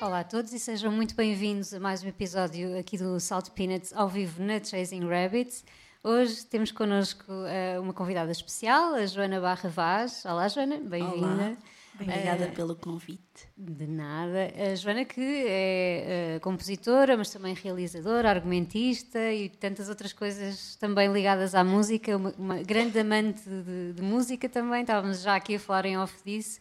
[0.00, 3.92] Olá a todos e sejam muito bem-vindos a mais um episódio aqui do Salt Peanuts
[3.94, 5.64] ao vivo na Chasing Rabbits.
[6.04, 10.24] Hoje temos connosco uh, uma convidada especial, a Joana Barra Vaz.
[10.26, 11.56] Olá, Joana, bem-vinda.
[11.94, 13.48] Obrigada uh, pelo convite.
[13.56, 14.52] De nada.
[14.56, 21.12] A Joana, que é uh, compositora, mas também realizadora, argumentista e tantas outras coisas também
[21.12, 24.82] ligadas à música, uma, uma grande amante de, de, música também.
[24.82, 26.60] Estávamos já aqui a falar em off disso.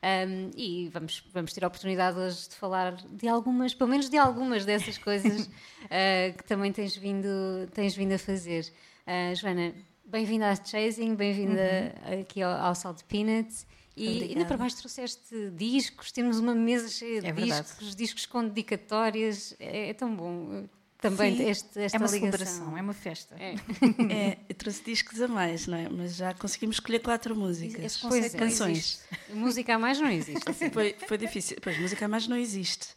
[0.00, 4.16] Um, e vamos, vamos ter a oportunidade hoje de falar de algumas, pelo menos de
[4.16, 7.28] algumas dessas coisas uh, que também tens vindo,
[7.72, 8.72] tens vindo a fazer.
[9.06, 12.20] Uh, Joana, bem-vinda à Chasing, bem-vinda uhum.
[12.20, 13.66] aqui ao, ao Salt Peanuts.
[13.96, 18.46] E ainda para mais trouxeste discos, temos uma mesa cheia de é discos, discos com
[18.46, 20.68] dedicatórias, é, é tão bom
[21.00, 22.38] também Sim, este, esta é uma ligação.
[22.38, 23.36] celebração, é uma festa.
[23.38, 23.54] É.
[24.12, 24.38] é.
[24.48, 25.88] eu trouxe discos a mais, não é?
[25.88, 27.98] Mas já conseguimos escolher quatro músicas.
[27.98, 28.38] pois é.
[28.38, 29.04] canções.
[29.30, 30.42] Música a mais não existe.
[30.50, 30.70] Assim.
[30.70, 31.56] Foi, foi difícil.
[31.62, 32.88] Pois, música a mais não existe.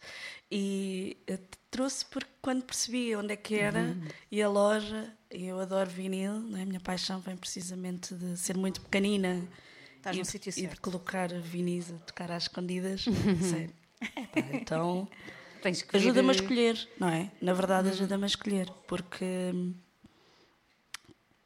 [0.51, 1.17] E
[1.69, 4.07] trouxe porque quando percebi onde é que era uhum.
[4.31, 6.63] e a loja, e eu adoro vinil, não é?
[6.63, 9.47] a minha paixão vem precisamente de ser muito pequenina
[9.95, 10.65] Estás e, no sítio certo.
[10.65, 13.05] E de colocar vinis a tocar às escondidas.
[13.49, 13.73] Sério.
[14.35, 15.07] então
[15.93, 17.31] ajuda-me a escolher, não é?
[17.41, 17.93] Na verdade, uhum.
[17.93, 19.53] ajuda-me a escolher, porque,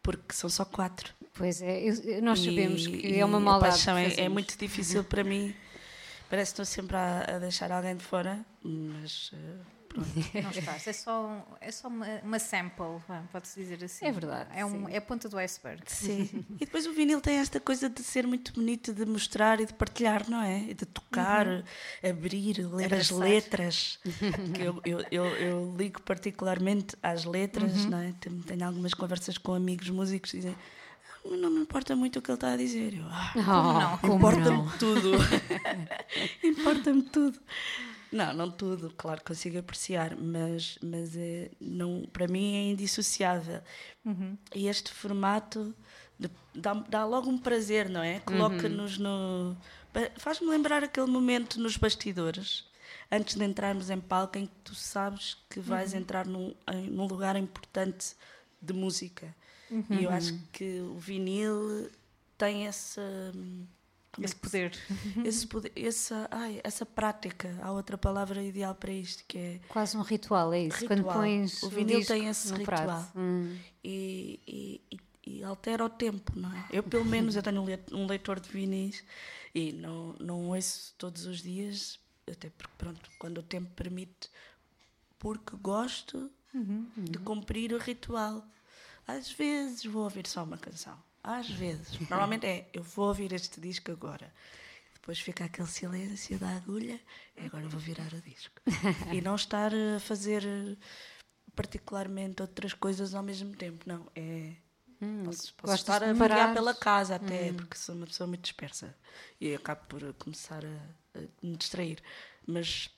[0.02, 1.13] porque são só quatro.
[1.33, 3.89] Pois é, eu, nós sabemos e, que é uma maldade.
[3.89, 5.53] É, é, muito difícil para mim.
[6.30, 9.31] Parece que estou sempre a, a deixar alguém de fora, mas.
[9.33, 9.74] Uh,
[10.43, 13.01] não estás, é só, um, é só uma, uma sample,
[13.31, 14.05] pode-se dizer assim.
[14.05, 14.49] É verdade.
[14.53, 15.81] É, um, é a ponta do iceberg.
[15.87, 16.45] Sim.
[16.59, 19.73] e depois o vinil tem esta coisa de ser muito bonito, de mostrar e de
[19.73, 20.73] partilhar, não é?
[20.73, 21.63] De tocar, uhum.
[22.03, 23.99] abrir, ler as letras.
[24.53, 27.89] que eu, eu, eu, eu, ligo particularmente às letras, uhum.
[27.91, 28.13] não é?
[28.19, 30.55] Tenho, tenho algumas conversas com amigos músicos e dizem
[31.25, 32.93] ah, não me importa muito o que ele está a dizer.
[32.93, 35.11] Eu, ah, oh, não, importa-me tudo.
[36.43, 37.39] importa-me tudo.
[38.15, 43.59] Não, não tudo, claro que consigo apreciar, mas, mas é, não, para mim é indissociável.
[44.05, 44.37] Uhum.
[44.55, 45.76] E este formato
[46.17, 48.21] de, dá, dá logo um prazer, não é?
[48.21, 49.52] Coloca-nos uhum.
[49.52, 49.58] no.
[50.15, 52.65] Faz-me lembrar aquele momento nos bastidores,
[53.11, 55.99] antes de entrarmos em palco, em que tu sabes que vais uhum.
[55.99, 58.15] entrar num, em, num lugar importante
[58.61, 59.36] de música.
[59.89, 60.42] E eu acho uhum.
[60.53, 61.92] que o vinil
[62.37, 63.02] tem essa
[64.23, 64.77] esse poder.
[65.23, 69.59] Esse poder, essa, ai, essa prática, há outra palavra ideal para isto que é.
[69.67, 70.80] Quase um ritual, é isso?
[70.81, 70.99] Ritual.
[70.99, 73.58] Quando pões o vinil tem esse ritual hum.
[73.83, 74.99] e, e, e,
[75.39, 76.65] e, altera o tempo, não é?
[76.71, 79.03] Eu, pelo menos, eu tenho um leitor de vinis
[79.53, 81.99] e não, não ouço todos os dias,
[82.30, 84.30] até porque, pronto, quando o tempo permite,
[85.20, 87.03] porque gosto uhum, uhum.
[87.05, 88.45] de cumprir o ritual.
[89.08, 91.99] Às vezes vou ouvir só uma canção às vezes.
[92.09, 94.31] Normalmente é, eu vou ouvir este disco agora.
[94.93, 96.99] Depois fica aquele silêncio da agulha
[97.36, 98.61] e agora vou virar o disco.
[99.11, 100.43] e não estar a fazer
[101.55, 103.83] particularmente outras coisas ao mesmo tempo.
[103.87, 104.53] Não, é.
[105.02, 107.55] Hum, posso, posso estar a variar pela casa até, hum.
[107.55, 108.95] porque sou uma pessoa muito dispersa
[109.41, 112.02] e acabo por começar a, a me distrair.
[112.47, 112.89] Mas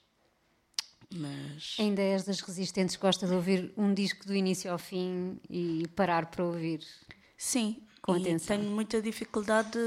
[1.09, 1.77] mas...
[1.79, 6.25] Ainda és das resistentes, gosta de ouvir um disco do início ao fim e parar
[6.25, 6.85] para ouvir?
[7.37, 8.57] Sim, com e atenção.
[8.57, 9.77] Tenho muita dificuldade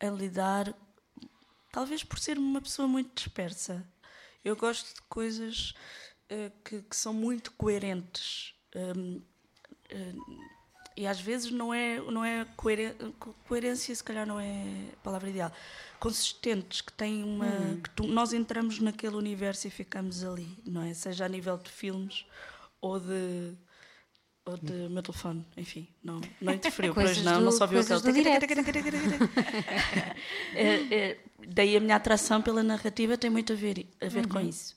[0.00, 0.74] a lidar,
[1.70, 3.86] talvez por ser uma pessoa muito dispersa.
[4.44, 5.72] Eu gosto de coisas
[6.30, 8.52] uh, que, que, são muito coerentes.
[8.74, 9.22] Um,
[9.92, 10.54] uh,
[10.96, 12.96] e às vezes não é, não é coerência,
[13.48, 15.52] coerência, se calhar não é a palavra ideal.
[15.98, 17.46] Consistentes, que têm uma.
[17.46, 17.80] Hum.
[17.80, 20.92] que tu, nós entramos naquele universo e ficamos ali, não é?
[20.92, 22.26] Seja a nível de filmes
[22.80, 23.56] ou de
[24.46, 28.00] ou de meu telefone, enfim, não, não interferiu, pois não, do, não só viu aquele.
[30.54, 31.18] é, é,
[31.48, 34.28] daí a minha atração pela narrativa tem muito a ver, a ver uhum.
[34.28, 34.76] com isso.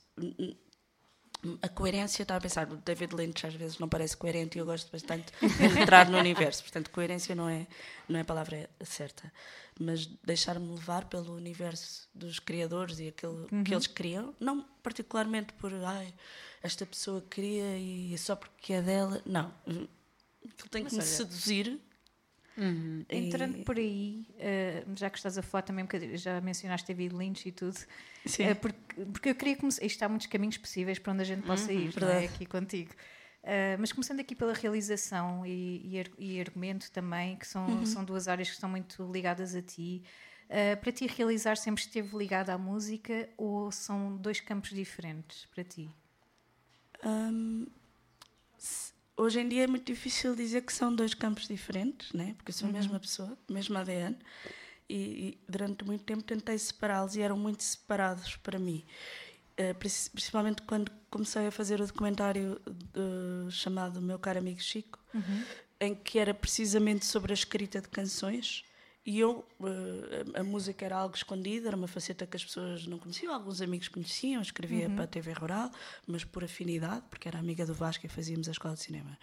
[1.62, 4.66] A coerência, estava a pensar, o David Lynch às vezes não parece coerente e eu
[4.66, 7.66] gosto bastante de entrar no universo, portanto, coerência não é,
[8.08, 9.30] não é a palavra certa,
[9.78, 13.62] mas deixar-me levar pelo universo dos criadores e aquilo uhum.
[13.62, 15.72] que eles criam, não particularmente por.
[15.72, 16.12] Ai,
[16.62, 19.22] esta pessoa queria e só porque é dela.
[19.24, 19.52] Não.
[19.64, 21.80] Aquilo tem que me seduzir.
[22.56, 23.04] Uhum.
[23.08, 23.16] E...
[23.16, 27.52] Entrando por aí, uh, já que estás a falar também, já mencionaste David Lynch e
[27.52, 29.84] tudo, uh, porque, porque eu queria começar.
[29.84, 32.24] Isto há muitos caminhos possíveis para onde a gente possa uhum, ir, não é?
[32.24, 32.90] Aqui contigo.
[33.42, 37.86] Uh, mas começando aqui pela realização e, e, e argumento também, que são, uhum.
[37.86, 40.02] são duas áreas que estão muito ligadas a ti.
[40.80, 45.90] para ti, realizar sempre esteve ligado à música ou são dois campos diferentes para ti?
[49.18, 52.34] hoje em dia é muito difícil dizer que são dois campos diferentes, né?
[52.36, 53.00] porque sou a mesma uhum.
[53.00, 54.16] pessoa, mesmo ADN.
[54.88, 58.84] e, e durante muito tempo tentei separá-los e eram muito separados para mim.
[59.58, 65.44] Uh, principalmente quando comecei a fazer o documentário de, chamado Meu Caro Amigo Chico, uhum.
[65.80, 68.64] em que era precisamente sobre a escrita de canções.
[69.04, 72.86] E eu, uh, a, a, música era algo escondido, era uma faceta que as pessoas
[72.86, 74.94] não conheciam, alguns amigos conheciam, escrevia uhum.
[74.94, 75.70] para a TV Rural,
[76.06, 79.18] mas por afinidade, porque era amiga do Vasco e fazíamos a escola de cinema.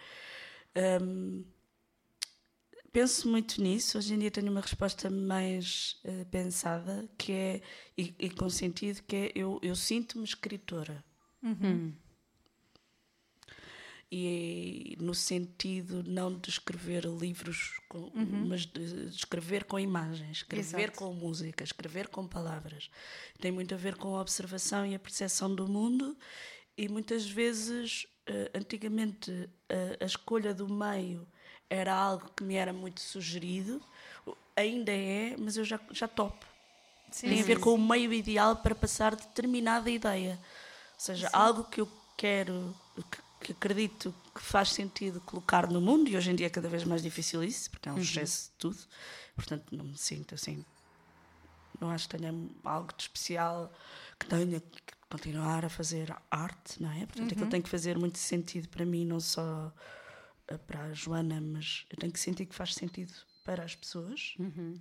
[1.00, 1.44] Um,
[2.92, 3.98] penso muito nisso.
[3.98, 7.62] Hoje em dia tenho uma resposta mais uh, pensada, que é,
[7.96, 11.04] e, e, com sentido, que é eu, eu sinto-me escritora.
[11.42, 11.92] Uhum.
[14.10, 18.46] E no sentido não de escrever livros, com, uhum.
[18.48, 20.98] mas de escrever com imagens, escrever Exato.
[20.98, 22.88] com música, escrever com palavras.
[23.40, 26.16] Tem muito a ver com a observação e a percepção do mundo,
[26.78, 29.50] e muitas vezes, uh, antigamente, uh,
[30.00, 31.26] a escolha do meio
[31.68, 33.82] era algo que me era muito sugerido,
[34.54, 36.46] ainda é, mas eu já, já topo.
[37.10, 40.38] Sim, Tem a ver sim, com o meio ideal para passar determinada ideia.
[40.94, 42.74] Ou seja, algo que eu quero,
[43.10, 46.68] que, que, acredito que faz sentido colocar no mundo, e hoje em dia é cada
[46.68, 48.02] vez mais difícil isso, porque é um uhum.
[48.02, 48.78] excesso de tudo.
[49.34, 50.64] Portanto, não me sinto assim.
[51.80, 52.34] Não acho que tenha
[52.64, 53.72] algo de especial
[54.18, 57.06] que tenha que continuar a fazer arte, não é?
[57.06, 57.32] Portanto, uhum.
[57.32, 59.72] aquilo tem que fazer muito sentido para mim, não só
[60.66, 63.12] para a Joana, mas eu tenho que sentir que faz sentido
[63.44, 64.80] para as pessoas, uhum.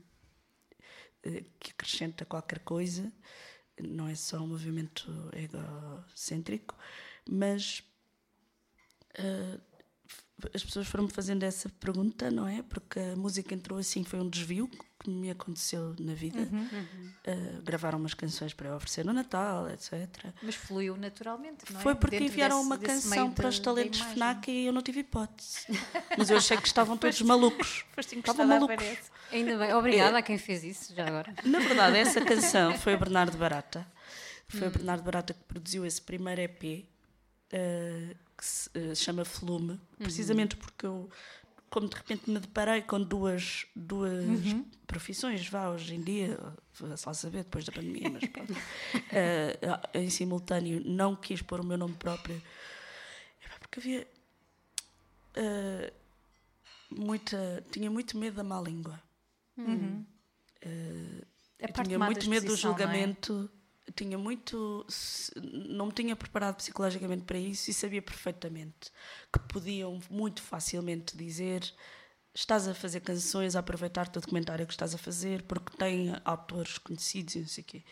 [1.59, 3.11] que acrescenta qualquer coisa,
[3.81, 6.75] não é só um movimento egocêntrico,
[7.29, 7.83] mas
[9.19, 9.61] uh,
[10.53, 12.61] as pessoas foram-me fazendo essa pergunta, não é?
[12.63, 14.69] Porque a música entrou assim, foi um desvio
[15.05, 16.39] que me aconteceu na vida.
[16.39, 17.11] Uhum, uhum.
[17.27, 19.93] Uh, gravaram umas canções para eu oferecer no Natal, etc.
[20.41, 21.83] Mas fluiu naturalmente, não é?
[21.83, 25.01] Foi porque Dentro enviaram desse, uma canção para os talentos FNAC e eu não tive
[25.01, 25.67] hipótese.
[26.17, 27.85] Mas eu achei que estavam todos malucos.
[27.97, 28.97] estavam malucos.
[29.31, 30.19] Ainda bem, obrigada é.
[30.19, 31.33] a quem fez isso já agora.
[31.45, 33.85] Na verdade, essa canção foi o Bernardo Barata.
[34.47, 34.67] Foi hum.
[34.67, 36.63] o Bernardo Barata que produziu esse primeiro EP.
[36.63, 39.79] Uh, eh, que se uh, chama Flume, uhum.
[39.99, 41.09] precisamente porque eu
[41.75, 44.63] como de repente me deparei com duas, duas uhum.
[44.87, 46.39] profissões, vá, hoje em dia,
[46.95, 48.57] só saber depois da pandemia, mas pronto, uh,
[49.93, 52.41] em simultâneo, não quis pôr o meu nome próprio,
[53.59, 54.07] porque havia
[55.35, 55.93] uh,
[56.89, 59.03] muita, tinha muito medo da má língua.
[59.57, 60.05] Uhum.
[60.65, 61.25] Uh,
[61.83, 62.57] tinha muito medo do é?
[62.57, 63.51] julgamento
[63.93, 64.85] tinha muito.
[65.41, 68.91] não me tinha preparado psicologicamente para isso e sabia perfeitamente
[69.31, 71.73] que podiam muito facilmente dizer
[72.33, 76.77] estás a fazer canções a aproveitar o documentário que estás a fazer porque tem autores
[76.77, 77.83] conhecidos e não sei o quê.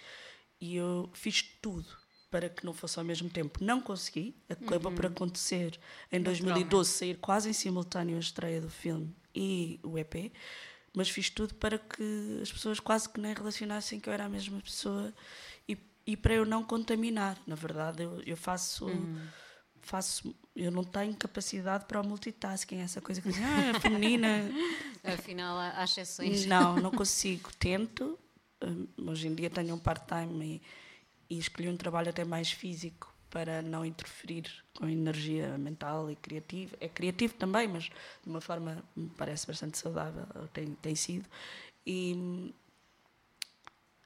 [0.59, 1.87] E eu fiz tudo
[2.29, 3.63] para que não fosse ao mesmo tempo.
[3.63, 4.95] Não consegui, acabou uhum.
[4.95, 5.79] por acontecer
[6.11, 10.31] em 2012 sair quase em simultâneo a estreia do filme e o EP,
[10.95, 14.29] mas fiz tudo para que as pessoas quase que nem relacionassem que eu era a
[14.29, 15.13] mesma pessoa
[16.05, 17.37] e para eu não contaminar.
[17.47, 18.85] Na verdade, eu, eu faço.
[18.85, 19.27] Uhum.
[19.81, 24.27] Faço, eu não tenho capacidade para o multitasking, essa coisa que dizem, ah, é feminina.
[25.03, 26.45] Afinal, há exceções.
[26.45, 27.49] Não, não consigo.
[27.59, 28.17] Tento.
[28.63, 30.61] Hum, hoje em dia tenho um part-time
[31.29, 34.45] e, e escolhi um trabalho até mais físico para não interferir
[34.77, 36.77] com energia mental e criativa.
[36.79, 41.27] É criativo também, mas de uma forma me parece bastante saudável, tem, tem sido.
[41.85, 42.53] E,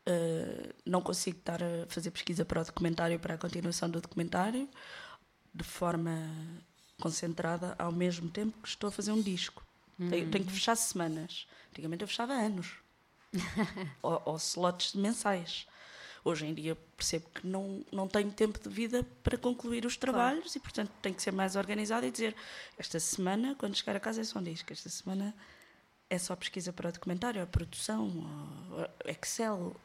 [0.08, 4.70] Uh, não consigo estar a fazer pesquisa para o documentário, para a continuação do documentário,
[5.54, 6.30] de forma
[7.02, 9.66] concentrada, ao mesmo tempo que estou a fazer um disco.
[10.00, 10.10] Uhum.
[10.10, 11.46] Tenho, tenho, que fechar semanas.
[11.72, 12.76] Antigamente eu fechava anos.
[14.02, 15.68] ou, ou slots mensais.
[16.24, 20.44] Hoje em dia percebo que não, não tenho tempo de vida para concluir os trabalhos
[20.44, 20.58] claro.
[20.58, 22.36] e, portanto, tenho que ser mais organizada e dizer:
[22.78, 24.72] esta semana, quando chegar a casa, é só um disco.
[24.72, 25.36] Esta semana
[26.10, 28.10] é só pesquisa para o documentário, a produção,
[29.06, 29.76] Excel,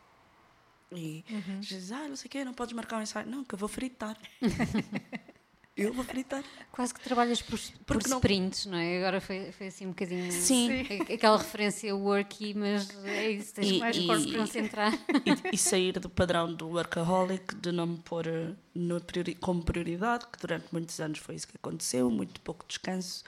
[0.97, 1.61] e uhum.
[1.61, 3.29] diz, ah, não sei o quê, não podes marcar um ensaio.
[3.29, 4.17] Não, que eu vou fritar.
[5.77, 6.45] eu vou fritar.
[6.71, 8.73] Quase que trabalhas por, por sprints, não...
[8.73, 8.99] não é?
[8.99, 10.31] Agora foi, foi assim um bocadinho.
[10.31, 10.87] Sim.
[11.13, 14.93] Aquela referência worky, mas é isso, tens e, mais e, corpo concentrar.
[14.93, 19.63] E, e, sair do padrão do workaholic, de não me pôr eh, no priori, como
[19.63, 23.25] prioridade, que durante muitos anos foi isso que aconteceu, muito pouco descanso.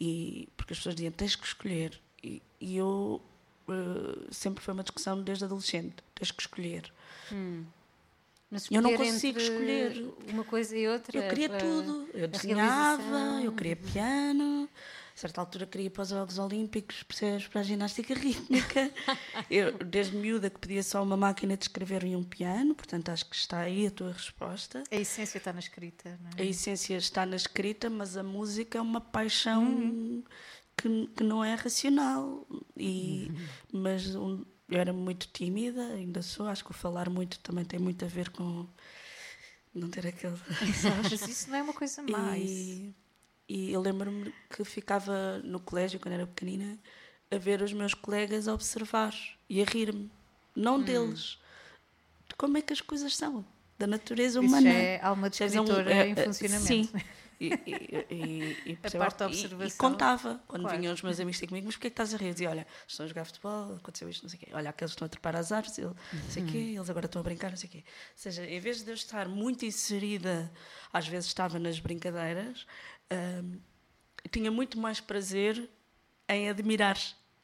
[0.00, 2.00] E, porque as pessoas diziam, tens que escolher.
[2.22, 3.22] E, e eu
[3.68, 6.92] uh, sempre foi uma discussão desde adolescente, tens que escolher.
[7.32, 7.64] Hum.
[8.70, 11.18] eu não consigo escolher uma coisa e outra.
[11.18, 12.08] Eu queria tudo.
[12.14, 14.68] Eu desenhava, eu queria piano.
[15.16, 18.92] A certa altura queria ir para os Jogos Olímpicos, percebes, para a ginástica rítmica.
[19.50, 23.24] eu, desde miúda, que pedia só uma máquina de escrever e um piano, portanto acho
[23.24, 24.84] que está aí a tua resposta.
[24.90, 26.42] A essência está na escrita, não é?
[26.42, 30.22] A essência está na escrita, mas a música é uma paixão uhum.
[30.86, 32.46] Que, que não é racional.
[32.76, 33.30] E,
[33.72, 33.80] uhum.
[33.80, 36.46] Mas um, eu era muito tímida, ainda sou.
[36.46, 38.66] Acho que o falar muito também tem muito a ver com
[39.74, 40.36] não ter aquele.
[41.02, 42.50] Mas isso não é uma coisa mais.
[42.50, 42.94] E,
[43.48, 46.78] e eu lembro-me que ficava no colégio, quando era pequenina,
[47.30, 49.14] a ver os meus colegas a observar
[49.48, 50.10] e a rir-me.
[50.54, 50.82] Não hum.
[50.82, 51.38] deles.
[52.28, 53.44] De como é que as coisas são.
[53.78, 54.68] Da natureza humana.
[54.68, 56.66] Isso é alma de escritora é, em é, funcionamento.
[56.66, 56.88] Sim.
[57.38, 59.66] E, e, e, a parte da observação.
[59.66, 60.78] E, contava, quando claro.
[60.78, 62.32] vinham os meus amigos ter comigo, mas porquê é que estás a rir?
[62.32, 64.50] Dizia, olha, estão a jogar futebol, aconteceu isto, não sei o quê.
[64.52, 67.20] Olha, aqueles estão a trepar as árvores, ele, não sei o quê, eles agora estão
[67.20, 67.84] a brincar, não sei o quê.
[67.86, 70.50] Ou seja, em vez de eu estar muito inserida,
[70.92, 72.66] às vezes estava nas brincadeiras,
[73.12, 73.58] hum,
[74.30, 75.68] tinha muito mais prazer
[76.28, 76.98] em admirar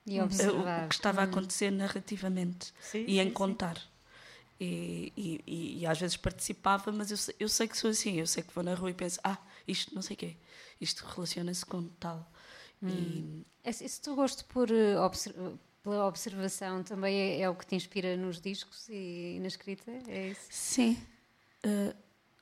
[0.07, 0.85] e observar.
[0.85, 1.31] o que estava a uhum.
[1.31, 3.77] acontecer narrativamente sim, e em sim, contar.
[3.77, 3.83] Sim.
[4.61, 8.45] E, e, e, às vezes participava, mas eu, eu sei que sou assim, eu sei
[8.45, 10.37] que vou na rua e penso, ah, isto não sei o quê,
[10.81, 12.31] isto relaciona-se com tal.
[12.83, 13.45] Hum.
[13.65, 13.71] E...
[13.71, 15.53] Esse teu gosto por eh, observar
[15.83, 19.91] pela observação também é, é, o que te inspira nos discos e, e na escrita?
[20.07, 20.47] É isso?
[20.49, 20.97] Sim.
[21.65, 21.95] Uh,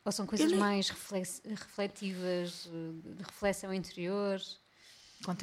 [0.04, 4.40] Ou são coisas mais refletivas, eh, de reflexão interior?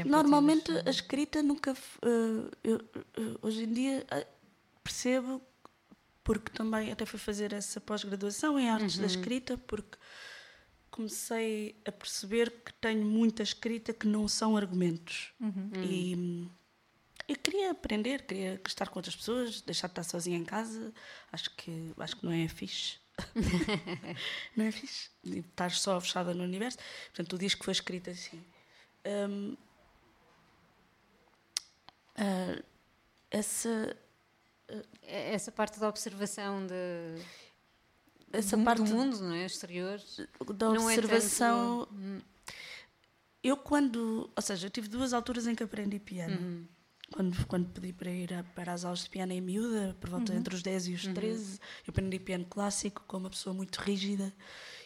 [0.05, 1.74] Normalmente a escrita nunca.
[1.74, 4.05] Uh, eu, uh, hoje em dia
[4.84, 5.41] percebo,
[6.24, 9.01] porque também até fui fazer essa pós-graduação em artes uhum.
[9.01, 9.98] da escrita, porque
[10.89, 15.34] comecei a perceber que tenho muita escrita que não são argumentos.
[15.39, 15.72] Uhum.
[15.84, 16.50] E
[17.27, 20.94] eu queria aprender, queria estar com outras pessoas, deixar de estar sozinha em casa.
[21.32, 23.00] Acho que, acho que não é fixe.
[24.56, 26.77] não é fixe estar só fechada no universo.
[27.08, 28.44] Portanto, o disco foi escrito assim.
[29.06, 29.58] Um,
[32.17, 32.63] uh,
[33.29, 33.98] essa.
[34.70, 37.22] Uh, essa parte da observação de
[38.31, 39.46] essa parte do mundo, não é?
[39.46, 40.00] Exterior.
[40.55, 41.84] Da é observação.
[41.84, 42.25] É tanto...
[43.43, 46.38] Eu quando, ou seja, eu tive duas alturas em que aprendi piano.
[46.38, 46.65] Uhum.
[47.13, 50.34] Quando, quando pedi para ir a, para as aulas de piano em miúda, por volta
[50.34, 50.39] uhum.
[50.39, 51.57] entre os 10 e os 13, uhum.
[51.88, 54.34] eu aprendi piano clássico com uma pessoa muito rígida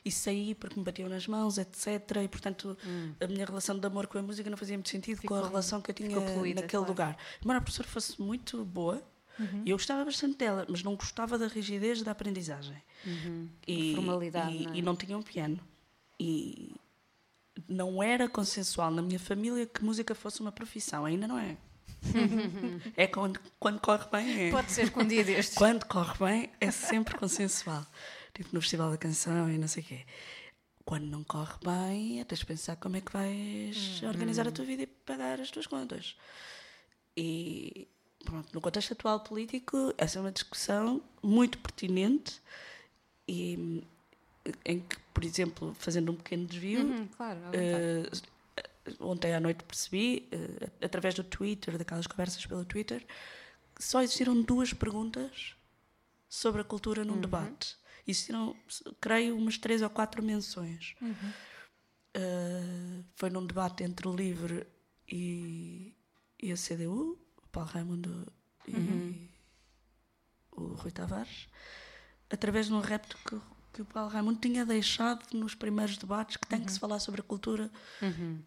[0.06, 1.88] e saí porque me batiam nas mãos, etc.
[2.24, 3.16] E portanto uhum.
[3.20, 5.48] a minha relação de amor com a música não fazia muito sentido ficou, com a
[5.48, 6.88] relação que eu tinha naquele claro.
[6.88, 7.18] lugar.
[7.42, 9.02] Embora a professora fosse muito boa,
[9.40, 9.64] Uhum.
[9.66, 12.82] Eu gostava bastante dela, mas não gostava da rigidez da aprendizagem.
[13.06, 13.50] Uhum.
[13.68, 14.56] E, formalidade.
[14.56, 14.78] E não, é?
[14.78, 15.60] e não tinha um piano.
[16.20, 16.76] E
[17.68, 21.58] não era consensual na minha família que música fosse uma profissão, ainda não é.
[22.98, 24.48] é quando, quando corre bem.
[24.48, 24.52] É.
[24.52, 25.58] Pode ser com dia destes.
[25.58, 27.86] Quando corre bem, é sempre consensual.
[28.34, 30.06] Tipo no Festival da Canção e não sei o quê.
[30.84, 34.10] Quando não corre bem, é tens de pensar como é que vais uhum.
[34.10, 36.16] organizar a tua vida e pagar as tuas contas.
[37.16, 37.88] E
[38.24, 42.42] pronto, no contexto atual político, essa é uma discussão muito pertinente
[43.28, 43.84] e
[44.66, 50.28] em que, por exemplo, fazendo um pequeno desvio, uhum, claro, uh, ontem à noite percebi,
[50.34, 53.06] uh, através do Twitter, daquelas conversas pelo Twitter,
[53.76, 55.56] que só existiram duas perguntas
[56.28, 57.22] sobre a cultura num uhum.
[57.22, 57.76] debate.
[58.08, 58.56] Existiram,
[59.00, 60.96] creio, umas três ou quatro menções.
[61.02, 61.34] Uhum.
[62.18, 64.66] Uh, foi num debate entre o LIVRE
[65.08, 65.96] e,
[66.42, 67.18] e a CDU,
[67.52, 68.32] Paulo Raimundo
[68.68, 69.28] e uhum.
[70.52, 71.48] o Rui Tavares,
[72.30, 73.40] através de um repto que,
[73.74, 76.66] que o Paulo Raimundo tinha deixado nos primeiros debates que tem uhum.
[76.66, 77.70] que se falar sobre a cultura.
[78.02, 78.42] Uhum.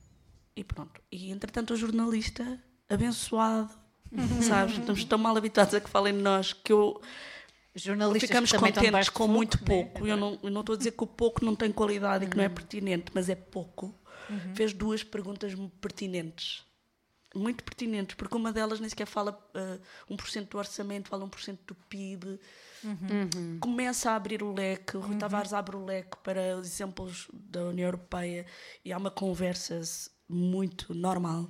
[0.57, 1.01] E pronto.
[1.11, 3.71] E entretanto o jornalista, abençoado,
[4.43, 7.01] sabes, estamos tão mal habituados a que falem de nós que eu
[7.75, 9.65] jornalistas ficamos contentes com muito né?
[9.67, 10.05] pouco.
[10.05, 10.13] Né?
[10.13, 12.37] Eu, não, eu não estou a dizer que o pouco não tem qualidade e que
[12.37, 12.55] não é uhum.
[12.55, 13.93] pertinente, mas é pouco.
[14.31, 14.55] Uhum.
[14.55, 16.65] Fez duas perguntas pertinentes
[17.35, 19.39] muito pertinentes, porque uma delas nem sequer fala
[20.09, 22.39] uh, 1% do orçamento, fala 1% do PIB.
[22.83, 23.59] Uhum.
[23.61, 25.19] Começa a abrir o leque, o Rui uhum.
[25.19, 28.47] Tavares abre o leque para os exemplos da União Europeia
[28.85, 29.81] e há uma conversa
[30.29, 31.49] muito normal,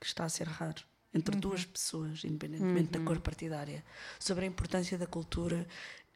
[0.00, 1.40] que está a ser raro, entre uhum.
[1.40, 3.04] duas pessoas, independentemente da uhum.
[3.04, 3.84] cor partidária,
[4.18, 5.66] sobre a importância da cultura,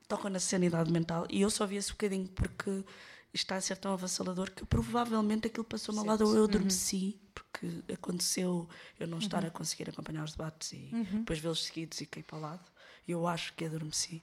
[0.07, 1.27] toca na sanidade mental.
[1.29, 2.85] E eu só vi esse bocadinho porque
[3.33, 7.31] está a ser tão avassalador que provavelmente aquilo passou-me ao lado ou eu adormeci, uhum.
[7.35, 8.69] porque aconteceu
[9.01, 9.49] eu não estar uhum.
[9.49, 11.19] a conseguir acompanhar os debates e uhum.
[11.21, 12.71] depois vê-los seguidos e caí para o lado.
[13.07, 14.23] E eu acho que adormeci.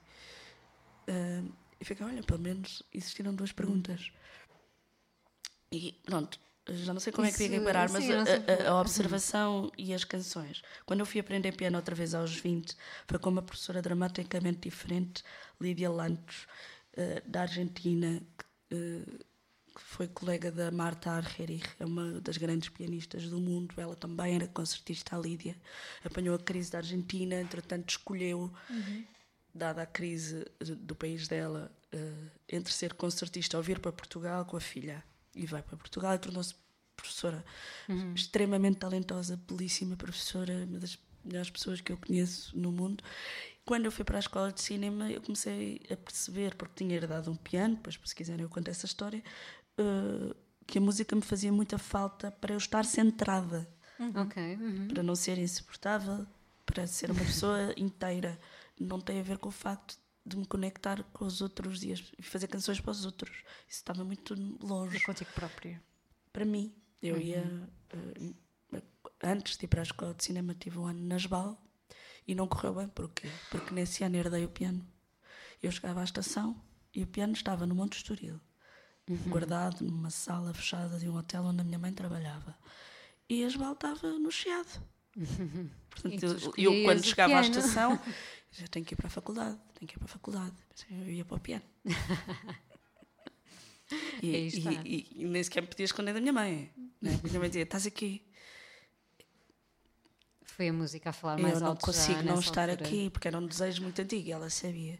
[1.08, 4.12] Uh, e fiquei, olha, pelo menos existiram duas perguntas.
[5.72, 6.38] E pronto,
[6.68, 9.92] já não sei como Isso, é que ia parar, mas sim, a, a, observação e
[9.94, 10.62] as canções.
[10.84, 12.76] Quando eu fui aprender piano outra vez aos 20,
[13.06, 15.24] foi com uma professora dramaticamente diferente,
[15.60, 16.46] Lídia Lantos,
[16.96, 23.28] uh, da Argentina, que que foi colega da Marta Argerich, é uma das grandes pianistas
[23.28, 23.74] do mundo.
[23.76, 25.56] Ela também era concertista, a Lídia.
[26.04, 29.04] Apanhou a crise da Argentina, entretanto escolheu, uhum.
[29.54, 34.56] dada a crise do país dela, uh, entre ser concertista ou vir para Portugal com
[34.56, 35.02] a filha.
[35.34, 36.54] E vai para Portugal e tornou-se
[36.96, 37.44] professora
[37.88, 38.14] uhum.
[38.14, 43.02] extremamente talentosa, belíssima professora, uma das melhores pessoas que eu conheço no mundo.
[43.70, 47.30] Quando eu fui para a escola de cinema, eu comecei a perceber, porque tinha herdado
[47.30, 49.22] um piano, depois, se quiserem, eu conto essa história,
[49.78, 50.34] uh,
[50.66, 53.72] que a música me fazia muita falta para eu estar centrada.
[53.96, 54.22] Uhum.
[54.22, 54.56] Okay.
[54.56, 54.88] Uhum.
[54.88, 56.26] Para não ser insuportável,
[56.66, 58.36] para ser uma pessoa inteira.
[58.76, 59.96] Não tem a ver com o facto
[60.26, 63.30] de me conectar com os outros e fazer canções para os outros.
[63.68, 64.96] Isso estava muito longe.
[64.96, 65.80] É contigo própria.
[66.32, 66.74] Para mim.
[67.00, 67.22] Eu uhum.
[67.22, 67.68] ia.
[67.94, 68.34] Uh,
[69.22, 71.69] antes de ir para a escola de cinema, tive um ano na Esbal
[72.30, 72.88] e não correu bem.
[72.88, 73.28] Porquê?
[73.50, 74.86] Porque nesse ano herdei o piano.
[75.60, 76.56] Eu chegava à estação
[76.94, 78.40] e o piano estava no Monte Estoril,
[79.08, 79.16] uhum.
[79.26, 82.56] guardado numa sala fechada de um hotel onde a minha mãe trabalhava.
[83.28, 84.80] E a Esbal estava no Chiado.
[85.16, 85.68] Uhum.
[85.90, 88.00] Portanto, eu, eu, quando chegava à estação,
[88.52, 90.54] já tenho que ir para a faculdade, tenho que ir para a faculdade.
[90.88, 91.64] Eu ia para o piano.
[94.22, 94.48] e, e,
[94.84, 96.72] e, e, nem sequer me podia esconder da minha mãe.
[97.02, 97.18] Né?
[97.24, 98.24] Minha mãe dizia: Estás aqui,
[100.60, 101.64] foi a música a falar mais alto.
[101.64, 102.86] Eu não consigo não estar altura.
[102.86, 104.98] aqui, porque era um desejo muito antigo e ela sabia.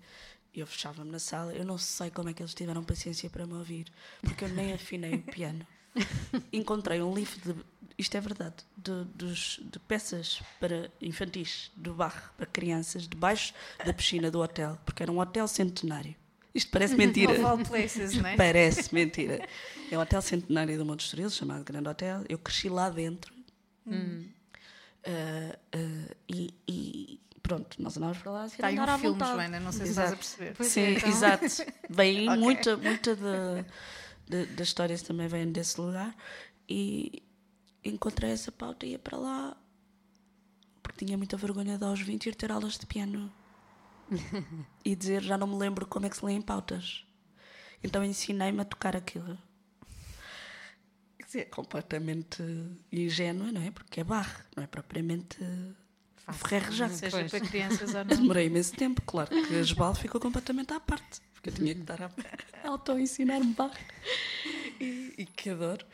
[0.54, 3.52] Eu fechava-me na sala, eu não sei como é que eles tiveram paciência para me
[3.52, 3.84] ouvir,
[4.22, 5.66] porque eu nem afinei o piano.
[6.50, 7.62] Encontrei um livro de,
[7.98, 13.52] isto é verdade, de, dos, de peças para infantis do bar para crianças debaixo
[13.84, 16.16] da piscina do hotel, porque era um hotel centenário.
[16.54, 17.34] Isto parece mentira.
[17.68, 18.34] places, não é?
[18.34, 19.46] Parece mentira.
[19.90, 22.24] É um hotel centenário do Monte Estoril, chamado Grande Hotel.
[22.30, 23.34] Eu cresci lá dentro.
[23.86, 24.24] Hum.
[25.06, 29.60] Uh, uh, e, e, pronto, nós andávamos para lá assim, Está aí um filme, Joana,
[29.60, 30.54] não sei se estás a perceber.
[30.56, 31.08] Pois Sim, é, então.
[31.08, 31.44] exato.
[31.88, 32.40] Vem okay.
[32.40, 33.64] muita, muita de,
[34.28, 36.14] de, das histórias também vêm desse lugar.
[36.68, 37.22] E
[37.84, 39.56] encontrei essa pauta e ia para lá
[40.82, 43.32] porque tinha muita vergonha de aos 20 ir ter aulas de piano
[44.84, 47.04] e dizer já não me lembro como é que se lêem pautas.
[47.82, 49.38] Então ensinei-me a tocar aquilo
[51.30, 52.42] dizer, completamente
[52.92, 53.70] ingênua, não é?
[53.70, 55.38] Porque é barro, não é propriamente
[56.32, 56.88] ferro já.
[56.88, 58.16] Seja para crianças ou não.
[58.16, 61.80] Demorei imenso tempo, claro que a Jebal ficou completamente à parte, porque eu tinha que
[61.80, 62.10] estar a
[62.68, 63.74] auto-ensinar-me barro.
[64.80, 65.86] E, e que adoro.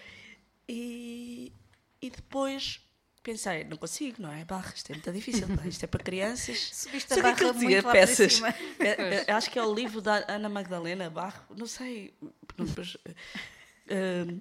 [0.68, 1.52] E,
[2.00, 2.80] e depois
[3.22, 4.44] pensei, não consigo, não é?
[4.44, 6.70] Barra, isto é muito difícil, isto é para crianças.
[6.72, 8.40] Subiste a barra que dizia, peças.
[8.78, 12.14] É, é, acho que é o livro da Ana Magdalena Barro, não sei.
[12.56, 14.40] Depois, uh,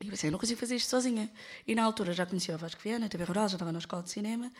[0.00, 1.30] e eu pensei, eu não consigo fazer isto sozinha.
[1.66, 4.10] E na altura já conhecia o Vasco Viana, TV Rural, já estava na escola de
[4.10, 4.50] cinema,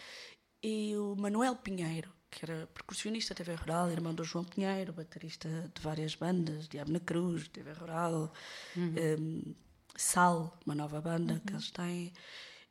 [0.62, 5.80] e o Manuel Pinheiro, que era percussionista TV Rural, irmão do João Pinheiro, baterista de
[5.80, 8.32] várias bandas, Diabo na Cruz, TV Rural,
[8.76, 8.94] uhum.
[9.18, 9.54] um,
[9.96, 11.40] Sal, uma nova banda uhum.
[11.40, 12.12] que eles têm,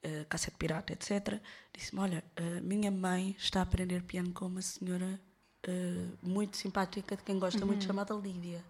[0.05, 1.41] uh, Cassete Pirata, etc.
[1.73, 5.19] Disse-me: Olha, uh, minha mãe está a aprender piano com uma senhora
[5.67, 7.67] uh, muito simpática, de quem gosta uhum.
[7.67, 8.63] muito, chamada Lídia.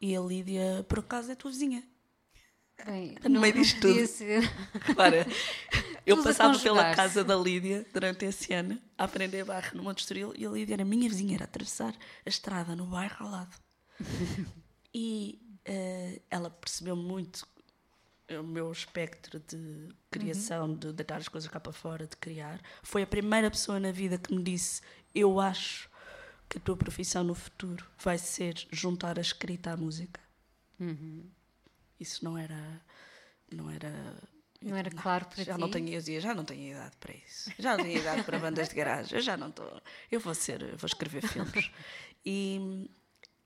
[0.00, 1.82] E a Lídia, por acaso, é tua vizinha.
[2.84, 4.06] Bem, no meio disto tudo.
[4.06, 4.42] Ser.
[4.80, 5.26] Repara,
[6.06, 10.32] eu passava pela casa da Lídia durante esse ano a aprender barro no Monte Estoril
[10.36, 13.56] e a Lídia era minha vizinha, era atravessar a estrada no bairro ao lado.
[14.94, 15.38] e
[15.68, 17.46] uh, ela percebeu muito
[18.30, 20.76] o meu espectro de criação, uhum.
[20.76, 22.60] de deitar as coisas cá para fora, de criar.
[22.82, 24.82] Foi a primeira pessoa na vida que me disse:
[25.14, 25.88] Eu acho
[26.48, 30.20] que a tua profissão no futuro vai ser juntar a escrita à música.
[30.78, 31.28] Uhum
[31.98, 32.80] isso não era
[33.52, 33.92] não era
[34.60, 35.60] não era claro para já ti?
[35.60, 38.68] não tenho eu já não tenho idade para isso já não tenho idade para bandas
[38.68, 41.70] de garagem eu já não estou eu vou ser vou escrever filmes
[42.24, 42.88] e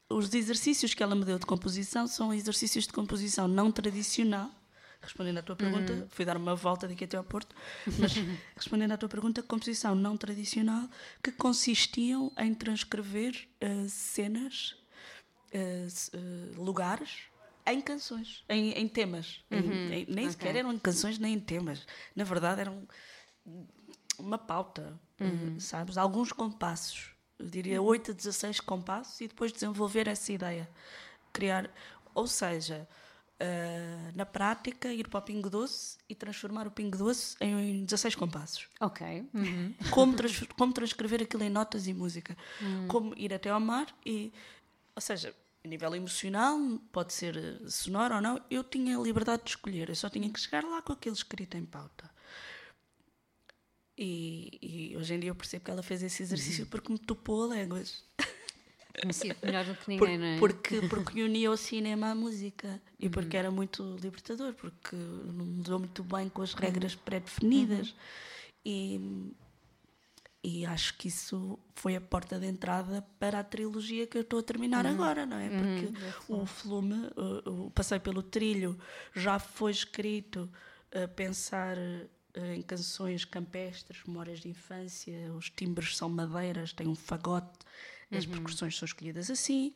[0.08, 4.50] os exercícios que ela me deu de composição são exercícios de composição não tradicional
[5.00, 6.08] respondendo à tua pergunta uhum.
[6.08, 7.54] fui dar uma volta daqui até ao Porto
[7.98, 8.14] mas
[8.56, 10.88] respondendo à tua pergunta composição não tradicional
[11.22, 14.76] que consistiam em transcrever uh, cenas
[15.52, 17.32] uh, uh, lugares
[17.66, 19.44] em canções, em, em temas.
[19.51, 19.59] Uhum.
[19.59, 20.31] Em, em, nem okay.
[20.31, 21.87] sequer eram canções nem em temas.
[22.14, 22.87] Na verdade, eram
[24.18, 25.59] uma pauta, uhum.
[25.59, 25.96] sabes?
[25.96, 27.11] Alguns compassos.
[27.38, 30.68] Eu diria 8 a 16 compassos e depois desenvolver essa ideia.
[31.33, 31.70] Criar,
[32.14, 32.87] ou seja,
[33.40, 38.14] uh, na prática, ir para o Pingo Doce e transformar o Pingo Doce em 16
[38.14, 38.68] compassos.
[38.81, 39.29] Ok.
[39.35, 39.75] Uhum.
[39.90, 42.37] Como, trans, como transcrever aquilo em notas e música.
[42.61, 42.88] Uhum.
[42.88, 44.33] Como ir até ao mar e.
[44.94, 46.59] Ou seja, a nível emocional,
[46.90, 50.29] pode ser eh, sonoro ou não, eu tinha a liberdade de escolher, eu só tinha
[50.29, 52.11] que chegar lá com aquilo escrito em pauta.
[53.96, 56.70] E, e hoje em dia eu percebo que ela fez esse exercício uhum.
[56.70, 58.03] porque me topou a línguas.
[59.05, 59.12] Me
[59.44, 60.38] melhor do que ninguém, Por, não é?
[60.38, 63.12] Porque, porque unia o cinema à música e uhum.
[63.12, 67.01] porque era muito libertador, porque me deu muito bem com as regras uhum.
[67.05, 67.90] pré-definidas.
[67.90, 67.96] Uhum.
[68.64, 69.35] E,
[70.44, 74.40] e acho que isso foi a porta de entrada para a trilogia que eu estou
[74.40, 74.92] a terminar uhum.
[74.92, 75.48] agora, não é?
[75.48, 76.40] Porque uhum.
[76.40, 77.11] o volume,
[77.46, 78.76] o, o Passei pelo Trilho,
[79.14, 80.50] já foi escrito
[80.92, 81.76] a pensar
[82.35, 87.59] em canções campestres, memórias de infância, os timbres são madeiras, tem um fagote,
[88.11, 88.33] as uhum.
[88.33, 89.74] percussões são escolhidas assim.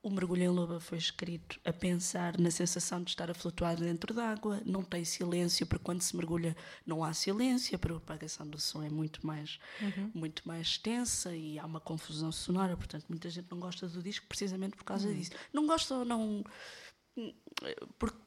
[0.00, 4.14] O Mergulho em Loba foi escrito a pensar na sensação de estar a flutuar dentro
[4.14, 6.56] d'água, não tem silêncio, porque quando se mergulha
[6.86, 10.10] não há silêncio, a propagação do som é muito mais, uhum.
[10.14, 14.24] muito mais extensa e há uma confusão sonora, portanto muita gente não gosta do disco
[14.28, 15.14] precisamente por causa uhum.
[15.14, 15.32] disso.
[15.52, 16.44] Não gosta ou não.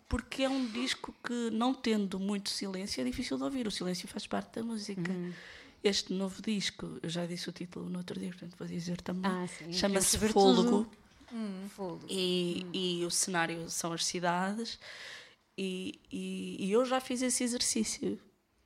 [0.10, 3.66] Porque é um disco que, não tendo muito silêncio, é difícil de ouvir.
[3.66, 5.10] O silêncio faz parte da música.
[5.10, 5.32] Uhum.
[5.82, 9.32] Este novo disco, eu já disse o título no outro dia, portanto vou dizer também.
[9.32, 10.92] Ah, Chama-se Fôlego.
[11.34, 11.68] Hum,
[12.10, 12.70] e, hum.
[12.74, 14.80] e o cenário são as cidades.
[15.58, 18.20] E, e, e, eu já fiz esse exercício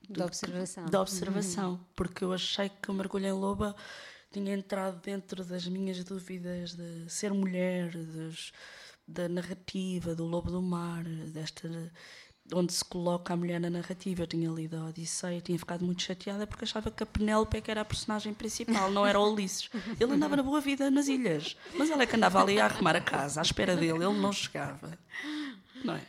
[0.10, 0.86] da observação.
[0.86, 1.80] Da observação, uhum.
[1.96, 3.76] porque eu achei que o mergulho em loba
[4.32, 8.52] tinha entrado dentro das minhas dúvidas de ser mulher, dos,
[9.08, 11.92] da narrativa, do lobo do mar, desta
[12.54, 14.24] onde se coloca a mulher na narrativa.
[14.24, 17.62] Eu tinha lido a Odisseia, tinha ficado muito chateada porque achava que a Penélope é
[17.62, 19.70] que era a personagem principal, não era o Ulisses.
[20.00, 22.96] Ele andava na boa vida nas ilhas, mas ela é que andava ali a arrumar
[22.96, 24.98] a casa, à espera dele, ele não chegava.
[25.84, 26.02] Não é?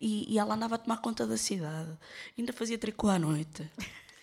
[0.00, 1.90] E, e ela andava a tomar conta da cidade,
[2.38, 3.68] ainda fazia tricô à noite.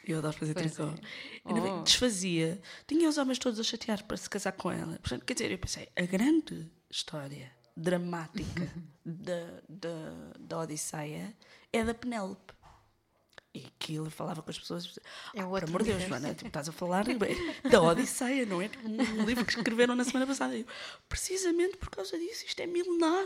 [0.08, 0.90] Eu adoro fazer pois tricô.
[0.90, 1.46] É.
[1.46, 1.82] Oh.
[1.82, 2.62] Desfazia.
[2.88, 5.00] Tinha os homens todos a chatear para se casar com ela.
[5.00, 8.72] Portanto, quer dizer, eu pensei, a grande história dramática
[9.06, 11.36] da, da, da Odisseia
[11.72, 12.55] é da Penélope.
[13.56, 15.00] E aquilo falava com as pessoas.
[15.34, 17.06] É ah, por amor de Deus, Joana, tipo, estás a falar
[17.72, 18.68] da Odisseia, não é?
[18.68, 20.58] Tipo, um livro que escreveram na semana passada.
[20.58, 20.65] Eu,
[21.08, 23.26] precisamente por causa disso, isto é milenar.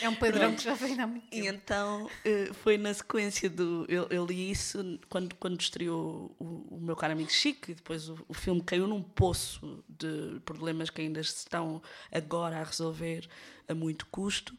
[0.00, 1.44] É um padrão que já vem há muito tempo.
[1.44, 3.84] E então eh, foi na sequência do.
[3.90, 8.08] Eu, eu li isso quando, quando estreou o, o meu caro amigo Chico, e depois
[8.08, 13.28] o, o filme caiu num poço de problemas que ainda se estão agora a resolver
[13.68, 14.56] a muito custo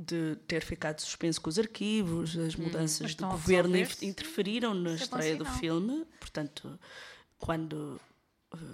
[0.00, 4.94] de ter ficado suspenso com os arquivos, as hum, mudanças hum, do governo interferiram na
[4.94, 6.06] Isso é estreia é do filme.
[6.18, 6.78] Portanto,
[7.38, 8.00] quando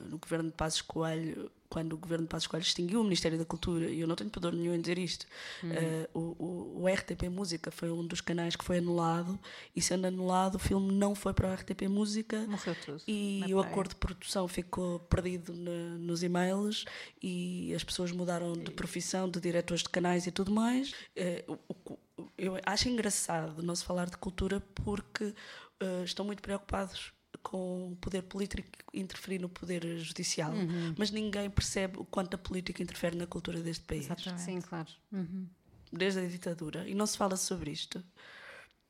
[0.09, 3.45] no governo de Passos Coelho, quando o governo de Passos Coelho extinguiu o Ministério da
[3.45, 5.27] Cultura, e eu não tenho pudor nenhum em dizer isto,
[5.63, 5.71] hum.
[5.71, 9.39] uh, o, o, o, RTP Música foi um dos canais que foi anulado,
[9.75, 12.47] e sendo anulado, o filme não foi para o RTP Música.
[12.47, 13.03] Morreu tudo.
[13.07, 16.85] E o acordo de produção ficou perdido na, nos e-mails,
[17.23, 20.95] e as pessoas mudaram de profissão, de diretores de canais e tudo mais.
[21.17, 21.99] Uh,
[22.39, 27.13] eu acho engraçado não se falar de cultura porque uh, estão muito preocupados
[27.47, 30.97] com o poder político interferir no poder judicial, uhum.
[30.99, 34.07] mas ninguém percebe o quanto a política interfere na cultura deste país.
[34.07, 34.43] Exatamente.
[34.43, 34.89] Sim, claro.
[35.13, 35.47] Uhum.
[35.93, 36.89] Desde a ditadura.
[36.89, 38.03] E não se fala sobre isto.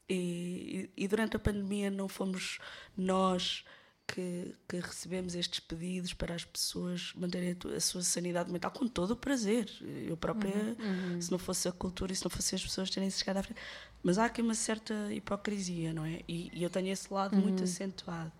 [0.08, 2.58] E, e, durante a pandemia não fomos
[2.96, 3.62] nós
[4.06, 9.10] que, que, recebemos estes pedidos para as pessoas manterem a, sua sanidade mental com todo
[9.10, 9.68] o prazer.
[10.08, 11.20] Eu própria, uhum, uhum.
[11.20, 13.42] se não fosse a cultura e se não fossem as pessoas terem se chegado à
[13.42, 13.60] frente.
[14.06, 16.20] Mas há aqui uma certa hipocrisia, não é?
[16.28, 17.42] E, e eu tenho esse lado uhum.
[17.42, 18.30] muito acentuado.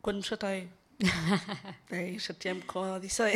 [0.00, 0.70] Quando me chatei,
[1.90, 3.34] é, chateei-me com a Odisseia.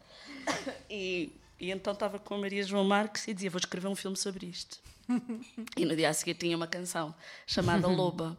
[0.88, 4.16] e, e então estava com a Maria João Marques e dizia: Vou escrever um filme
[4.16, 4.78] sobre isto.
[5.76, 7.14] e no dia a seguir tinha uma canção
[7.46, 8.34] chamada Loba.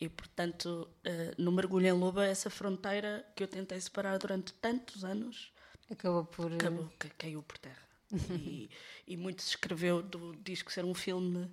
[0.00, 5.04] E, portanto, uh, no Mergulho em Loba, essa fronteira que eu tentei separar durante tantos
[5.04, 5.52] anos
[5.90, 6.50] acabou por.
[6.50, 7.85] Eh, acabou, caiu por terra.
[8.30, 8.70] E,
[9.06, 11.50] e muito se escreveu do disco ser um filme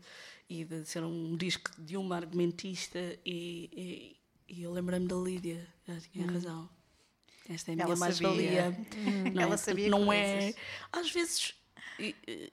[0.49, 2.99] e de ser um disco de uma argumentista.
[3.25, 6.33] E, e, e eu lembrei-me da Lídia, ela tinha hum.
[6.33, 6.69] razão.
[7.49, 8.77] Esta é a minha mais-valia.
[8.95, 9.39] Hum.
[9.39, 10.53] Ela sabia não é.
[10.91, 11.55] Às vezes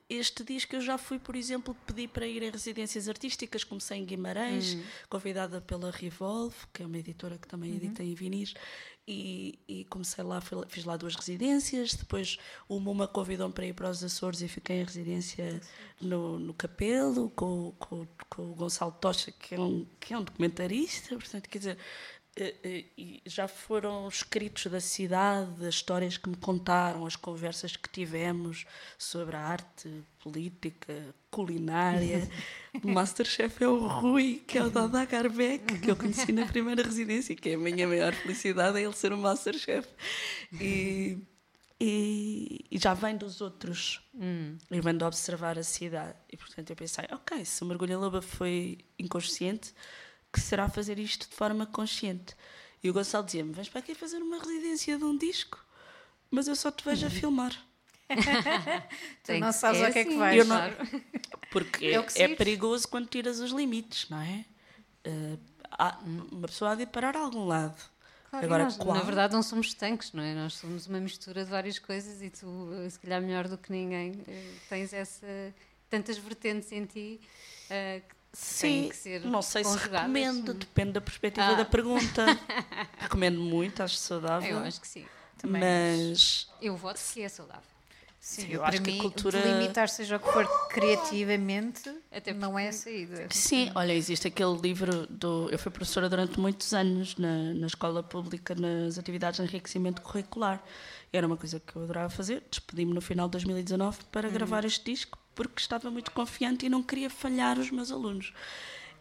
[0.09, 4.05] este disco eu já fui, por exemplo, pedir para ir a residências artísticas, comecei em
[4.05, 4.83] Guimarães, uhum.
[5.09, 7.77] convidada pela Revolve, que é uma editora que também uhum.
[7.77, 8.55] edita em vinis,
[9.09, 13.91] e, e, comecei lá, fiz lá duas residências, depois uma, uma convidou-me para ir para
[13.91, 15.61] os Açores e fiquei em residência
[16.01, 20.23] no, no Capelo, com, com, com o Gonçalo Tocha, que é, um, que é um
[20.23, 21.79] documentarista, portanto, quer dizer,
[23.27, 28.67] já foram escritos da cidade, as histórias que me contaram, as conversas que tivemos
[28.97, 29.91] sobre a arte,
[30.23, 32.29] política, culinária.
[32.85, 36.85] O Masterchef é o Rui, que é o Dada Garbeck, que eu conheci na primeira
[36.85, 39.89] residência, que é a minha maior felicidade, é ele ser o Masterchef.
[40.53, 41.19] E,
[41.81, 44.57] e, e já vem dos outros, hum.
[44.71, 46.15] e vem de observar a cidade.
[46.33, 49.75] E portanto eu pensei, ok, se o Mergulho em Loba foi inconsciente
[50.33, 52.35] que será fazer isto de forma consciente.
[52.83, 55.65] E o Gonçalo dizia-me: Vens para aqui fazer uma residência de um disco,
[56.31, 57.53] mas eu só te vejo a filmar.
[59.23, 60.19] tu não sabes é o que é que assim.
[60.19, 60.47] vais.
[60.47, 60.61] Não...
[61.51, 64.45] Porque é, é, perigoso quando tiras os limites, não é?
[65.07, 65.39] Uh,
[65.71, 67.81] há, uma pessoa há de parar a algum lado.
[68.31, 68.95] Claro, Agora, nós, qual?
[68.95, 70.35] na verdade, não somos tanques, não é?
[70.35, 74.23] Nós somos uma mistura de várias coisas e tu, se calhar melhor do que ninguém,
[74.29, 75.27] eh, tens essa,
[75.89, 77.21] tantas vertentes em ti
[77.67, 78.91] uh, que Sim,
[79.25, 81.55] não sei se recomendo, depende da perspectiva ah.
[81.55, 82.27] da pergunta.
[82.99, 84.59] recomendo muito, acho saudável.
[84.59, 85.05] Eu acho que sim.
[85.37, 87.63] Também mas eu voto que é saudável.
[88.21, 89.41] Sim, Sim eu acho mim, que a cultura.
[89.41, 93.27] Limitar seja o que for criativamente, até não é a saída.
[93.31, 95.49] Sim, olha, existe aquele livro do.
[95.51, 100.63] Eu fui professora durante muitos anos na, na escola pública, nas atividades de enriquecimento curricular.
[101.11, 102.43] Era uma coisa que eu adorava fazer.
[102.51, 104.35] Despedi-me no final de 2019 para uhum.
[104.35, 108.35] gravar este disco, porque estava muito confiante e não queria falhar os meus alunos.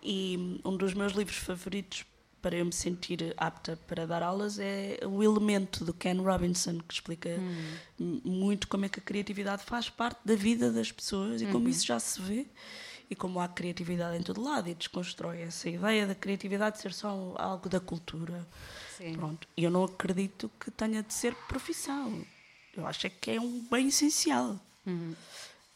[0.01, 2.05] E um dos meus livros favoritos
[2.41, 6.93] para eu me sentir apta para dar aulas é o elemento do Ken Robinson, que
[6.93, 7.29] explica
[7.99, 8.21] hum.
[8.23, 11.69] muito como é que a criatividade faz parte da vida das pessoas e como uhum.
[11.69, 12.45] isso já se vê
[13.09, 17.35] e como há criatividade em todo lado e desconstrói essa ideia da criatividade ser só
[17.37, 18.47] algo da cultura.
[18.97, 19.11] Sim.
[19.11, 19.45] Pronto.
[19.57, 22.23] E eu não acredito que tenha de ser profissão.
[22.77, 24.57] Eu acho é que é um bem essencial.
[24.85, 25.13] Uhum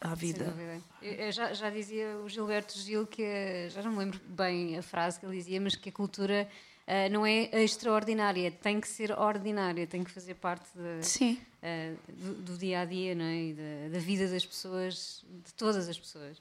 [0.04, 0.54] à vida.
[1.00, 3.24] Eu já, já dizia o Gilberto Gil que,
[3.70, 6.46] já não me lembro bem a frase que ele dizia, mas que a cultura
[6.86, 12.34] uh, não é extraordinária, tem que ser ordinária, tem que fazer parte de, uh, do,
[12.42, 13.54] do, dia a dia não é?
[13.54, 16.40] da, da, vida das pessoas, de todas as pessoas.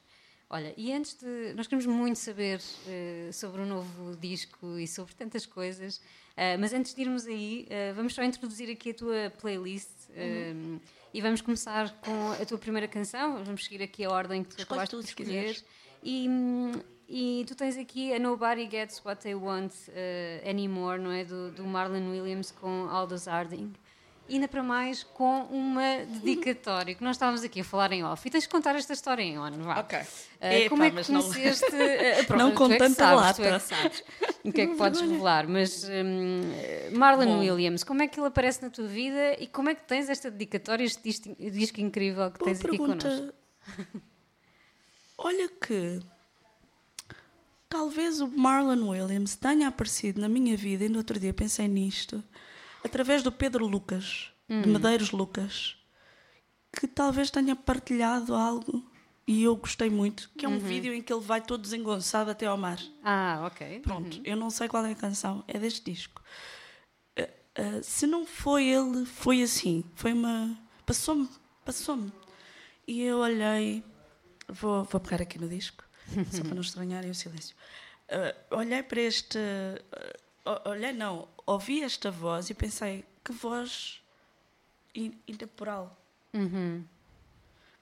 [0.50, 1.54] Olha, e antes de.
[1.56, 6.02] Nós queremos muito saber uh, sobre o novo disco e sobre tantas coisas,
[6.60, 9.92] mas antes de irmos aí, vamos só introduzir aqui a tua playlist.
[10.10, 10.80] Uhum
[11.14, 13.44] e vamos começar com a tua primeira canção.
[13.44, 15.64] Vamos seguir aqui a ordem que tu Escolhe acabaste de escolher.
[16.02, 16.28] E,
[17.08, 21.24] e tu tens aqui a Nobody Gets What They Want uh, Anymore, não é?
[21.24, 23.74] Do, do Marlon Williams com Aldous Harding
[24.30, 28.28] ainda para mais com uma dedicatória, que nós estávamos aqui a falar em off.
[28.28, 29.80] E tens de contar esta história em on, vá.
[29.82, 30.00] Ok.
[30.00, 30.06] Uh,
[30.42, 31.72] Epa, como é que conheceste...
[31.72, 33.42] Não, uh, pronto, não com é tanta sabes, lata.
[33.42, 34.04] Tu é que sabes
[34.44, 35.48] o que é que podes revelar.
[35.48, 37.40] Mas um, Marlon Bom.
[37.40, 40.30] Williams, como é que ele aparece na tua vida e como é que tens esta
[40.30, 43.08] dedicatória, este disco, disco incrível que Boa tens pergunta.
[43.08, 43.34] aqui connosco?
[45.18, 46.00] Olha que...
[47.70, 52.24] Talvez o Marlon Williams tenha aparecido na minha vida, e no outro dia pensei nisto,
[52.84, 54.62] através do Pedro Lucas, hum.
[54.62, 55.76] de Medeiros Lucas,
[56.72, 58.93] que talvez tenha partilhado algo
[59.26, 60.60] e eu gostei muito, que é um uhum.
[60.60, 62.80] vídeo em que ele vai todo desengonçado até ao mar.
[63.04, 63.80] Ah, ok.
[63.80, 64.24] Pronto, uhum.
[64.26, 66.22] eu não sei qual é a canção, é deste disco.
[67.18, 69.84] Uh, uh, se não foi ele, foi assim.
[69.96, 70.58] Foi uma.
[70.86, 71.30] Passou-me,
[71.64, 72.12] passou-me.
[72.88, 73.84] E eu olhei.
[74.50, 75.86] Vou, vou pegar aqui no disco,
[76.30, 77.56] só para não estranharem o silêncio.
[78.10, 79.40] Uh, olhei para este
[80.66, 84.02] olhei não, ouvi esta voz e pensei, que voz
[84.94, 85.98] intemporal.
[86.34, 86.84] Uhum.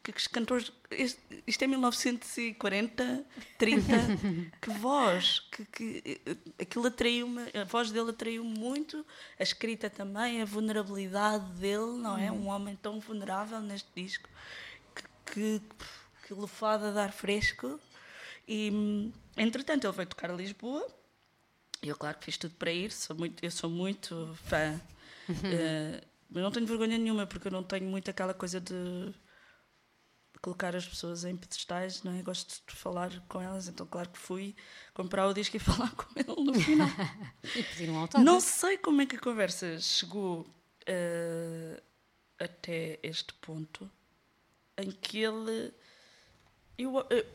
[0.03, 0.71] Que, que cantores.
[1.45, 3.25] Isto é 1940,
[3.57, 3.93] 30.
[4.61, 5.39] que voz!
[5.51, 6.21] Que, que,
[6.59, 9.05] aquilo atraiu-me, a voz dele atraiu muito,
[9.39, 12.31] a escrita também, a vulnerabilidade dele, não é?
[12.31, 14.27] Um homem tão vulnerável neste disco,
[14.95, 15.61] que, que,
[16.27, 17.79] que lufada a dar fresco.
[18.47, 20.85] E, entretanto, ele veio tocar a Lisboa
[21.81, 24.79] eu, claro que fiz tudo para ir, sou muito, eu sou muito fã.
[25.27, 25.35] Uhum.
[25.35, 29.11] Uh, mas não tenho vergonha nenhuma, porque eu não tenho muito aquela coisa de
[30.41, 32.21] colocar as pessoas em pedestais, não é?
[32.21, 34.55] Gosto de falar com elas, então claro que fui
[34.93, 36.87] comprar o disco e falar com ele no final.
[37.55, 38.25] e pedir um autógrafo.
[38.25, 41.81] Não sei como é que a conversa chegou uh,
[42.39, 43.89] até este ponto
[44.77, 45.73] em que ele.
[46.77, 47.25] Eu, eu,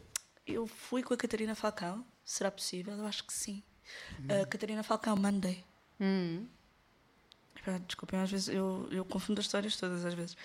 [0.47, 2.95] eu fui com a Catarina Falcão, será possível?
[2.95, 3.63] Eu acho que sim.
[4.19, 4.43] Uhum.
[4.43, 5.65] A Catarina Falcão, Monday.
[7.87, 10.37] Desculpem, às vezes eu, eu confundo as histórias todas, às vezes.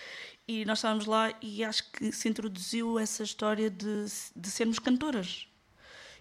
[0.47, 4.05] E nós estávamos lá e acho que se introduziu essa história de,
[4.35, 5.47] de sermos cantoras.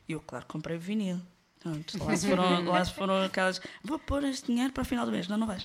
[0.09, 1.21] E eu, claro, comprei o vinil.
[1.61, 3.61] Pronto, lá, se foram, lá se foram aquelas.
[3.85, 5.29] Vou pôr este dinheiro para o final do mês.
[5.29, 5.65] Não, não vais.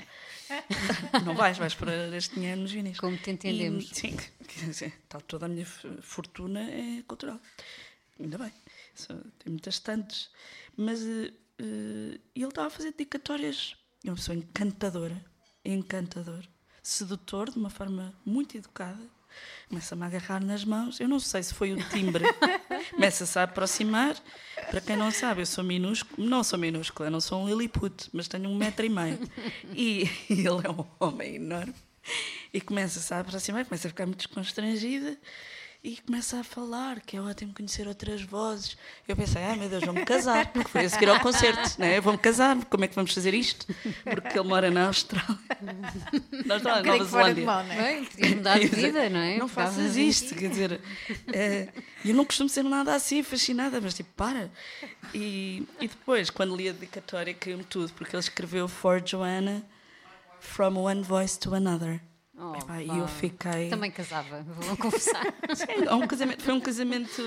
[1.26, 3.00] não vais, vais pôr este dinheiro nos vinis.
[3.00, 3.92] Como te entendemos.
[3.92, 4.18] E, sim,
[4.74, 4.92] sim,
[5.28, 7.40] toda a minha fortuna é cultural.
[8.20, 8.52] Ainda bem.
[9.40, 10.30] Tem muitas tantas.
[10.76, 13.76] Mas uh, ele estava a fazer dedicatórias.
[14.06, 15.20] É uma pessoa encantadora,
[15.64, 16.44] encantador,
[16.84, 19.02] sedutor, de uma forma muito educada.
[19.68, 21.00] Começa-me a agarrar nas mãos.
[21.00, 22.24] Eu não sei se foi o timbre.
[22.94, 24.16] Começa-se a aproximar.
[24.70, 26.28] Para quem não sabe, eu sou minúsculo.
[26.28, 29.20] Não sou minúscula, não sou um Lilliput, mas tenho um metro e meio.
[29.74, 31.74] E, e ele é um homem enorme.
[32.54, 35.18] E começa-se a aproximar, começa a ficar muito constrangida
[35.86, 38.76] e começa a falar que é ótimo conhecer outras vozes.
[39.08, 42.02] Eu pensei, ah, meu Deus, vou-me casar, porque foi a seguir ao concerto, né?
[42.02, 43.68] vou-me casar, como é que vamos fazer isto?
[44.04, 45.38] Porque ele mora na Austrália.
[46.44, 47.46] Nós estamos na Nova Zelândia.
[47.46, 48.02] Mão, não é?
[48.36, 49.38] mudar de vida, não é?
[49.38, 50.82] Não faças isto, quer dizer,
[51.32, 51.70] é,
[52.04, 54.50] eu não costumo ser nada assim, fascinada, mas tipo, para.
[55.14, 59.64] E, e depois, quando li a dedicatória, caiu-me tudo, porque ele escreveu For Joanna,
[60.40, 62.02] From One Voice to Another.
[62.38, 63.70] Oh, e eu fiquei.
[63.70, 65.24] Também casava, vou confessar.
[65.56, 67.22] Sim, um casamento, foi um casamento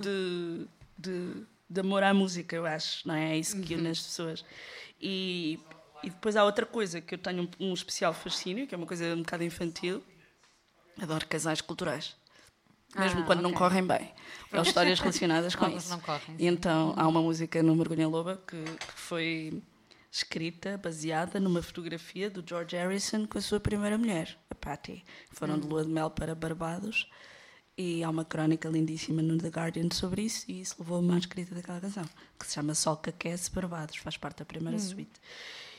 [0.00, 0.66] de,
[0.98, 3.30] de de amor à música, eu acho, não é?
[3.30, 4.44] É isso que une as pessoas.
[5.00, 5.60] E,
[6.02, 8.88] e depois há outra coisa que eu tenho um, um especial fascínio, que é uma
[8.88, 10.02] coisa um bocado infantil.
[11.00, 12.16] Adoro casais culturais
[12.98, 13.50] mesmo ah, quando okay.
[13.50, 14.10] não correm bem.
[14.52, 15.96] É histórias relacionadas com isso.
[16.00, 19.62] Correm, e então há uma música no Mergulho em Loba que, que, foi
[20.10, 25.04] escrita, baseada numa fotografia do George Harrison com a sua primeira mulher, a Patty.
[25.30, 25.60] Foram hum.
[25.60, 27.08] de lua de mel para Barbados
[27.78, 31.54] e há uma crónica lindíssima no The Guardian sobre isso e isso levou-me à escrita
[31.54, 32.04] daquela canção,
[32.38, 34.80] que se chama Sol Caquece Barbados, faz parte da primeira hum.
[34.80, 35.20] suíte.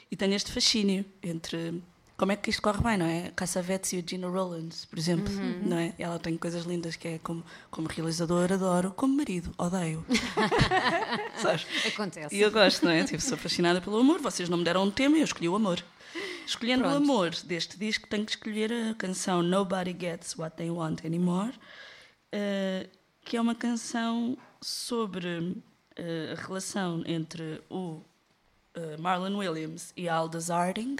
[0.09, 1.81] E tem este fascínio entre
[2.21, 3.31] como é que isto corre bem, não é?
[3.35, 5.63] Cassavetes e a Gina Rollins, por exemplo, uhum.
[5.65, 5.91] não é?
[5.97, 10.05] Ela tem coisas lindas que é como, como realizador adoro, como marido odeio.
[11.91, 12.35] Acontece.
[12.35, 13.03] E eu gosto, não é?
[13.05, 15.55] Tipo, sou fascinada pelo amor, vocês não me deram um tema e eu escolhi o
[15.55, 15.83] amor.
[16.45, 16.93] Escolhendo Pronto.
[16.93, 21.55] o amor deste disco, tenho que escolher a canção Nobody Gets What They Want Anymore,
[21.55, 22.87] uh,
[23.25, 28.03] que é uma canção sobre uh, a relação entre o
[28.77, 30.97] uh, Marlon Williams e Aldous Harding,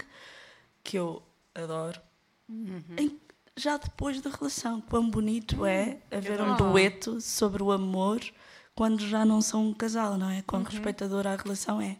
[0.82, 1.22] que eu
[1.54, 2.00] adoro.
[2.48, 2.82] Uhum.
[2.98, 3.20] Em,
[3.56, 8.20] já depois da relação, quão bonito é haver um dueto sobre o amor
[8.74, 10.42] quando já não são um casal, não é?
[10.42, 10.68] Quão uhum.
[10.68, 11.98] respeitador a relação é.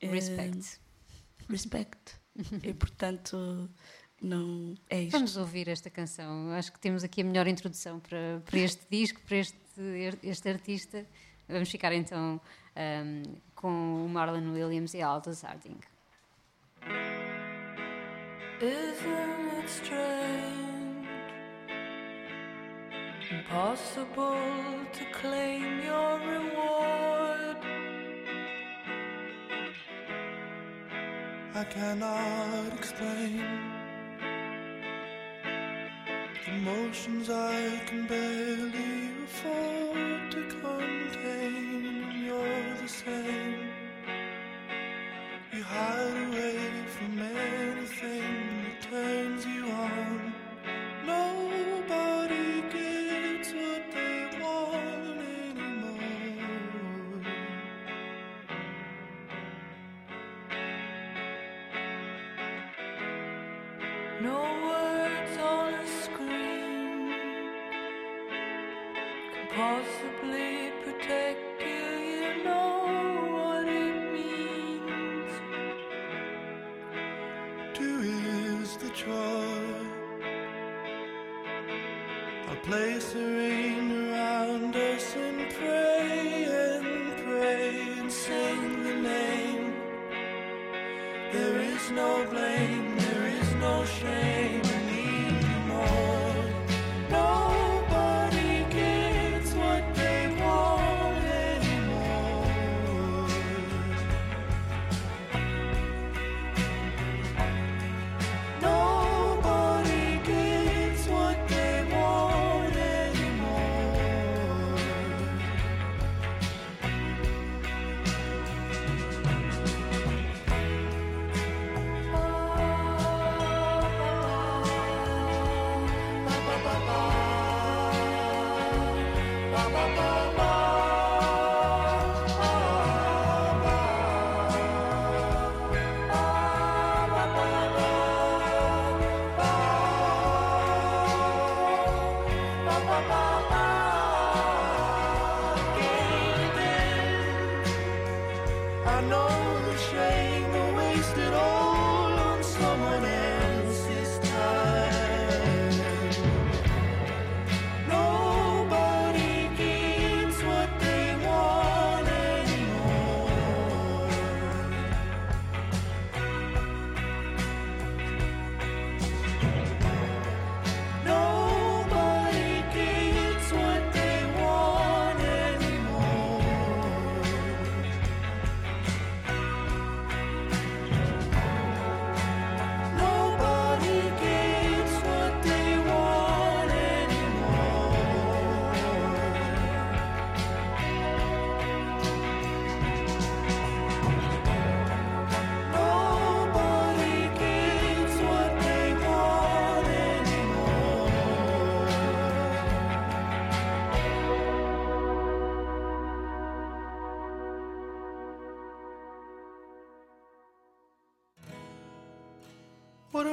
[0.00, 0.58] Respect.
[0.58, 2.16] Uh, respect.
[2.62, 3.68] e portanto,
[4.20, 5.12] não é isto.
[5.12, 6.50] Vamos ouvir esta canção.
[6.52, 9.58] Acho que temos aqui a melhor introdução para, para este disco, para este,
[10.22, 11.06] este artista.
[11.48, 12.40] Vamos ficar então
[12.76, 13.22] um,
[13.54, 15.78] com o Marlon Williams e a Aldous Harding.
[18.58, 21.06] Isn't it strange?
[23.30, 24.40] Impossible
[24.94, 27.58] to claim your reward.
[31.54, 33.44] I cannot explain
[36.46, 42.24] the emotions I can barely afford to contain.
[42.24, 43.68] You're the same.
[45.52, 46.58] You hide away
[46.96, 48.45] from anything
[48.90, 49.45] turns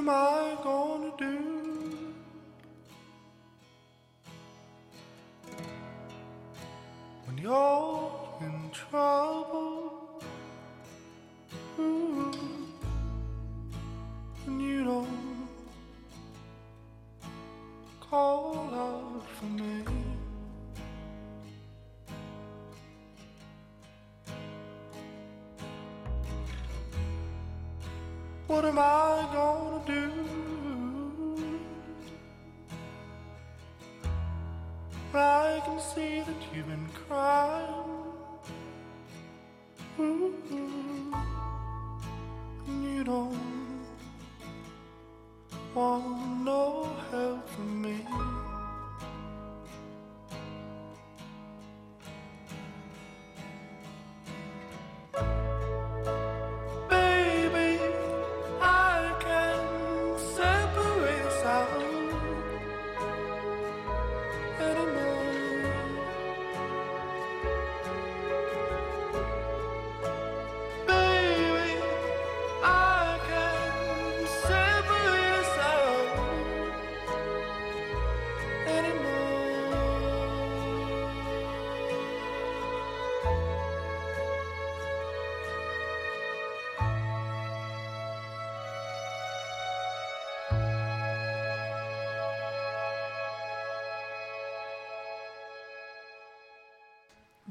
[0.06, 0.33] What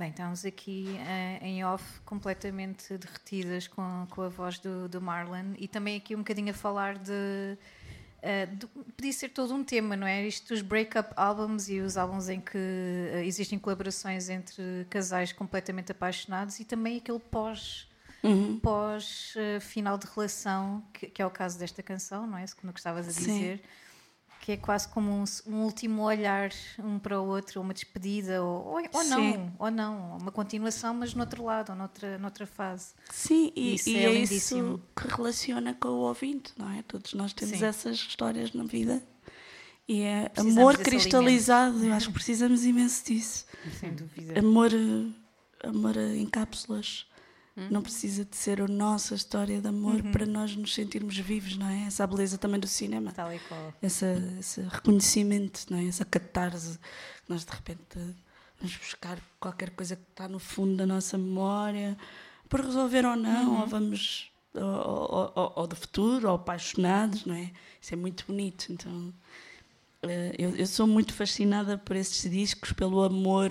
[0.02, 5.54] Bem, estamos aqui eh, em off completamente derretidas com, com a voz do, do Marlon
[5.56, 7.56] e também aqui um bocadinho a falar de,
[8.20, 10.26] eh, de- Podia ser todo um tema, não é?
[10.26, 15.92] Isto dos break-up albums e os álbuns em que eh, existem colaborações entre casais completamente
[15.92, 17.88] apaixonados e também aquele pós.
[18.60, 22.44] Pós eh, final de relação, que, que é o caso desta canção, não é?
[22.60, 23.60] Como gostavas a Sim.
[24.42, 28.72] Que é quase como um, um último olhar um para o outro, uma despedida, ou,
[28.72, 32.92] ou, ou não, ou não, uma continuação, mas noutro lado, ou noutra, noutra fase.
[33.08, 36.82] Sim, e, Isso e é é, isso que relaciona com o ouvinte, não é?
[36.82, 37.64] Todos nós temos Sim.
[37.64, 39.00] essas histórias na vida.
[39.86, 43.46] E é Precisamos amor cristalizado, eu acho que precisamos imenso disso.
[43.78, 44.40] Sem dúvida.
[44.40, 47.06] Amor, eh, amor em cápsulas.
[47.56, 47.68] Hum?
[47.70, 50.10] Não precisa de ser a nossa história de amor Uhum.
[50.12, 51.82] para nós nos sentirmos vivos, não é?
[51.86, 53.12] Essa beleza também do cinema.
[53.12, 53.74] Tal e qual.
[53.82, 54.06] Essa,
[54.40, 55.84] esse reconhecimento, não é?
[55.86, 56.78] essa catarse.
[56.78, 57.98] que Nós de repente
[58.58, 61.96] vamos buscar qualquer coisa que está no fundo da nossa memória
[62.48, 67.34] por resolver ou não, ou vamos ou, ou, ou- ou do futuro, ou apaixonados, não
[67.34, 67.50] é?
[67.80, 68.66] Isso é muito bonito.
[68.72, 69.12] Então
[70.02, 73.50] eh, eu, eu sou muito fascinada por esses discos, pelo amor.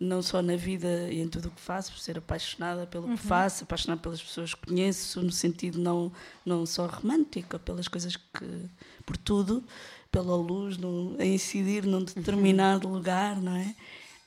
[0.00, 3.08] Eh, Não só na vida e em tudo o que faço, por ser apaixonada pelo
[3.08, 6.12] que faço, apaixonada pelas pessoas que conheço, no sentido não,
[6.44, 8.70] não só romântico, pelas coisas que.
[9.04, 9.64] por tudo,
[10.10, 13.74] pela luz no, a incidir num determinado lugar, não é?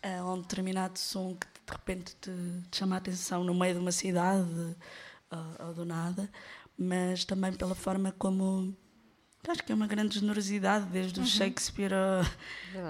[0.03, 2.31] Ah, um determinado som que de repente te,
[2.69, 4.75] te chama a atenção no meio de uma cidade
[5.29, 6.29] ou, ou do nada,
[6.77, 8.75] mas também pela forma como.
[9.47, 11.91] Acho que é uma grande generosidade, desde o Shakespeare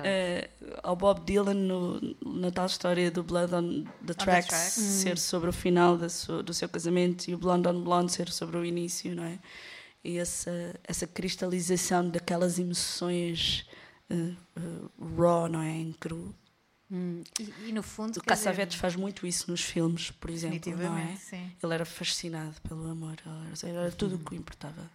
[0.04, 0.50] eh,
[0.84, 4.74] ao Bob Dylan no, na tal história do Blood on the Tracks, Tracks.
[4.74, 8.58] ser sobre o final sua- do seu casamento e o Blonde on Blonde ser sobre
[8.58, 9.40] o início, não é?
[10.04, 10.52] E essa,
[10.84, 13.66] essa cristalização daquelas emoções
[14.10, 14.60] eh, eh,
[15.18, 15.72] raw, não é?
[15.72, 16.36] Em cru.
[16.92, 17.24] Hum.
[17.40, 18.18] E, e no fundo.
[18.18, 21.16] O quer dizer, Cassavetes faz muito isso nos filmes, por exemplo, não é?
[21.16, 21.50] Sim.
[21.64, 23.16] Ele era fascinado pelo amor,
[23.64, 24.92] era, tudo o que o importava.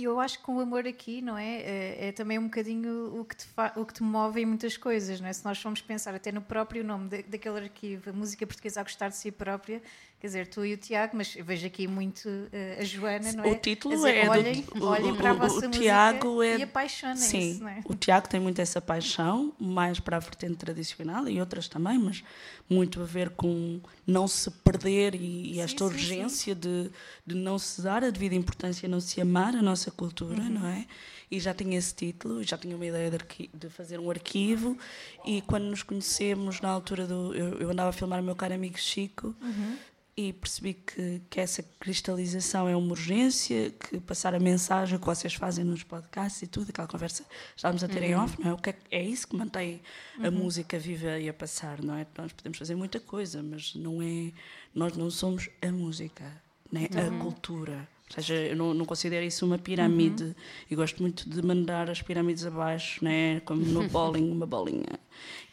[0.00, 1.56] E eu acho que o amor aqui, não é?
[1.60, 3.46] É, é também um bocadinho o que, te
[3.76, 5.32] o que te move em muitas coisas, não é?
[5.32, 8.82] Se nós formos pensar até no próprio nome da- daquele arquivo, a música portuguesa a
[8.82, 9.82] gostar de si própria,
[10.20, 13.48] quer dizer, tu e o Tiago, mas vejo aqui muito eh, a Joana, não é?
[13.48, 16.58] O título dizer, é do- olhem, o- olhem para a o- vossa o Tiago é-
[16.58, 17.80] e apaixonem-se, Sim, é?
[17.86, 22.22] o Tiago tem muito essa paixão, mais para a vertente tradicional e outras também, mas
[22.68, 26.90] muito a ver com não se perder e, e esta sim, urgência De,
[27.26, 30.50] de não se dar a devida importância, não se amar a nossa cultura, Uhum.
[30.50, 30.86] não é?
[31.30, 33.18] E já tinha esse título, já tinha uma ideia de,
[33.54, 34.76] de fazer um arquivo
[35.24, 37.32] e quando nos conhecemos na altura do...
[37.32, 39.76] Eu, eu andava a filmar o meu caro amigo Chico Uhum.
[40.16, 45.34] E percebi que, que essa cristalização é uma urgência, que passar a mensagem que vocês
[45.34, 48.52] fazem nos podcasts e tudo, aquela conversa que estávamos a ter em off, não é?
[48.52, 49.80] O que é, é isso que mantém
[50.22, 52.06] a música viva e a passar, não é?
[52.18, 54.32] Nós podemos fazer muita coisa, mas não é.
[54.74, 57.88] Nós não somos a música, nem a cultura.
[58.10, 60.34] Ou seja, eu não, não considero isso uma pirâmide
[60.68, 63.38] e gosto muito de mandar as pirâmides abaixo, né?
[63.40, 64.98] como no bowling, uma bolinha,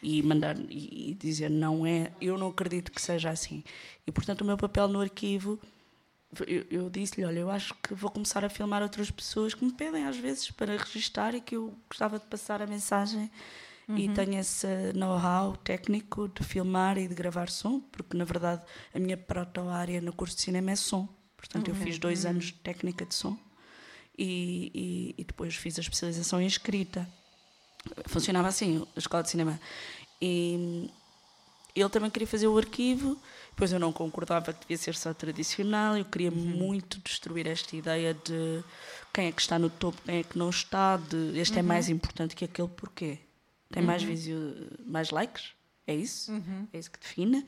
[0.02, 3.62] e mandar e, e dizer não é, eu não acredito que seja assim.
[4.04, 5.58] E portanto, o meu papel no arquivo,
[6.48, 9.72] eu, eu disse-lhe: Olha, eu acho que vou começar a filmar outras pessoas que me
[9.72, 13.30] pedem às vezes para registar e que eu gostava de passar a mensagem.
[13.88, 13.96] uhum.
[13.96, 18.98] e tenho esse know-how técnico de filmar e de gravar som, porque na verdade a
[18.98, 21.08] minha proto-área no curso de cinema é som.
[21.38, 21.74] Portanto, uhum.
[21.74, 23.38] eu fiz dois anos de técnica de som
[24.18, 27.08] e, e, e, depois fiz a especialização em escrita.
[28.06, 29.58] Funcionava assim, a escola de cinema.
[30.20, 30.90] E
[31.74, 33.16] ele também queria fazer o arquivo,
[33.50, 36.36] depois eu não concordava que devia ser só tradicional, eu queria uhum.
[36.36, 38.64] muito destruir esta ideia de
[39.12, 41.66] quem é que está no topo, quem é que não está, de este é uhum.
[41.66, 43.18] é mais importante que aquele porquê.
[43.70, 44.08] Tem mais, uhum.
[44.08, 44.38] visio,
[44.86, 45.52] mais likes?
[45.86, 46.32] É isso?
[46.32, 46.66] Uhum.
[46.72, 47.46] É isso que define?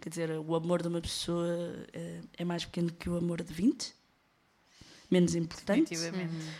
[0.00, 1.46] Quer dizer, o amor de uma pessoa
[1.92, 3.94] é, é mais pequeno que o amor de 20?
[5.10, 5.94] Menos importante?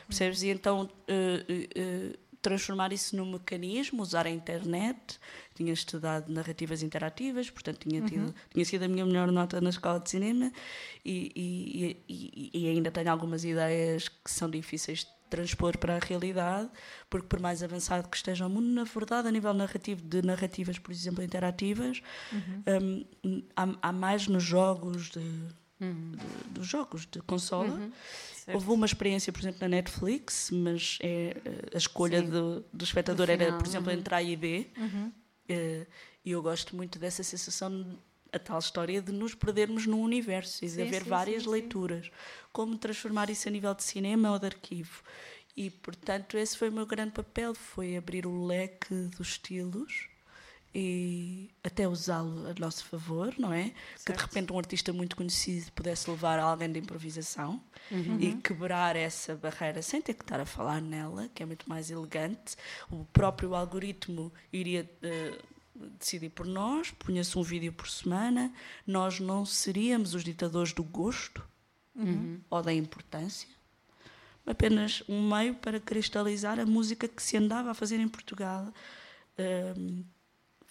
[0.06, 0.42] Percebes?
[0.42, 0.90] E então.
[1.08, 5.18] Uh, uh, transformar isso num mecanismo, usar a internet.
[5.54, 8.34] Tinha estudado narrativas interativas, portanto tinha, tido, uhum.
[8.52, 10.52] tinha sido a minha melhor nota na escola de cinema
[11.04, 15.98] e, e, e, e, ainda tenho algumas ideias que são difíceis de transpor para a
[15.98, 16.68] realidade,
[17.08, 20.78] porque por mais avançado que esteja o mundo, na verdade, a nível narrativo de narrativas,
[20.78, 23.06] por exemplo, interativas, uhum.
[23.24, 25.20] um, há, há, mais nos jogos de,
[25.80, 26.12] uhum.
[26.12, 27.90] de, dos jogos de consola uhum.
[28.48, 33.30] Houve uma experiência, por exemplo, na Netflix, mas é, eh, a escolha do, do espectador
[33.30, 33.98] era, por exemplo, uhum.
[33.98, 34.66] entre A e B.
[34.76, 35.12] Uhum.
[35.48, 35.86] Uh,
[36.24, 37.98] e eu gosto muito dessa sensação,
[38.32, 42.10] a tal história de nos perdermos num universo e de haver sim, várias sim, leituras.
[42.52, 45.02] Como transformar isso a nível de cinema ou de arquivo.
[45.56, 50.08] E, portanto, esse foi o meu grande papel, foi abrir o leque dos estilos
[50.74, 53.64] e até usá-lo a nosso favor, não é?
[53.64, 54.06] Certo.
[54.06, 58.18] Que de repente um artista muito conhecido pudesse levar alguém de improvisação uhum.
[58.18, 61.90] e quebrar essa barreira sem ter que estar a falar nela, que é muito mais
[61.90, 62.56] elegante.
[62.90, 68.52] O próprio algoritmo iria uh, decidir por nós, punha-se um vídeo por semana,
[68.86, 71.42] nós não seríamos os ditadores do gosto
[71.94, 72.40] uhum.
[72.50, 73.48] ou da importância.
[74.44, 78.72] Apenas um meio para cristalizar a música que se andava a fazer em Portugal.
[79.78, 80.04] Um,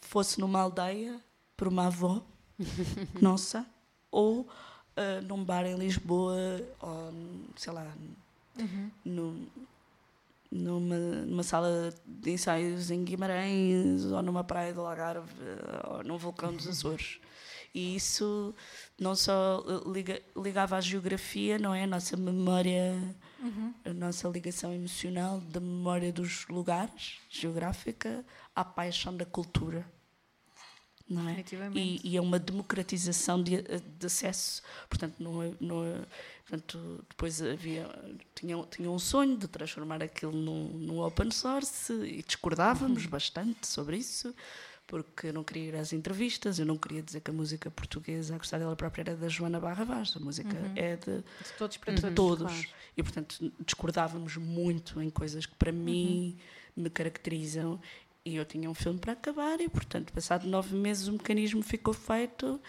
[0.01, 1.19] fosse numa aldeia
[1.55, 2.23] por uma avó
[3.21, 3.65] nossa
[4.11, 6.35] ou uh, num bar em Lisboa
[6.79, 7.13] ou
[7.55, 7.91] sei lá
[8.59, 8.91] uhum.
[9.05, 9.47] no,
[10.51, 15.31] numa, numa sala de ensaios em Guimarães ou numa praia do Algarve
[15.87, 17.19] ou num vulcão dos Açores
[17.73, 18.53] e isso
[18.99, 22.93] não só liga, ligava à geografia não é a nossa memória
[23.39, 23.73] uhum.
[23.85, 29.85] a nossa ligação emocional da memória dos lugares geográfica à paixão da cultura
[31.11, 31.43] não é?
[31.75, 34.61] E, e, é uma democratização de, de acesso.
[34.89, 36.05] Portanto, não, é, não, é,
[36.51, 37.89] portanto, depois havia
[38.35, 43.09] tinha, tinha um sonho de transformar aquilo num, num open source e discordávamos uhum.
[43.09, 44.35] bastante sobre isso
[44.85, 48.35] porque eu não queria ir às entrevistas, eu não queria dizer que a música portuguesa,
[48.35, 50.73] a gostar dela própria, era da Joana Barra Vaz, a música uhum.
[50.75, 52.13] é de, de, todos para todos.
[52.13, 52.51] todos.
[52.51, 52.67] Claro.
[52.97, 55.77] E, portanto, discordávamos muito em coisas que, para uhum.
[55.77, 56.37] mim,
[56.75, 57.79] me caracterizam
[58.25, 61.93] e eu tinha um filme para acabar e, portanto, passado nove meses o mecanismo ficou
[61.93, 62.59] feito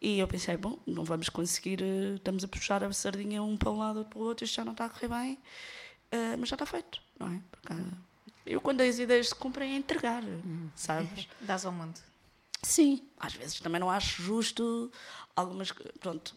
[0.00, 3.70] e eu pensei, bom, não vamos conseguir, eh, estamos a puxar a sardinha um para
[3.70, 5.34] um lado ou para o outro, isto já não está a correr bem,
[6.12, 7.40] uh, mas já está feito, não é?
[7.50, 7.72] Porque
[8.44, 10.68] eu, quando as ideias se cumprem, é entregar, hum.
[10.76, 11.28] sabes?
[11.40, 11.98] Dás ao mundo.
[12.62, 14.90] Sim, às vezes também não acho justo
[15.34, 16.34] algumas, pronto,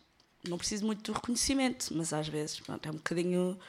[0.48, 3.60] não preciso muito do reconhecimento, mas às vezes, pronto, é um bocadinho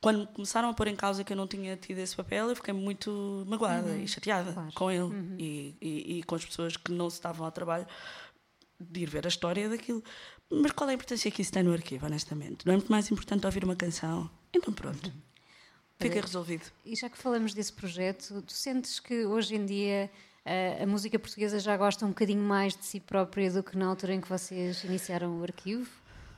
[0.00, 2.74] quando começaram a pôr em causa que eu não tinha tido esse papel, eu fiquei
[2.74, 4.02] muito magoada uhum.
[4.02, 4.72] e chateada claro.
[4.72, 5.36] com ele uhum.
[5.38, 7.86] e, e, e, com as pessoas que não se estavam ao trabalho
[8.78, 10.02] de ir ver a história daquilo.
[10.50, 12.66] Mas qual é a importância que isso tem no arquivo, honestamente?
[12.66, 14.30] Não é muito mais importante ouvir uma canção?
[14.52, 15.06] Então pronto.
[15.06, 15.26] Uhum.
[15.98, 16.64] Fica resolvido.
[16.84, 20.10] E já que falamos desse projeto, tu sentes que hoje em dia
[20.44, 23.76] a, eh, a música portuguesa já gosta um bocadinho mais de si própria do que
[23.76, 25.88] na altura em que vocês iniciaram o arquivo?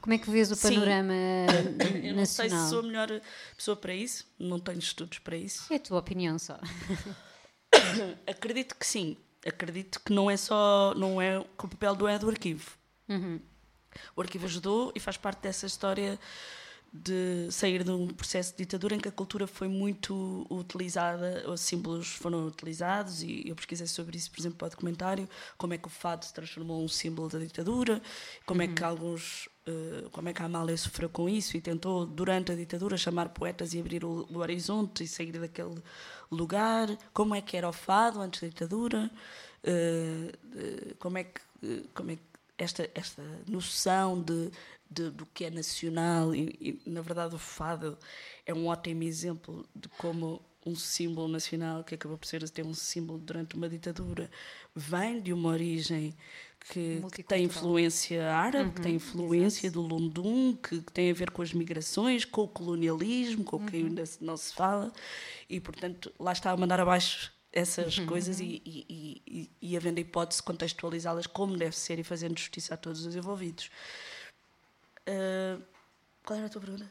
[0.01, 2.07] Como é que vês o panorama Sim.
[2.07, 3.21] Eu não sei se sou a melhor
[3.57, 5.73] pessoa para isso, não tenho estudos para isso.
[5.73, 6.59] É a tua opinião só.
[8.27, 9.17] Acredito que sim.
[9.47, 12.71] Acredito que não é só não é com o papel do é do arquivo.
[13.09, 13.41] Uhum.
[14.15, 16.19] O arquivo ajudou e faz parte dessa história
[16.93, 21.61] de sair de um processo de ditadura em que a cultura foi muito utilizada, os
[21.61, 25.29] símbolos foram utilizados, e eu pesquisei sobre isso, por exemplo, para o documentário,
[25.59, 28.01] como é que o fado se transformou um símbolo da ditadura,
[28.47, 28.71] como uhum.
[28.71, 28.89] é que uhum.
[28.89, 29.49] alguns
[30.13, 33.75] como é que a Amália sofreu com isso e tentou, durante a ditadura, chamar poetas
[33.75, 35.83] e abrir o, o, horizonte e sair daquele
[36.31, 39.11] lugar, como é que era o fado antes da ditadura,
[39.65, 41.41] uh, uh, como é que,
[41.95, 42.23] como é que
[42.57, 44.51] esta, esta noção de,
[44.91, 47.97] de, do que é nacional e, e, na verdade, o fado
[48.45, 52.75] é um ótimo exemplo de como um símbolo nacional, que acabou por ser ter um
[52.75, 54.31] símbolo durante uma ditadura,
[54.75, 56.15] vem de uma origem
[56.61, 59.83] que, que tem influência árabe, uhum, que tem influência exato.
[59.83, 63.67] do Lundum, que, que, tem a ver com as migrações, com o colonialismo, com o
[63.67, 63.87] que uhum.
[63.89, 64.93] ainda não se fala,
[65.49, 68.07] e portanto lá está a mandar abaixo essas uhum.
[68.07, 72.39] coisas e, e, e, e havendo a hipótese de contextualizá-las como deve ser e fazendo
[72.39, 73.71] justiça a todos os envolvidos.
[75.09, 75.63] Uh,
[76.25, 76.91] qual era a tua pergunta?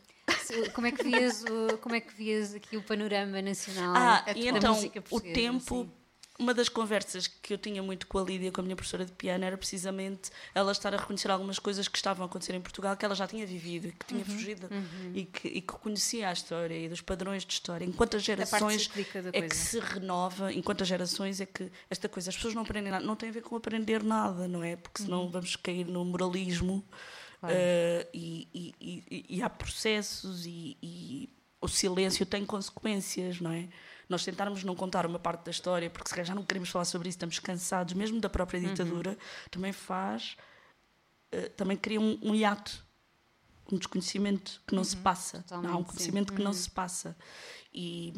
[0.73, 3.93] Como é que vias, o, como é que vias aqui o panorama nacional?
[3.95, 4.75] Ah, e então
[5.11, 5.81] o tempo.
[5.81, 5.91] Assim?
[6.39, 9.11] Uma das conversas que eu tinha muito com a Lídia, com a minha professora de
[9.11, 12.95] piano, era precisamente ela estar a reconhecer algumas coisas que estavam a acontecer em Portugal
[12.95, 15.11] que ela já tinha vivido, que tinha uhum, fugido uhum.
[15.15, 17.85] E, que, e que conhecia a história e dos padrões de história.
[17.85, 18.89] Enquanto as gerações
[19.33, 22.91] é que se renova, enquanto as gerações é que esta coisa, as pessoas não aprendem
[22.91, 24.75] nada, não tem a ver com aprender nada, não é?
[24.75, 25.31] Porque senão uhum.
[25.31, 26.85] vamos cair no moralismo
[27.39, 27.55] Claro.
[27.55, 31.29] Uh, e, e, e, e, há processos e,
[31.61, 33.67] o silêncio tem consequências, não é?
[34.09, 37.09] Nós tentarmos não contar uma parte da história, porque se já não queremos falar sobre
[37.09, 38.67] isso, estamos cansados, mesmo da própria uhum.
[38.67, 39.17] ditadura, uhum.
[39.51, 40.37] também faz,
[41.33, 42.85] uh, também cria um, um hiato,
[43.71, 44.85] um desconhecimento que não uhum.
[44.85, 45.43] se passa.
[45.51, 46.37] Não, há um conhecimento sim.
[46.37, 46.57] que não uhum.
[46.57, 47.17] se passa.
[47.73, 48.13] E,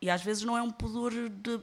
[0.00, 1.12] e às vezes não é um pudor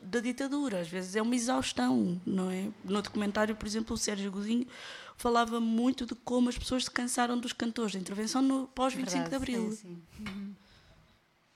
[0.04, 2.70] da ditadura, às vezes é uma exaustão, não é?
[2.84, 4.66] No documentário, por exemplo, o Sérgio Godinho
[5.18, 9.36] falava muito de como as pessoas se cansaram dos cantores da intervenção no pós-25 de
[9.36, 9.72] Abril.
[9.72, 10.56] Sim, sim.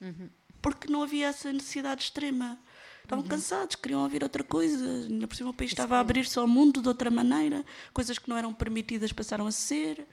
[0.02, 0.30] Uhum.
[0.70, 2.60] Porque não havia essa necessidade extrema.
[3.04, 3.30] Estavam uhum.
[3.30, 4.86] cansados, queriam ouvir outra coisa.
[4.86, 7.66] Ainda por cima o país Isso estava a abrir-se ao mundo de outra maneira.
[7.94, 10.06] Coisas que não eram permitidas passaram a ser.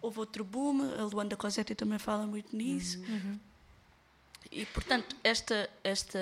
[0.00, 0.80] Houve outro boom.
[0.98, 2.98] A Luanda Cosetti também fala muito nisso.
[3.00, 3.14] Uhum.
[3.14, 3.40] uhum.
[4.50, 6.18] E, portanto, esta, esta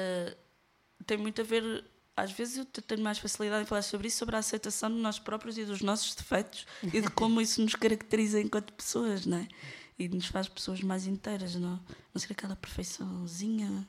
[1.06, 1.84] tem muito a ver
[2.16, 5.18] às vezes eu tenho mais facilidade em falar sobre isso, sobre a aceitação de nós
[5.18, 9.48] próprios e dos nossos defeitos e de como isso nos caracteriza enquanto pessoas, não é?
[9.98, 11.80] E nos faz pessoas mais inteiras, não,
[12.12, 13.88] não ser aquela perfeiçãozinha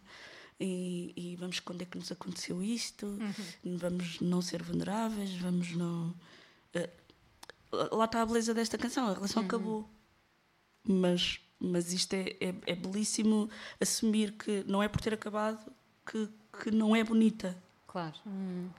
[0.59, 3.77] e, e vamos esconder que nos aconteceu isto, uhum.
[3.77, 6.15] vamos não ser vulneráveis, vamos não.
[6.73, 9.47] Uh, lá está a beleza desta canção, a relação uhum.
[9.47, 9.89] acabou.
[10.83, 13.49] Mas, mas isto é, é, é belíssimo
[13.79, 15.71] assumir que não é por ter acabado
[16.05, 16.29] que,
[16.63, 17.57] que não é bonita
[17.97, 18.15] Claro.
[18.27, 18.69] Hum.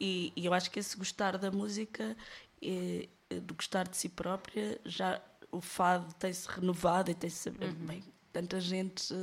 [0.00, 2.16] E, e, eu acho que esse gostar da música,
[2.60, 5.20] e, de gostar de si própria, já
[5.54, 7.48] o fado tem-se renovado e tem-se.
[7.48, 7.86] Uhum.
[7.86, 8.02] Bem,
[8.32, 9.14] tanta gente,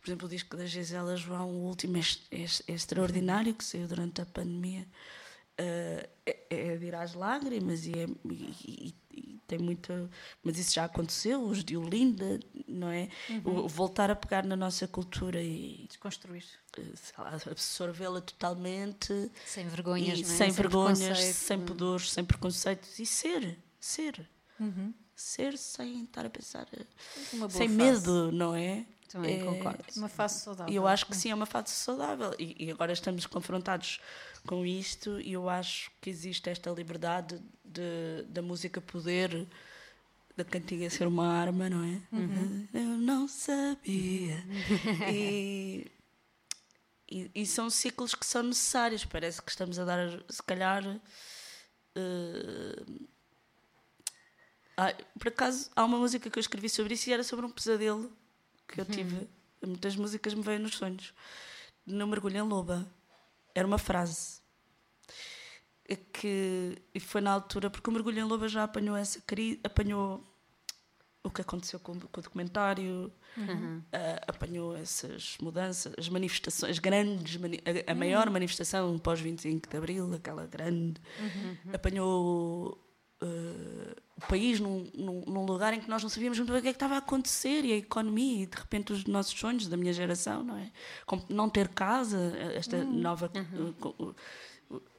[0.00, 2.00] por exemplo, o disco da Gisela João, o último é,
[2.30, 4.86] é, é extraordinário, que saiu durante a pandemia.
[5.58, 10.10] Uh, é, é de ir às lágrimas e, é, e, e, tem muita.
[10.42, 13.08] Mas isso já aconteceu, os de Olinda, não é?
[13.30, 13.64] Uhum.
[13.64, 15.86] O, voltar a pegar na nossa cultura e.
[15.88, 16.44] Desconstruir.
[17.50, 19.30] Absorvê-la totalmente.
[19.46, 20.24] Sem vergonhas, e, é?
[20.26, 23.58] Sem, sem vergonhas, sem pudores, sem preconceitos e ser.
[23.80, 24.28] Ser.
[24.60, 24.92] Uhum.
[25.16, 26.68] Ser sem estar a pensar.
[27.30, 27.68] sem fase.
[27.68, 28.84] medo, não é?
[29.08, 29.84] Também é, concordo.
[29.96, 30.74] Uma fase saudável.
[30.74, 32.34] Eu acho que sim, é uma fase saudável.
[32.38, 33.98] E, e, agora estamos confrontados
[34.46, 39.46] com isto e eu acho que existe esta liberdade de, da música poder,
[40.36, 42.02] da cantiga ser uma arma, não é?
[42.12, 42.68] Uhum.
[42.74, 44.44] Eu não sabia.
[45.10, 45.90] e,
[47.10, 49.04] e, e, são ciclos que são necessários.
[49.04, 50.84] Parece que estamos a dar, se calhar.
[51.96, 53.06] Uh,
[54.76, 57.50] ah, por acaso, há uma música que eu escrevi sobre isso e era sobre um
[57.50, 58.12] pesadelo
[58.68, 58.90] que eu uhum.
[58.90, 59.28] tive.
[59.64, 61.14] Muitas músicas me veem nos sonhos.
[61.86, 62.86] Não mergulho em loba.
[63.54, 64.40] Era uma frase.
[66.12, 70.20] Que, e foi na altura, porque o Mergulho em Loba já apanhou essa crise, apanhou
[71.22, 73.78] o que aconteceu com, com o documentário, uhum.
[73.78, 78.32] uh, apanhou essas mudanças, as manifestações, grandes, a, a maior uhum.
[78.32, 81.72] manifestação pós 25 de Abril, aquela grande, uhum.
[81.72, 82.84] apanhou
[83.22, 86.62] uh, o país num, num, num, lugar em que nós não sabíamos muito bem o
[86.62, 89.68] que, é que estava a acontecer e a economia e de repente os nossos sonhos
[89.68, 90.70] da minha geração, não é?
[91.04, 92.94] Como não ter casa, esta uhum.
[92.94, 94.14] nova, uhum.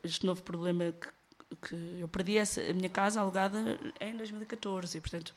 [0.04, 5.02] este novo problema que, que eu perdi essa, a minha casa alugada em 2014 e
[5.02, 5.34] portanto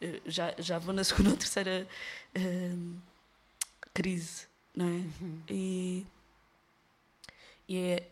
[0.00, 1.86] eh, já, já vou na segunda ou terceira
[2.36, 2.96] uh,
[3.94, 4.88] crise, não é?
[4.88, 5.42] Uhum.
[5.48, 6.06] E,
[7.68, 8.08] e, é,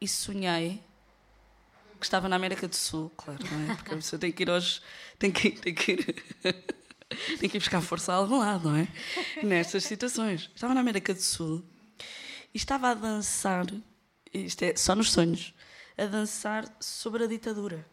[0.00, 0.80] e sonhei
[2.02, 3.76] que estava na América do Sul, claro, não é?
[3.76, 4.82] Porque a pessoa tem que ir aos.
[5.18, 6.24] tem que, tem que ir.
[7.38, 8.88] tem que ir buscar força a algum lado, não é?
[9.42, 10.50] Nestas situações.
[10.54, 11.64] Estava na América do Sul
[12.52, 13.66] e estava a dançar,
[14.34, 15.54] isto é só nos sonhos,
[15.96, 17.86] a dançar sobre a ditadura.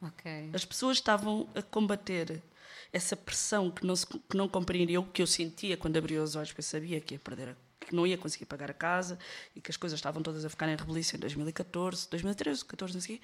[0.00, 0.50] Okay.
[0.54, 2.42] As pessoas estavam a combater
[2.90, 6.48] essa pressão que não, se, que não compreendiam, que eu sentia quando abri os olhos,
[6.48, 7.56] porque eu sabia que ia perder a
[7.92, 9.18] que não ia conseguir pagar a casa
[9.54, 13.00] e que as coisas estavam todas a ficar em rebelição em 2014, 2013, 14, não
[13.02, 13.20] sei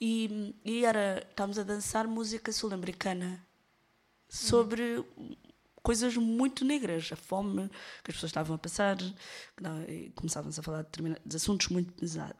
[0.00, 3.44] e, e era, estávamos a dançar música sul-americana
[4.28, 5.04] sobre
[5.88, 7.66] coisas muito negras, a fome
[8.04, 8.98] que as pessoas estavam a passar,
[10.14, 11.94] começávamos a falar de, de assuntos muito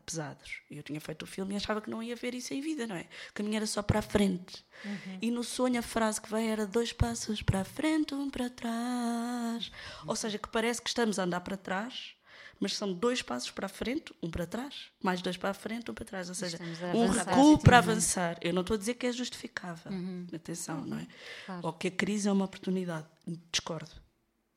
[0.05, 0.61] pesados.
[0.71, 2.95] Eu tinha feito o filme e achava que não ia ver isso em vida, não
[2.95, 3.07] é?
[3.31, 4.63] O caminho era só para a frente.
[4.85, 5.19] Uhum.
[5.23, 8.51] E no sonho a frase que vem era dois passos para a frente, um para
[8.51, 9.73] trás.
[10.07, 12.18] Ou seja, que parece que estamos a andar para trás,
[12.61, 15.91] mas são dois passos para a frente, um para trás, mais dois para a frente,
[15.91, 16.29] um para trás.
[16.29, 16.59] Ou seja,
[16.95, 18.39] um recuo para avançar.
[18.41, 20.27] Eu não estou a dizer que é justificável, uhum.
[20.35, 21.07] atenção, não é?
[21.47, 21.67] Claro.
[21.67, 23.07] Ou que a crise é uma oportunidade.
[23.53, 23.91] Discordo.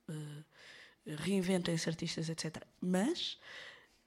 [0.10, 0.44] Uh,
[1.06, 2.64] reinventem-se artistas, etc.
[2.80, 3.38] Mas.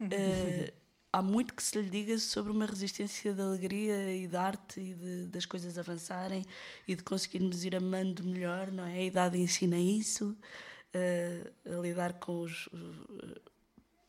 [0.01, 0.73] Uh,
[1.15, 4.95] há muito que se lhe diga sobre uma resistência de alegria e de arte e
[4.95, 6.45] de, das coisas avançarem
[6.89, 8.95] e de conseguirmos ir amando melhor, não é?
[8.95, 10.37] A idade ensina isso,
[10.93, 13.41] uh, a lidar com os, uh,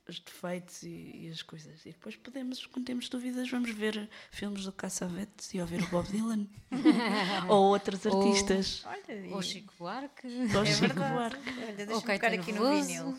[0.07, 1.81] os defeitos e, e, as coisas.
[1.85, 6.07] E depois podemos, quando temos dúvidas, vamos ver filmes do Cassavetes e ouvir o Bob
[6.07, 6.47] Dylan
[7.49, 8.85] ou outros artistas.
[8.85, 10.27] Ou, olha, ou Chico Buarque.
[10.55, 11.49] Ou é Chico Buarque.
[11.49, 13.17] Olha, deixa-me ficar aqui no vinil.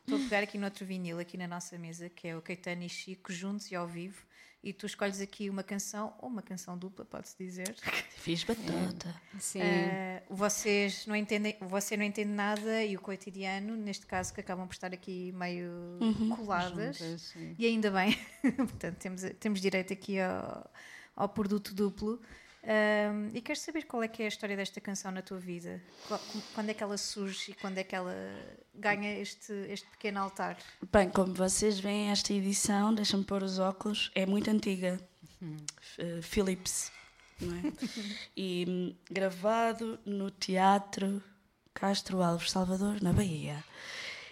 [0.00, 2.82] Estou a pegar aqui no outro vinil, aqui na nossa mesa, que é o Caetano
[2.82, 4.22] e Chico, juntos e ao vivo.
[4.62, 7.74] E tu escolhes aqui uma canção, ou uma canção dupla, pode-se dizer.
[8.16, 9.08] Fiz batata.
[9.34, 9.38] É.
[9.40, 9.60] Sim.
[9.60, 14.68] Uh, vocês não entendem, você não entende nada e o cotidiano, neste caso, que acabam
[14.68, 16.36] por estar aqui meio uhum.
[16.36, 16.98] coladas.
[16.98, 18.16] Juntas, e ainda bem.
[18.56, 20.70] Portanto, temos, temos direito aqui ao,
[21.16, 22.20] ao produto duplo.
[22.64, 25.82] Um, e quero saber qual é que é a história desta canção na tua vida?
[26.54, 28.14] Quando é que ela surge e quando é que ela
[28.72, 30.56] ganha este, este pequeno altar?
[30.92, 35.00] Bem, como vocês veem, esta edição, deixa-me pôr os óculos, é muito antiga.
[35.40, 35.56] Uhum.
[35.98, 36.92] Uh, Philips,
[37.40, 37.62] não é?
[38.36, 41.20] e um, gravado no Teatro
[41.74, 43.64] Castro Alves, Salvador, na Bahia.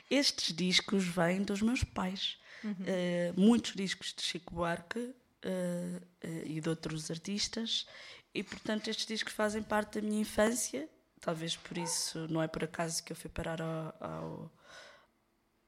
[0.09, 2.39] Estes discos vêm dos meus pais.
[2.62, 2.72] Uhum.
[2.72, 6.07] Uh, muitos discos de Chico Buarque uh,
[6.45, 7.87] e de outros artistas
[8.35, 10.89] e portanto estes discos fazem parte da minha infância,
[11.20, 14.53] talvez por isso não é por acaso que eu fui parar ao, ao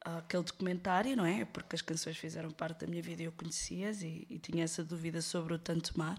[0.04, 1.40] aquele documentário, não é?
[1.40, 1.44] é?
[1.44, 4.82] Porque as canções fizeram parte da minha vida e eu conhecia-as e, e, tinha essa
[4.82, 6.18] dúvida sobre o Tanto Mar.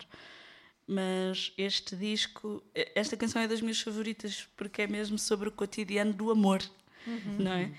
[0.88, 6.14] Mas este disco, esta canção é das minhas favoritas porque é mesmo sobre o cotidiano
[6.14, 6.62] do amor,
[7.08, 7.38] uhum.
[7.40, 7.72] não é?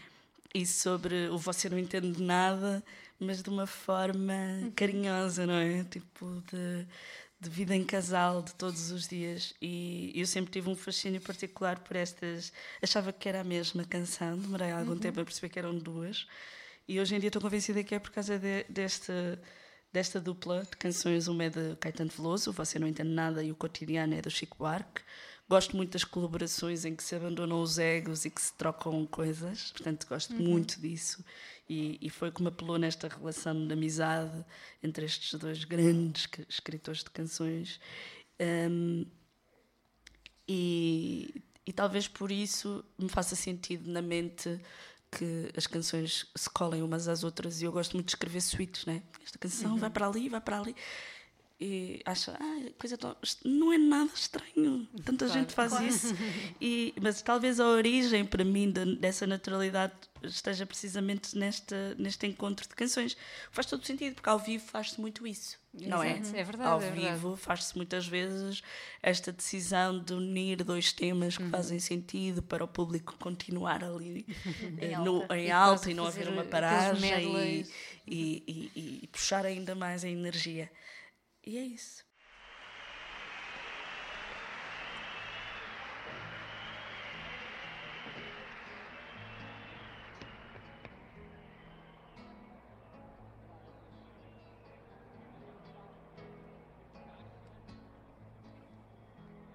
[0.55, 2.83] E sobre o você não entende nada,
[3.19, 4.73] mas de uma forma uhum.
[4.75, 5.85] carinhosa, não é?
[5.85, 6.87] Tipo, de
[7.45, 11.79] de vida em casal de todos os dias e eu sempre tive um fascínio particular
[11.81, 14.99] por estas achava que era a mesma canção demorei algum uhum.
[14.99, 16.27] tempo a perceber que eram duas
[16.89, 19.39] e hoje em dia estou convencida que é por causa de, desta
[19.93, 23.55] desta dupla de canções uma é de Caetano Veloso Você Não Entende Nada e o
[23.55, 25.03] Cotidiano é do Chico Buarque
[25.49, 29.71] gosto muito das colaborações em que se abandonam os egos e que se trocam coisas
[29.73, 30.43] portanto gosto uhum.
[30.43, 31.25] muito disso
[31.69, 34.45] e, e, foi como apelou nesta relação de amizade
[34.83, 37.81] entre estes dois grandes escritores de canções.
[38.39, 39.07] Um,
[40.47, 44.61] e, e talvez por isso me faça sentido na mente
[45.11, 48.85] que as canções se colem umas às outras e eu gosto muito de escrever suítes,
[48.85, 49.03] né?
[49.25, 49.79] Esta canção uhum.
[49.79, 50.77] vai para ali, vai para ali
[51.61, 53.17] e acha, ah, coisa tão...
[53.45, 55.87] não é nada estranho, tanta claro, gente faz claro.
[55.87, 56.15] isso.
[56.61, 59.93] E, mas talvez a origem para mim de, dessa naturalidade
[60.23, 63.17] esteja precisamente neste, neste encontro de canções.
[63.51, 66.21] Faz todo sentido, porque ao vivo faz-se muito isso, não é?
[66.35, 66.69] É verdade.
[66.69, 68.63] Ao é vivo faz-se muitas vezes
[69.03, 71.51] esta decisão de unir dois temas que uhum.
[71.51, 74.27] fazem sentido para o público continuar ali
[74.81, 77.67] em, no, alta, em alta e não haver uma paragem e,
[78.07, 80.71] e, e, e puxar ainda mais a energia.
[81.47, 82.03] E é isso.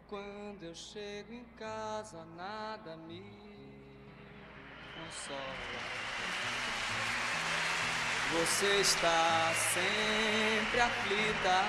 [0.08, 3.24] Quando eu chego em casa, nada me
[4.94, 5.90] consola.
[8.32, 11.64] Você está sempre aflita,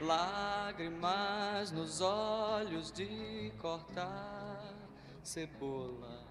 [0.00, 4.64] lágrimas nos olhos de cortar
[5.22, 6.24] cebola.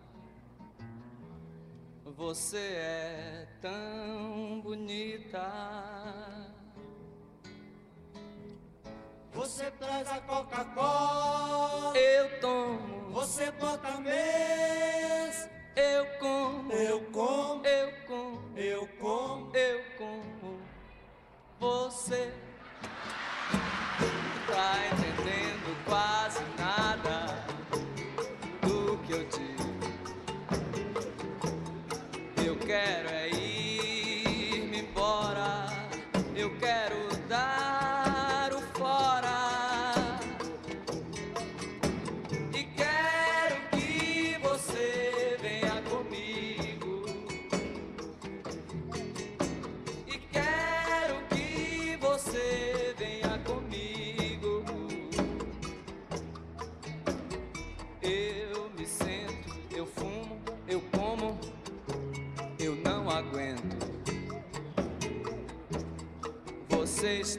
[2.04, 5.44] Você é tão bonita.
[9.34, 11.96] Você traz a Coca-Cola.
[11.96, 13.12] Eu tomo.
[13.12, 15.53] Você bota mês.
[15.76, 20.62] Eu como, eu como, eu como, eu como, eu como.
[21.60, 22.32] Você
[24.48, 25.03] tá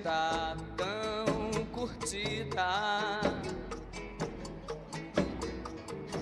[0.05, 3.21] curtida, tão curtida.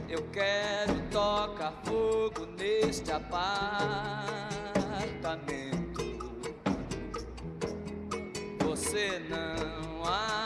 [0.09, 3.43] Eu quero tocar fogo neste apartamento.
[8.65, 10.42] Você não há.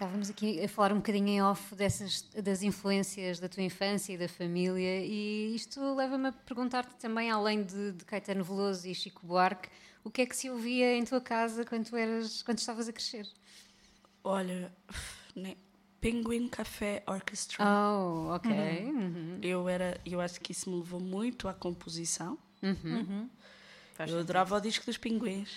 [0.00, 4.16] Estávamos aqui a falar um bocadinho em off dessas, das influências da tua infância e
[4.16, 9.26] da família, e isto leva-me a perguntar-te também, além de, de Caetano Veloso e Chico
[9.26, 9.68] Buarque,
[10.02, 12.94] o que é que se ouvia em tua casa quando, tu eras, quando estavas a
[12.94, 13.28] crescer?
[14.24, 14.72] Olha,
[15.36, 15.54] né,
[16.00, 17.62] Penguin Café Orchestra.
[17.62, 18.50] Oh, ok.
[18.50, 19.38] Uhum.
[19.42, 22.38] Eu, era, eu acho que isso me levou muito à composição.
[23.92, 24.20] Faz eu sentido.
[24.20, 25.50] adorava o disco dos pinguins.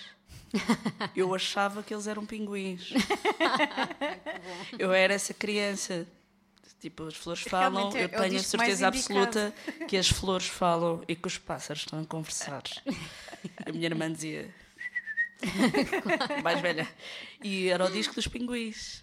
[1.16, 2.90] Eu achava que eles eram pinguins.
[4.78, 6.06] eu era essa criança.
[6.80, 9.54] Tipo, as flores falam, Realmente é- eu é tenho a certeza absoluta
[9.88, 12.62] que as flores falam e que os pássaros estão a conversar.
[13.64, 14.54] A minha irmã dizia.
[16.42, 16.86] mais velha.
[17.42, 19.02] E era o disco dos pinguins.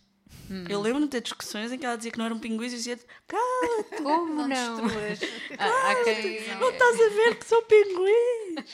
[0.70, 3.00] Eu lembro-me de ter discussões em que ela dizia que não eram pinguins e dizia:
[3.28, 4.78] Cala-te, Como não?
[5.58, 8.74] Há quem- não estás a ver que são pinguins?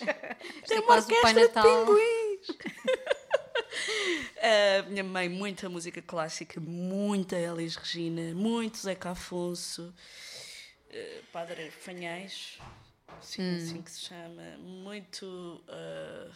[0.67, 1.85] Tem é uma o Pai orquestra de Natal.
[1.85, 2.16] pinguins.
[4.39, 9.93] A minha mãe, muita música clássica, muita Elis Regina, muito Zeca Afonso,
[10.89, 12.57] eh, Padre Fanhais,
[13.21, 16.31] sim, assim que se chama, muito eh,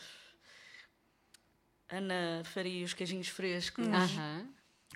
[1.89, 3.85] Ana Faria, os queijinhos frescos.
[3.85, 4.47] Aham.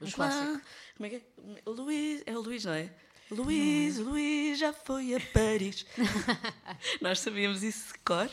[0.01, 0.61] Um clássico.
[0.97, 1.21] Como é que é?
[1.65, 2.91] Luís, é o Luís, não é?
[3.31, 5.85] Luís, o Luís já foi a Paris.
[7.01, 8.29] Nós sabíamos isso de cor.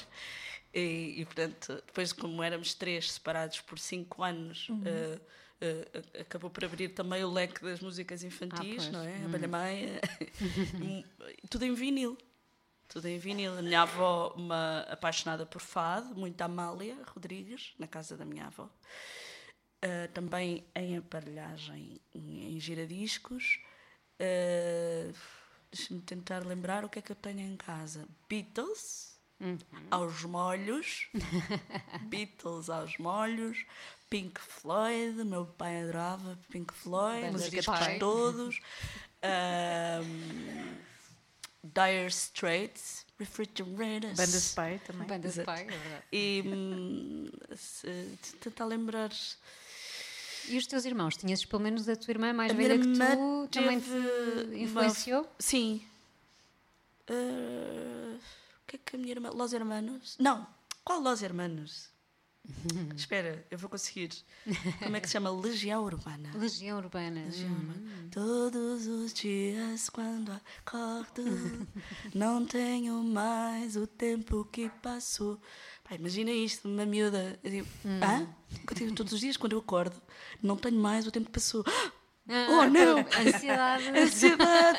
[0.74, 5.20] E, e, portanto, depois, como éramos três separados por cinco anos, eh,
[5.60, 9.22] eh, acabou por abrir também o leque das músicas infantis, Ah, não é?
[9.22, 10.00] A Abelha Maia.
[11.50, 12.16] Tudo em vinil.
[12.88, 13.56] Tudo em vinil.
[13.56, 18.68] A minha avó, uma apaixonada por fado, muito Amália Rodrigues, na casa da minha avó.
[19.84, 23.60] Uh, também em aparelhagem em, em giradiscos.
[24.20, 25.14] Uh,
[25.70, 28.06] Deixa-me tentar lembrar o que é que eu tenho em casa.
[28.28, 29.11] Beatles
[29.90, 31.08] aos molhos.
[32.08, 33.64] Beatles aos molhos.
[34.10, 38.60] Pink Floyd, meu pai adorava Pink Floyd, Bandas músicas de todos.
[39.24, 40.76] Um,
[41.64, 44.16] dire Straits, Refrigerators.
[44.16, 45.06] Banda pai também.
[45.06, 46.04] Banda pai, é verdade.
[46.12, 47.30] E hum,
[48.40, 49.10] tentar lembrar.
[50.48, 51.16] E os teus irmãos?
[51.16, 55.26] Tinhas pelo menos a tua irmã mais A velha que tu também te uma- influenciou?
[55.38, 55.80] Sim.
[57.08, 58.18] Ah, o
[58.72, 59.30] que é que a minha irmã.
[59.30, 60.16] Los Hermanos?
[60.18, 60.46] Não!
[60.84, 61.90] Qual Los Hermanos?
[62.96, 64.10] Espera, eu vou conseguir.
[64.82, 65.30] Como é que se chama?
[65.30, 66.30] Legião Urbana.
[66.34, 67.20] Legião Urbana.
[67.20, 68.08] Hum.
[68.10, 71.22] Todos os dias quando acordo,
[72.14, 75.40] não tenho mais o tempo que passou.
[75.84, 77.38] Pá, imagina isto, uma miúda.
[77.44, 78.26] Eu digo, hã?
[78.68, 80.00] Eu digo, todos os dias quando eu acordo,
[80.42, 81.64] não tenho mais o tempo que passou.
[82.28, 82.98] Oh, não!
[83.00, 83.88] Ansiedade.
[83.98, 84.78] Ansiedade!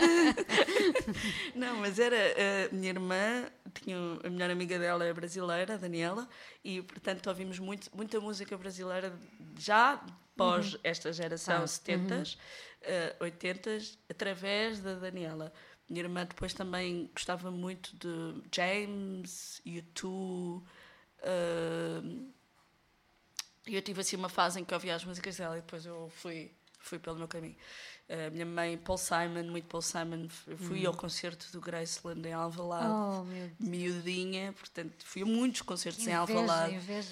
[1.54, 6.28] Não, mas era a minha irmã, tinha, a melhor amiga dela é brasileira, a Daniela,
[6.64, 9.14] e portanto ouvimos muito, muita música brasileira
[9.60, 10.02] já
[10.38, 12.38] pós esta geração Ah, 70s,
[12.82, 15.54] eh, 80s, através da Daniela.
[15.90, 20.64] Minha irmã depois também gostava muito de James, U2.
[21.24, 22.02] eh,
[23.68, 26.10] e eu tive assim uma fase em que ouvia as músicas dela e depois eu
[26.10, 26.52] fui,
[26.84, 27.56] fui pelo meu caminho.
[28.28, 32.88] A minha mãe, Paul Simon, muito Paul Simon, fui ao concerto do Graceland em Alvalade,
[32.92, 33.54] Oh, meu Deus.
[33.60, 36.76] miudinha, portanto fui a muitos concertos em Inveja, Alvalade.
[36.76, 37.10] inveja.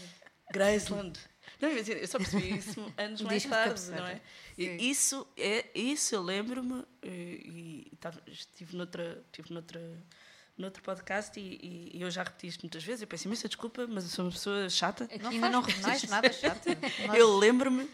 [0.51, 1.19] Graceland.
[1.61, 4.22] Não, eu eu só percebi isso anos mais tarde, não é?
[4.57, 9.80] E isso, é, isso eu lembro-me e, e tava- estive noutra, estive noutra,
[10.57, 13.01] noutro podcast e, e- e eu já repeti isto muitas vezes.
[13.01, 15.05] Eu peço imensa desculpa, mas eu sou uma pessoa chata.
[15.05, 15.89] Aqui Não ainda faz, não repetiste.
[16.05, 16.65] és nada chato.
[17.07, 17.89] Nós- Eu lembro-me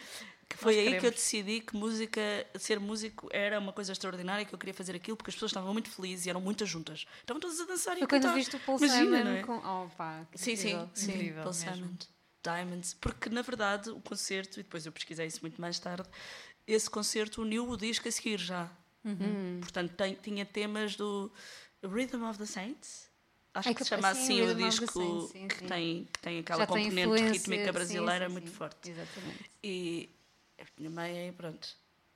[0.50, 2.22] que foi aí que eu decidi que música,
[2.56, 5.74] ser músico era uma coisa extraordinária, que eu queria fazer aquilo porque as pessoas estavam
[5.74, 7.06] muito felizes e eram muitas juntas.
[7.20, 8.36] Estavam todas a dançar e a quando cantar.
[8.36, 9.42] viste o Paul Imagina, Simon é?
[9.44, 9.58] com.
[9.58, 11.52] Oh, pá, que Sim, sim, incrível.
[11.54, 11.66] sim.
[11.66, 11.76] Paul.
[11.76, 11.94] Simon.
[12.44, 12.94] Diamonds.
[12.94, 16.08] Porque, na verdade, o concerto, e depois eu pesquisei isso muito mais tarde,
[16.66, 18.70] esse concerto uniu o disco a seguir já.
[19.04, 19.60] Uhum.
[19.62, 21.32] Portanto, tem- tinha temas do
[21.84, 23.08] Rhythm of the Saints.
[23.54, 25.66] Acho É que se que- chama sim, assim o disco Saints, sim, que, sim.
[25.68, 28.56] tem, que tem aquela Já tem componente influência, rítmica sim, brasileira sim, muito sim.
[28.56, 28.90] forte.
[28.92, 29.52] Exatamente.
[29.64, 30.10] E
[30.60, 31.68] a minha mãe, pronto,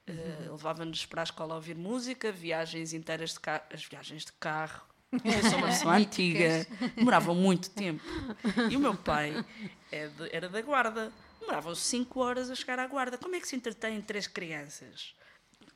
[0.08, 0.52] eh, Uhum.
[0.54, 4.86] levava-nos para a escola a ouvir música, viagens inteiras de carro, as viagens de carro.
[5.26, 6.66] Eu sou uma pessoa antiga,
[6.96, 8.02] demoravam muito tempo.
[8.70, 9.44] E o meu pai
[9.92, 13.18] é de- era da guarda, demoravam 5 horas a chegar à guarda.
[13.18, 15.14] Como é que se entretêm três crianças?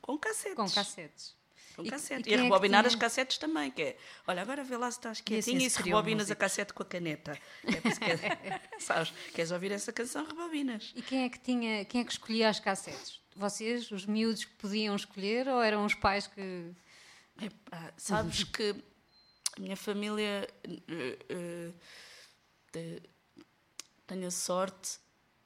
[0.01, 0.55] Com cassetes.
[0.55, 1.35] Com cassetes.
[1.75, 2.29] Com E- cassete.
[2.29, 2.87] e E, é rebobinar tinha?
[2.87, 3.97] as cassetes também, que é,
[4.27, 7.37] olha, agora vê lá se estás quietinho e se rebobinas a cassete com a caneta.
[7.63, 10.93] É que é- sabes, queres ouvir essa canção, rebobinas.
[10.95, 13.19] E quem é que tinha, quem é que escolhia as cassetes?
[13.35, 16.71] Vocês, os miúdos que podiam escolher, ou eram os pais que.
[17.41, 18.73] Epá, sabes que
[19.57, 20.47] a minha família
[21.27, 21.71] eh,
[22.71, 23.01] te-
[24.07, 24.99] tenho a sorte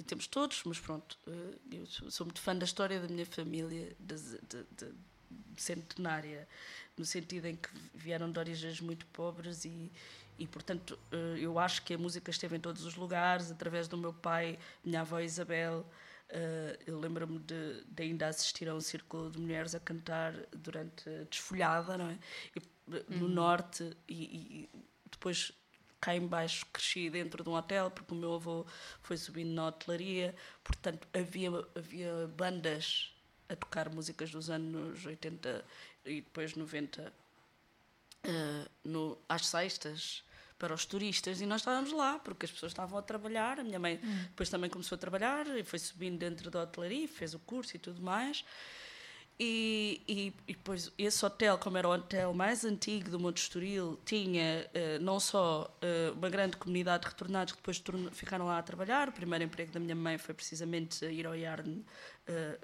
[0.05, 4.31] temos todos, mas pronto, eh, eu sou, muito fã da história da minha família, das-
[4.47, 4.95] de, de-
[5.57, 6.47] centenária,
[6.97, 9.91] no sentido em que vieram de origens muito pobres e,
[10.37, 13.97] e portanto, eh, eu acho que a música esteve em todos os lugares, através do
[13.97, 15.85] meu pai, minha avó Isabel.
[16.29, 21.09] eh, eu lembro-me de, de ainda assistir a um círculo de mulheres a cantar durante
[21.09, 22.17] a desfolhada, não é?
[22.55, 22.61] E,
[23.09, 24.69] no norte e, e
[25.11, 25.51] depois
[26.01, 28.65] cá em baixo cresci dentro de um hotel porque o meu avô
[29.01, 33.13] foi subindo na hotelaria, portanto havia, havia bandas
[33.49, 35.65] a tocar músicas dos anos 80
[36.05, 37.11] e depois 90
[38.23, 40.23] eh, no, às sextas
[40.57, 43.59] para os turistas e nós estávamos lá porque as pessoas estavam a trabalhar.
[43.59, 43.97] A minha mãe
[44.27, 47.79] depois também começou a trabalhar e foi subindo dentro da hotelaria, fez o curso e
[47.79, 48.43] tudo mais.
[49.41, 53.97] E, e, e depois esse hotel, como era o hotel mais antigo do Monte Estoril,
[54.05, 57.81] tinha eh, não só eh, uma grande comunidade de retornados que depois
[58.11, 59.07] ficaram lá a trabalhar.
[59.07, 61.85] O primeiro emprego da minha mãe foi precisamente ir ao Yarn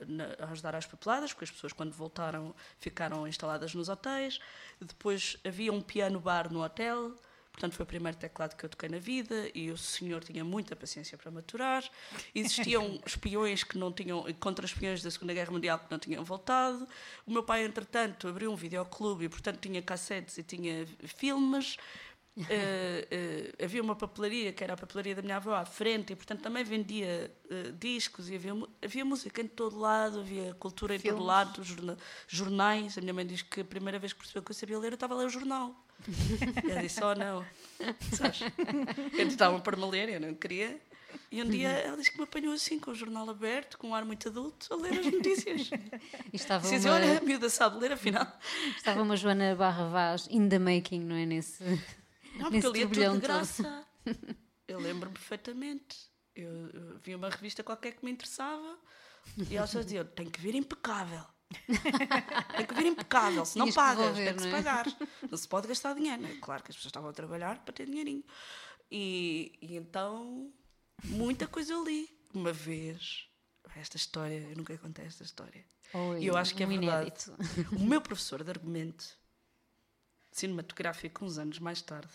[0.08, 4.40] na- a ajudar às papeladas, porque as pessoas quando voltaram ficaram instaladas nos hotéis.
[4.82, 7.16] Depois havia um piano bar no hotel.
[7.56, 10.76] Portanto, foi o primeiro teclado que eu toquei na vida e o senhor tinha muita
[10.76, 11.90] paciência para maturar.
[12.34, 16.86] Existiam espiões que não tinham, contra-espiões da Segunda Guerra Mundial que não tinham voltado.
[17.26, 21.78] O meu pai, entretanto, abriu um videoclube e, portanto, tinha cassetes e tinha filmes.
[22.50, 26.42] Eh, havia uma papelaria, que era a papelaria da minha avó, à frente, e, portanto,
[26.42, 28.52] também vendia eh, discos e havia,
[28.84, 31.26] havia música em todo lado, havia cultura em todo Filmes.
[31.26, 32.98] lado, jorna- jornais.
[32.98, 34.96] A minha mãe diz que a primeira vez que percebeu que eu sabia ler, eu
[34.96, 35.74] estava a ler o jornal.
[36.66, 37.46] E ela disse: Oh, não.
[38.14, 38.42] Sabes?
[39.14, 40.78] Eles estavam para me ler, eu não queria.
[41.32, 43.96] E um dia ela disse que me apanhou assim, com o jornal aberto, com um
[43.96, 45.70] ar muito adulto, a ler as notícias.
[46.34, 48.28] E estava Disse: uma, Olha, a miúda sabe ler, afinal.
[48.76, 51.26] estava uma Joana Barra Vaz in the making, não é?
[51.26, 51.64] Nesse,
[52.36, 53.20] Não, porque eu lia tudo de todo.
[53.22, 53.88] graça.
[54.68, 56.10] Eu lembro-me perfeitamente.
[56.36, 58.78] Eu, eu vi uma revista qualquer que me interessava
[59.50, 61.24] e elas diziam: tem que vir impecável.
[62.58, 64.64] tem que vir impecável, se não pagas, tem que se não é?
[64.64, 64.86] pagar.
[65.30, 66.24] Não se pode gastar dinheiro.
[66.24, 66.36] não é?
[66.38, 68.24] Claro que as pessoas estavam a trabalhar para ter dinheirinho.
[68.92, 70.52] E, e então,
[71.04, 72.10] muita coisa eu li.
[72.34, 73.28] Uma vez,
[73.76, 75.64] esta história, eu nunca contei esta história.
[75.94, 77.14] Oi, E eu acho que é um verdade.
[77.30, 77.76] inédito.
[77.76, 79.06] O meu professor de argumento
[80.32, 82.12] cinematográfico, uns anos mais tarde,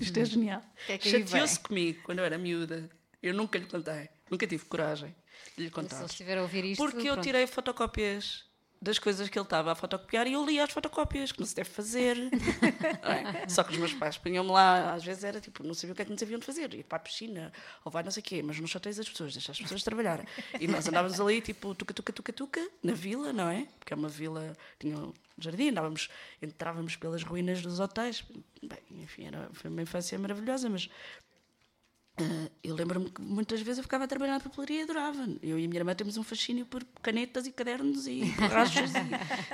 [0.00, 2.88] isto é genial, é chateou-se comigo quando eu era miúda.
[3.22, 5.14] Eu nunca lhe contei, nunca tive coragem
[5.56, 5.96] de lhe Se contar.
[5.96, 7.24] ele estiver a ouvir isto, Porque eu pronto.
[7.24, 8.44] tirei fotocópias
[8.84, 11.56] das coisas que ele estava a fotocopiar e eu li as fotocópias, que não se
[11.56, 12.16] deve fazer.
[13.04, 13.48] É?
[13.48, 16.02] Só que os meus pais punham-me lá, às vezes era tipo, não sabia o que
[16.02, 17.52] é que nos haviam de fazer, ir para a piscina,
[17.84, 20.24] ou vai não sei o quê, mas não chateias as pessoas, deixa as pessoas trabalhar.
[20.60, 23.66] E nós andávamos ali, tipo, tuca, tuca, tuca, tuca, na vila, não é?
[23.78, 26.08] Porque é uma vila, tinha um jardim, andávamos,
[26.42, 28.24] entrávamos pelas ruínas dos hotéis.
[28.62, 30.88] Bem, enfim, era, foi uma infância maravilhosa, mas
[32.16, 35.28] ah, eu lembro-me que muitas vezes eu ficava a trabalhar na papelaria e adorava.
[35.42, 38.92] Eu e a minha irmã temos um fascínio por canetas e cadernos e borrachas.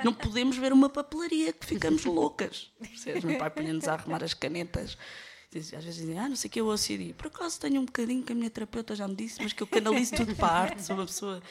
[0.03, 2.71] não podemos ver uma papelaria que ficamos loucas.
[2.79, 3.23] Percebes?
[3.23, 4.95] Meu pai punha-nos a arrumar as canetas.
[5.53, 7.13] Às vezes dizia, ah, não sei o que, eu OCD.
[7.13, 9.67] Por acaso tenho um bocadinho que a minha terapeuta já me disse, mas que eu
[9.67, 10.83] canalizo tudo para a arte.
[10.83, 11.41] Sou uma pessoa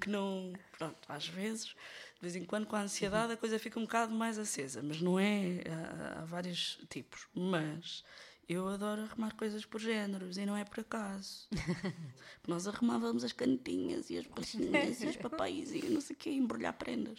[0.00, 0.52] que não.
[0.78, 4.14] Pronto, às vezes, de vez em quando, com a ansiedade, a coisa fica um bocado
[4.14, 4.80] mais acesa.
[4.82, 5.62] Mas não é.
[5.68, 7.26] Há, há vários tipos.
[7.34, 8.02] Mas.
[8.52, 11.46] Eu adoro arrumar coisas por géneros e não é por acaso.
[12.48, 16.30] Nós arrumávamos as canetinhas e as bolsinhas e os papéis e não sei o quê,
[16.32, 17.16] embrulhar prendas.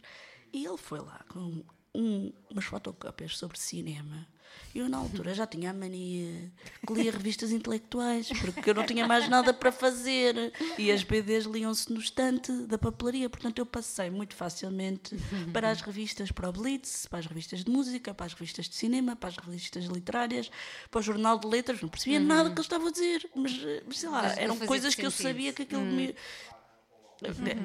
[0.52, 1.64] E ele foi lá com
[1.94, 4.28] um- umas fotocópias sobre cinema.
[4.76, 6.52] Eu, na altura, já tinha a mania
[6.86, 10.52] que lia revistas intelectuais, porque eu não tinha mais nada para fazer.
[10.78, 13.30] E as BDs liam-se no estante da papelaria.
[13.30, 15.16] Portanto, eu passei muito facilmente
[15.54, 18.76] para as revistas, para o Blitz, para as revistas de música, para as revistas de
[18.76, 20.52] cinema, para as revistas literárias,
[20.90, 21.82] para o jornal de letras.
[21.82, 23.54] Não percebia nada que ele estava a dizer, mas,
[23.88, 26.14] mas sei lá, Mas eram coisas que eu sabia que aquilo me.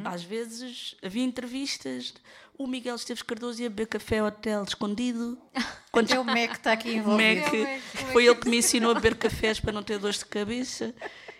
[0.04, 2.12] Às vezes havia entrevistas,
[2.58, 5.38] o Miguel Esteves Cardoso ia beber café ao hotel escondido.
[5.92, 7.40] Quando É o MEC que está aqui o envolvido.
[7.40, 10.18] Mac, Mac, o foi ele que me ensinou a beber cafés para não ter dores
[10.18, 10.94] de cabeça.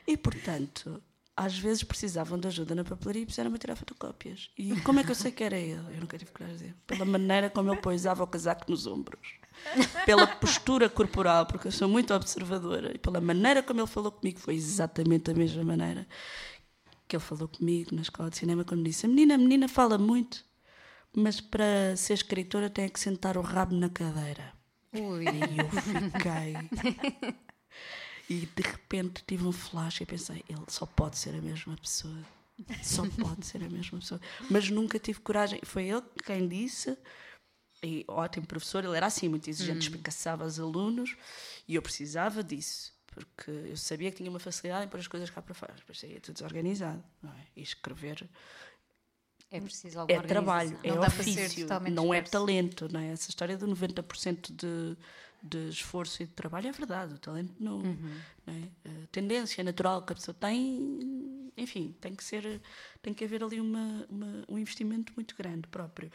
[0.06, 1.02] E, portanto,
[1.36, 4.50] às vezes precisavam de ajuda na papelaria e precisaram-me tirar fotocópias.
[4.56, 5.94] E como é que eu sei que era ele?
[5.94, 6.76] Eu nunca tive coragem de dizer.
[6.86, 9.34] Pela maneira como ele poisava o casaco nos ombros.
[10.06, 12.92] Pela postura corporal, porque eu sou muito observadora.
[12.94, 16.06] E pela maneira como ele falou comigo, foi exatamente a mesma maneira
[17.06, 19.68] que ele falou comigo na escola de cinema quando me disse: A menina, a menina
[19.68, 20.44] fala muito,
[21.16, 24.52] mas para ser escritora tem que sentar o rabo na cadeira.
[24.92, 25.24] Ui.
[25.24, 27.36] E eu fiquei.
[28.28, 32.18] E de repente tive um flash e pensei: ele só pode ser a mesma pessoa.
[32.82, 34.20] Só pode ser a mesma pessoa.
[34.50, 35.60] Mas nunca tive coragem.
[35.62, 36.98] Foi ele quem disse.
[37.84, 41.14] E ótimo professor, ele era assim, muito exigente, espicaçava os alunos
[41.68, 45.30] e eu precisava disso porque eu sabia que tinha uma facilidade em pôr as coisas
[45.30, 47.46] cá para fora, depois saía tudo desorganizado, é?
[47.56, 48.28] E escrever
[49.50, 52.30] É preciso alguma é trabalho, é Não ofício, não é disperso.
[52.32, 53.08] talento, não é?
[53.12, 54.96] Essa história do 90% de,
[55.42, 58.20] de esforço e de trabalho é verdade, o talento não, Uhum.
[58.46, 58.68] não é?
[59.04, 62.60] A tendência natural que a pessoa tem, enfim, tem que ser,
[63.00, 66.10] tem que haver ali uma, uma- um investimento muito grande próprio.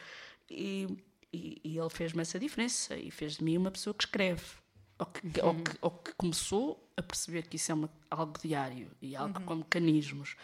[0.50, 0.86] E,
[1.32, 4.44] e, e ele fez-me essa diferença e fez de mim uma pessoa que escreve.
[4.98, 8.90] Ou que, ou que, ou que começou a perceber que isso é uma- algo diário
[9.00, 10.36] e algo com mecanismos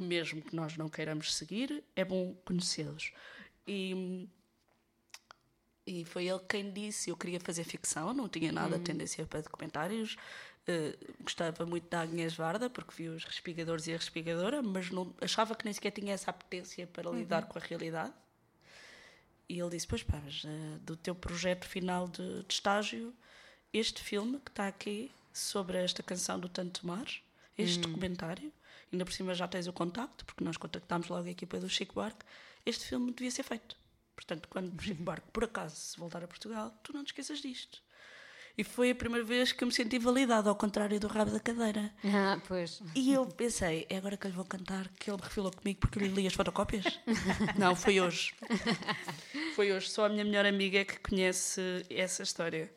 [0.00, 3.12] mesmo que nós não queiramos seguir, é bom conhecê-los.
[3.66, 4.28] E,
[5.86, 9.40] e foi ele quem disse, eu queria fazer ficção, não tinha nada de tendência para
[9.40, 10.16] documentários,
[10.66, 15.14] eh, gostava muito da Agnes Varda, porque vi os Respigadores e a Respigadora, mas não,
[15.20, 18.12] achava que nem sequer tinha essa apetência para lidar com a realidade.
[19.48, 23.12] E ele disse: Pois pá, mas eh, do teu projeto final de, de estágio,
[23.72, 27.06] este filme que está aqui sobre esta canção do Tanto Mar,
[27.56, 28.52] este documentário,
[28.92, 31.94] ainda por cima já tens o contacto, porque nós contactámos logo a equipa do Chico
[31.94, 32.24] Buarque,
[32.66, 33.76] este filme devia ser feito.
[34.14, 37.40] Portanto, quando o Chico Buarque, por acaso, se voltar a Portugal, tu não te esqueças
[37.40, 37.82] disto.
[38.58, 41.40] E foi a primeira vez que eu me senti validada, ao contrário do rabo da
[41.40, 41.94] cadeira.
[42.04, 42.82] Ah, pois.
[42.94, 45.98] E eu pensei, é agora que eu lhe vou cantar que ele refilou comigo porque
[45.98, 46.84] eu lhe li as fotocópias?
[47.56, 48.34] Não, foi hoje.
[49.54, 49.88] Foi hoje.
[49.88, 52.70] Só a minha melhor amiga é que conhece essa história.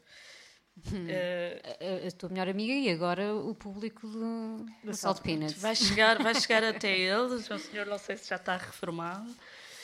[1.07, 5.61] Eh, A, a tua melhor amiga e agora o público do, do Salt Peanuts.
[5.61, 7.35] vai, chegar, vai chegar até ele.
[7.35, 9.33] O senhor não sei se já está reformado.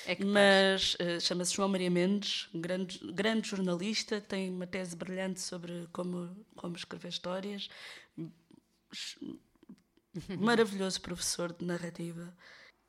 [0.06, 4.96] É que Mas eh, chama-se João Maria Mendes, um grande, grande jornalista, tem uma tese
[4.96, 7.70] brilhante sobre como, como escrever histórias.
[10.40, 12.34] Maravilhoso professor de narrativa.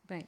[0.09, 0.27] Bem,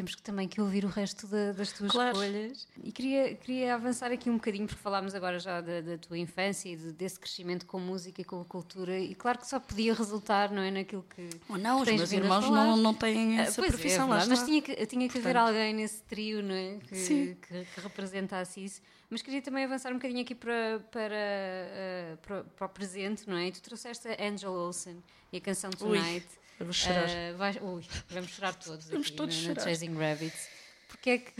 [0.00, 2.12] temos que também que ouvir o resto da- das tuas Claro.
[2.12, 2.66] escolhas.
[2.82, 6.70] E queria, queria avançar aqui um bocadinho, porque falámos agora já da, da tua infância
[6.70, 9.92] e de- desse crescimento com música e com a cultura, e claro que só podia
[9.94, 11.28] resultar, não é, naquilo que.
[11.48, 14.06] Ou não, que os tens meus irmãos não, não têm Ah, essa pois é, profissão
[14.14, 14.26] é lá.
[14.26, 16.78] mas tinha que, tinha que haver alguém nesse trio não é?
[16.88, 17.36] que, Sim.
[17.46, 18.80] que, que representasse isso.
[19.10, 23.36] Mas queria também avançar um bocadinho aqui para, para, ah, para, para o presente, não
[23.36, 23.48] é?
[23.48, 25.02] E tu trouxeste a Angel Olsen
[25.32, 26.26] e a canção Ui, Tonight.
[26.26, 27.08] eu vou chorar.
[27.08, 29.64] Ah, vais- ui, vamos chorar todos Vamos aqui todos no chorar.
[29.64, 30.48] Chasing Rabbits.
[30.88, 31.32] Porquê é, que,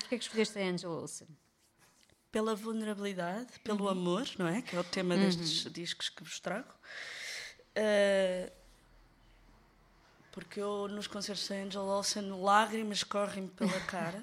[0.00, 1.28] porquê é que escolheste a Angel Olsen?
[2.32, 4.60] Pela vulnerabilidade, pelo amor, não é?
[4.62, 6.72] Que é o tema destes discos que vos trago.
[7.76, 8.52] Eh,
[10.32, 14.22] porque eu, nos concertos da Angel Olsen, lágrimas correm pela cara.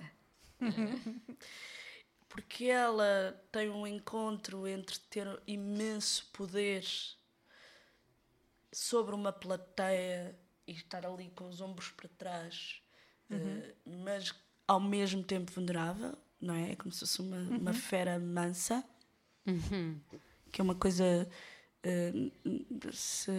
[0.62, 0.66] Eh,
[2.28, 6.84] porque ela tem um encontro entre ter imenso poder
[8.72, 10.36] sobre uma plateia
[10.68, 12.82] e estar ali com os ombros para trás,
[13.30, 14.34] eh, mas
[14.68, 16.72] ao mesmo tempo vulnerável, não é?
[16.72, 18.84] É como se fosse uma, uma fera mansa,
[20.52, 21.28] que é uma coisa.
[21.84, 22.14] eh,
[22.94, 23.32] se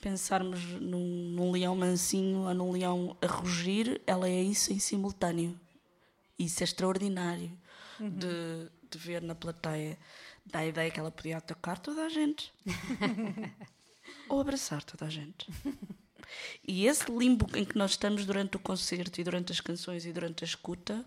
[0.00, 5.58] pensarmos num, num leão mansinho ou num leão a rugir, ela é isso em simultâneo.
[6.38, 7.50] Isso é extraordinário
[8.00, 9.96] de, de ver na plateia.
[10.44, 12.52] Dá a ideia que ela podia atacar toda a gente.
[14.28, 15.46] ou abraçar toda a gente.
[16.66, 20.12] E esse limbo em que nós estamos durante o concerto e durante as canções e
[20.12, 21.04] durante a escuta,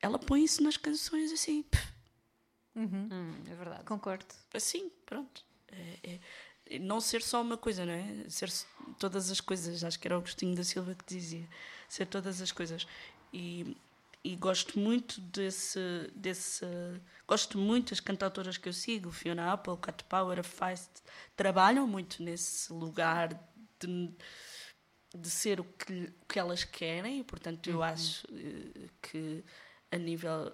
[0.00, 1.62] ela põe isso nas canções assim.
[1.62, 1.92] pff,
[2.76, 3.84] Hum, é verdade.
[3.84, 4.26] Concordo.
[4.54, 5.42] assim, pronto.
[5.72, 6.20] É- é-
[6.70, 8.28] é não ser só uma coisa, não é?
[8.28, 8.52] Ser
[9.00, 9.82] todas as coisas.
[9.82, 11.48] Acho que era o Agostinho da Silva que dizia.
[11.88, 12.86] Ser todas as coisas.
[13.32, 13.76] E,
[14.24, 16.66] e gosto muito desse, desse.
[17.26, 21.02] Gosto muito das cantautoras que eu sigo, Fiona Apple, Cat Power, Feist,
[21.36, 23.28] trabalham muito nesse lugar
[23.78, 24.10] de,
[25.14, 27.20] de ser o que, o que elas querem.
[27.20, 29.44] E, portanto, eu acho eh, que
[29.90, 30.52] a nível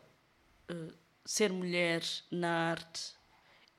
[0.68, 3.14] eh, ser mulher na arte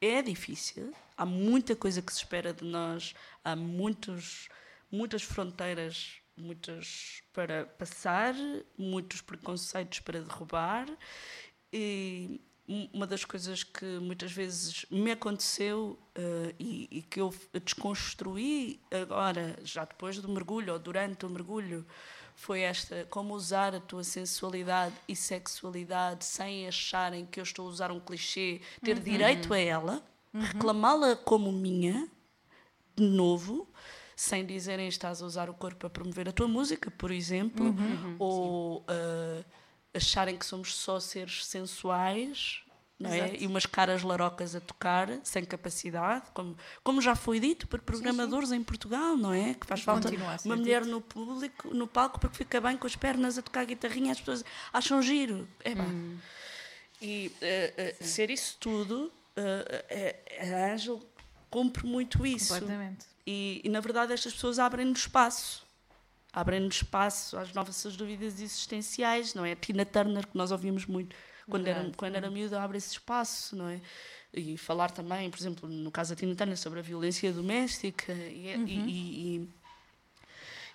[0.01, 0.93] é difícil.
[1.15, 3.13] Há muita coisa que se espera de nós,
[3.43, 4.49] há muitos,
[4.91, 8.33] muitas fronteiras muitas para passar,
[8.77, 10.87] muitos preconceitos para derrubar.
[11.71, 17.33] E um- uma das coisas que muitas vezes me aconteceu eh, e, e que eu
[17.63, 21.85] desconstruí agora, já depois do mergulho ou durante o mergulho,
[22.35, 27.69] foi esta: como usar a tua sensualidade e sexualidade sem acharem que eu estou a
[27.69, 30.03] usar um clichê, ter direito a ela,
[30.33, 32.09] reclamá-la como minha,
[32.95, 33.67] de novo,
[34.15, 37.75] sem dizerem estás a usar o corpo para promover a tua música, por exemplo,
[38.17, 39.43] ou ah,
[39.93, 42.61] acharem que somos só seres sensuais.
[42.97, 43.35] Não é?
[43.35, 48.53] E umas caras larocas a tocar, sem capacidade, como, como já foi dito por programadores
[48.53, 49.53] em Portugal, não é?
[49.53, 50.47] Que faz falta a uma dito.
[50.47, 54.19] mulher no público, no palco, porque fica bem com as pernas a tocar guitarrinha, as
[54.19, 55.45] pessoas acham giro.
[55.61, 56.21] É bem.
[57.01, 61.01] E eh, eh, ser isso tudo, eh, a Angel
[61.49, 62.53] cumpre muito isso.
[62.53, 63.07] Completamente.
[63.27, 65.65] E, e, na verdade estas pessoas abrem-nos espaço.
[66.31, 69.53] Abrem-nos espaço às nossas dúvidas existenciais, não é?
[69.53, 71.15] A Tina Turner, que nós ouvimos muito
[71.49, 73.79] quando era, quando era miúda, abre esse espaço, não é?
[74.33, 78.49] E falar também, por exemplo, no caso da Tina Turner, sobre a violência doméstica e,
[78.67, 79.49] e- e-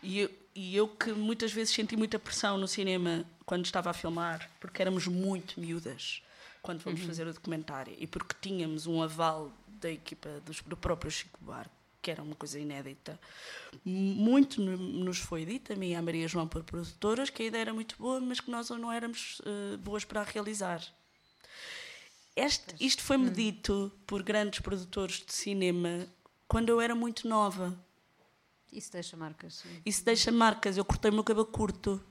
[0.02, 3.92] e eu, e eu que muitas vezes senti muita pressão no cinema quando estava a
[3.92, 6.22] filmar, porque éramos muito miúdas
[6.62, 11.10] quando fomos fazer o documentário e porque tínhamos um aval da equipa dos, do próprio
[11.10, 11.70] Chico Buarque,
[12.02, 13.20] que era uma coisa inédita.
[13.84, 17.46] Muito no- nos foi dito, a mim e à Maria João por produtoras, que a
[17.46, 20.82] ideia era muito boa, mas que nós não éramos eh, boas para a realizar.
[22.36, 26.06] Este- isto foi-me dito por grandes produtores de cinema
[26.48, 27.76] quando eu era muito nova.
[28.72, 29.54] Isso deixa marcas.
[29.56, 29.68] sim.
[29.84, 30.76] Isso deixa marcas.
[30.76, 32.02] Eu cortei o meu cabelo curto.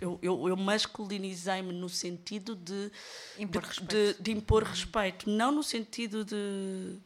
[0.00, 2.90] Eu, eu, eu masculinizei-me no sentido de
[3.38, 3.80] Impor de,
[4.14, 6.98] de- de impor respeito, não no sentido de,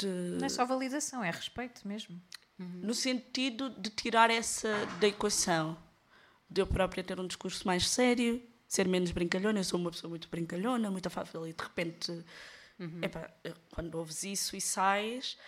[0.00, 2.20] de Não é só validação, é respeito mesmo.
[2.58, 4.68] no sentido de tirar essa
[5.00, 5.76] da equação,
[6.48, 9.60] de eu própria ter um discurso mais sério, ser menos brincalhona.
[9.60, 12.24] Eu sou uma pessoa muito brincalhona, muito afável e de repente,
[13.02, 15.38] epá, eh, quando ouves isso e sais,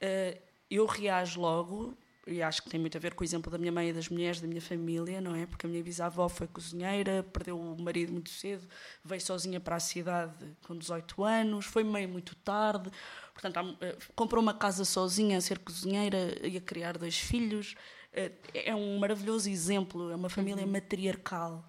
[0.00, 0.40] eh,
[0.70, 1.96] eu reajo logo.
[2.26, 4.08] E acho que tem muito a ver com o exemplo da minha mãe e das
[4.08, 5.44] mulheres da minha família, não é?
[5.44, 8.66] Porque a minha bisavó foi cozinheira, perdeu o marido muito cedo,
[9.04, 10.32] veio sozinha para a cidade
[10.66, 12.90] com 18 anos, foi mãe muito tarde,
[13.34, 17.74] portanto, eh, comprou uma casa sozinha a ser cozinheira e a criar dois filhos.
[18.12, 21.62] Eh, É um maravilhoso exemplo, é uma família matriarcal.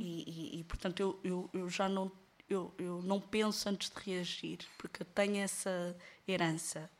[0.00, 0.24] E,
[0.56, 2.10] e- e, portanto, eu, eu, eu já não,
[2.48, 5.96] eu, eu não penso antes de reagir, porque eu tenho essa
[6.26, 6.90] herança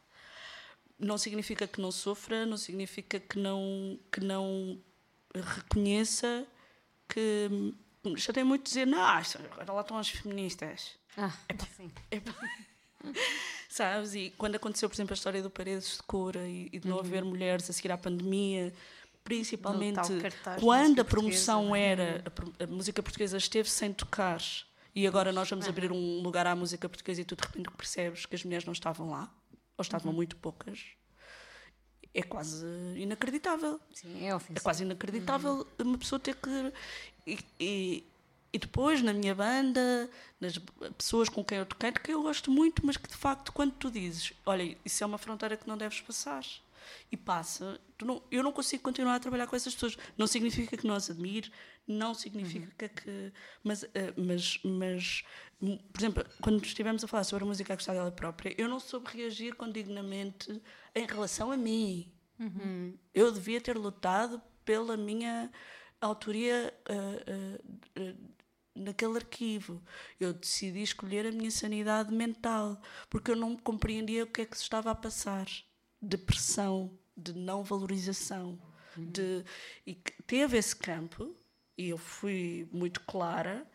[0.99, 4.79] não significa que não sofra, não significa que não, que não
[5.35, 6.47] reconheça
[7.09, 7.75] que
[8.16, 10.93] já tem muito dizer, não, agora lá estão as feministas.
[11.16, 11.33] Ah,
[11.77, 11.91] sim.
[13.69, 14.15] Sabes?
[14.15, 16.99] E quando aconteceu, por exemplo, a história do Paredes de Cura e, e de não
[16.99, 18.73] haver mulheres a seguir à pandemia,
[19.23, 20.01] principalmente
[20.61, 21.83] quando a promoção é?
[21.83, 22.25] era,
[22.61, 24.41] a, a música portuguesa esteve sem tocar
[24.95, 28.27] e agora nós vamos abrir um lugar à música portuguesa e tu de repente percebes
[28.27, 29.33] que as mulheres não estavam lá,
[29.76, 30.80] ou estavam muito poucas,
[32.12, 32.64] é quase
[32.96, 33.80] inacreditável.
[33.92, 34.62] Sim, é É ofensivo.
[34.62, 36.72] quase inacreditável uma pessoa ter que.
[37.26, 38.05] E, e,
[38.52, 40.09] e depois, na minha banda,
[40.40, 40.59] nas
[40.96, 43.90] pessoas com quem eu toquei, que eu gosto muito, mas que de facto, quando tu
[43.90, 46.44] dizes, olha, isso é uma fronteira que não deves passar,
[47.10, 49.96] e passa, tu não, eu não consigo continuar a trabalhar com essas pessoas.
[50.16, 51.51] Não significa que não as admire,
[51.88, 53.32] não significa que.
[53.64, 55.24] Mas, eh, mas, mas,
[55.93, 58.81] por exemplo, quando estivemos a falar sobre a música a gostar dela própria, eu não
[58.81, 60.61] soube reagir com dignamente
[60.95, 62.12] em relação a mim.
[63.12, 65.51] Eu devia ter lutado pela minha
[66.01, 67.61] autoria ah, ah,
[67.97, 68.15] ah,
[68.74, 69.82] naquele arquivo.
[70.19, 74.57] Eu decidi escolher a minha sanidade mental, porque eu não compreendia o que é que
[74.57, 75.47] se estava a passar.
[76.01, 78.59] Depressão, de não valorização.
[78.97, 79.45] De,
[79.86, 79.95] e
[80.27, 81.35] teve esse campo,
[81.77, 83.66] e eu fui muito clara,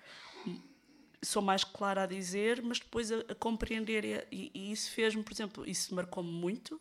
[1.22, 4.06] sou mais clara a dizer, mas depois a, a compreender.
[4.06, 6.80] E, e- e isso fez-me, por exemplo, isso marcou-me muito.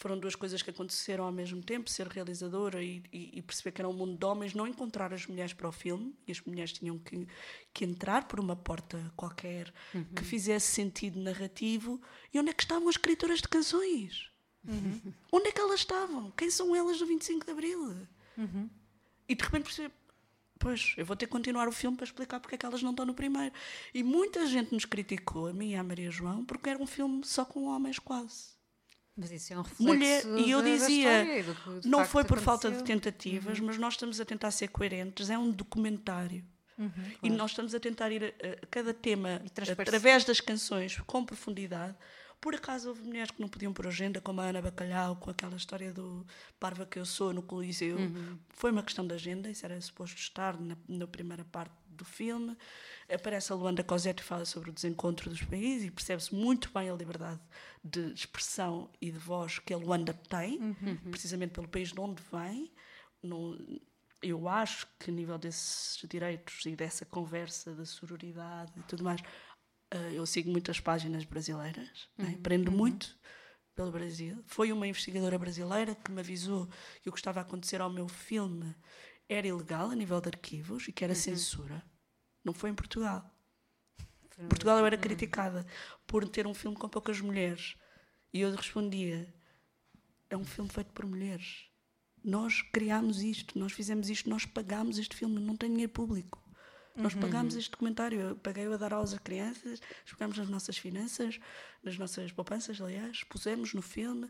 [0.00, 3.88] Foram duas coisas que aconteceram ao mesmo tempo: ser realizadora e, e- perceber que era
[3.88, 6.98] um mundo de homens, não encontrar as mulheres para o filme, e as mulheres tinham
[6.98, 7.26] que,
[7.74, 9.72] que entrar por uma porta qualquer
[10.14, 12.00] que fizesse sentido narrativo.
[12.32, 14.30] E onde é que estavam as escritoras de canções?
[15.32, 16.30] Onde é que elas estavam?
[16.32, 18.06] Quem são elas do 25 de Abril?
[19.28, 19.92] E de repente percebi,
[20.58, 22.90] pois, eu vou ter que continuar o filme para explicar porque é que elas não
[22.90, 23.54] estão no primeiro.
[23.94, 27.24] E muita gente nos criticou, a mim e à Maria João, porque era um filme
[27.24, 28.58] só com homens quase.
[29.16, 32.76] Mas isso é um reflexo Mulher, e eu dizia, história não foi por falta de
[32.76, 32.94] aconteceu.
[32.94, 33.00] Uhum.
[33.00, 36.44] tentativas, mas nós estamos a tentar ser coerentes, é um documentário.
[36.78, 36.92] Uhum,
[37.24, 39.42] E nós estamos a tentar ir a, a cada tema
[39.76, 41.96] através das canções com profundidade.
[42.40, 45.56] Por acaso houve mulheres que não podiam pôr agenda, como a Ana Bacalhau, com aquela
[45.56, 46.24] história do
[46.60, 47.96] Parva que eu sou no Coliseu.
[47.96, 48.38] Uhum.
[48.50, 52.56] Foi uma questão de agenda, isso era suposto estar na, na primeira parte do filme.
[53.12, 56.88] Aparece a Luanda Cosette e fala sobre o desencontro dos países e percebe-se muito bem
[56.88, 57.40] a liberdade
[57.82, 60.96] de expressão e de voz que a Luanda tem, Uhum.
[61.10, 62.70] precisamente pelo país de onde vem.
[63.20, 63.58] Não-
[64.20, 69.20] eu acho que, a nível desses direitos e dessa conversa da sororidade e tudo mais,
[69.90, 72.36] eh, eu sigo muitas páginas brasileiras, né?
[72.38, 73.16] aprendo muito
[73.74, 74.42] pelo Brasil.
[74.46, 76.68] Foi uma investigadora brasileira que me avisou
[77.02, 78.74] que o que estava a acontecer ao meu filme
[79.28, 81.82] era ilegal a nível de arquivos e que era censura.
[82.44, 83.30] Não foi em Portugal.
[84.38, 85.66] Em Portugal eu era criticada
[86.06, 87.76] por ter um filme com poucas mulheres.
[88.32, 89.32] E eu respondia:
[90.30, 91.66] é um filme feito por mulheres.
[92.24, 96.42] Nós criámos isto, nós fizemos isto, nós pagámos este filme, não tem dinheiro público.
[97.02, 99.80] Nós pagámos este documentário, eu paguei-o a dar aulas a crianças,
[100.10, 101.38] pagámos nas nossas finanças,
[101.82, 104.28] nas nossas poupanças, aliás, pusemos no filme.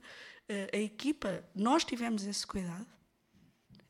[0.49, 2.87] Eh, a equipa, nós tivemos esse cuidado.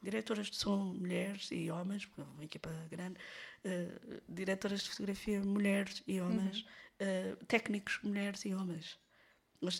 [0.00, 3.18] Diretoras de som, mulheres e homens, porque é uma equipa grande.
[3.64, 6.64] eh, diretoras de fotografia, mulheres e homens.
[7.00, 8.98] eh, técnicos, mulheres e homens.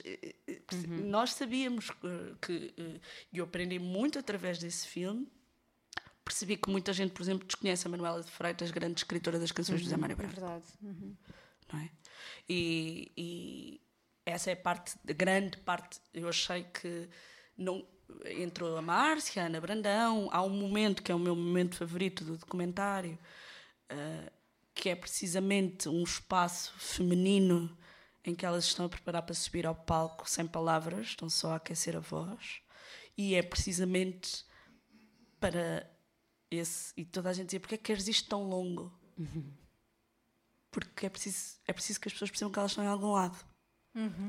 [0.05, 0.63] Eh, eh,
[1.05, 3.01] nós sabíamos que, que,
[3.33, 5.27] e eu aprendi muito através desse filme.
[6.29, 9.79] Percebi que muita gente, por exemplo, desconhece a Manuela de Freitas, grande escritora das canções
[9.79, 10.67] de José Mário É Branco verdade.
[10.83, 11.17] Uhum.
[11.73, 11.91] não é?
[12.47, 13.81] E, e
[14.27, 15.99] essa é a parte, a grande parte.
[16.13, 17.09] Eu achei que
[17.57, 17.83] não
[18.27, 20.29] entrou a Márcia, a Ana Brandão.
[20.31, 23.19] Há um momento que é o meu momento favorito do documentário,
[23.89, 24.31] ah,
[24.75, 27.75] que é precisamente um espaço feminino
[28.23, 31.57] em que elas estão a preparar para subir ao palco sem palavras, estão só a
[31.57, 32.61] aquecer a voz.
[33.17, 34.45] E é precisamente
[35.41, 35.91] para
[36.51, 36.93] esse.
[36.97, 38.93] E toda a gente dizia: porque é que queres isto tão longo?
[40.71, 43.39] porque é preciso, é preciso que as pessoas percebam que elas estão em algum lado.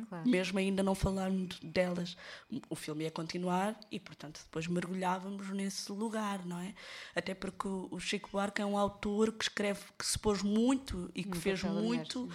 [0.07, 0.27] Claro.
[0.27, 2.17] Mesmo ainda não falando delas.
[2.69, 6.73] O filme ia continuar e, portanto, depois mergulhávamos nesse lugar, não é?
[7.15, 11.23] Até porque o Chico Buarque é um autor que escreve, que se pôs muito e
[11.23, 12.29] que No fez muito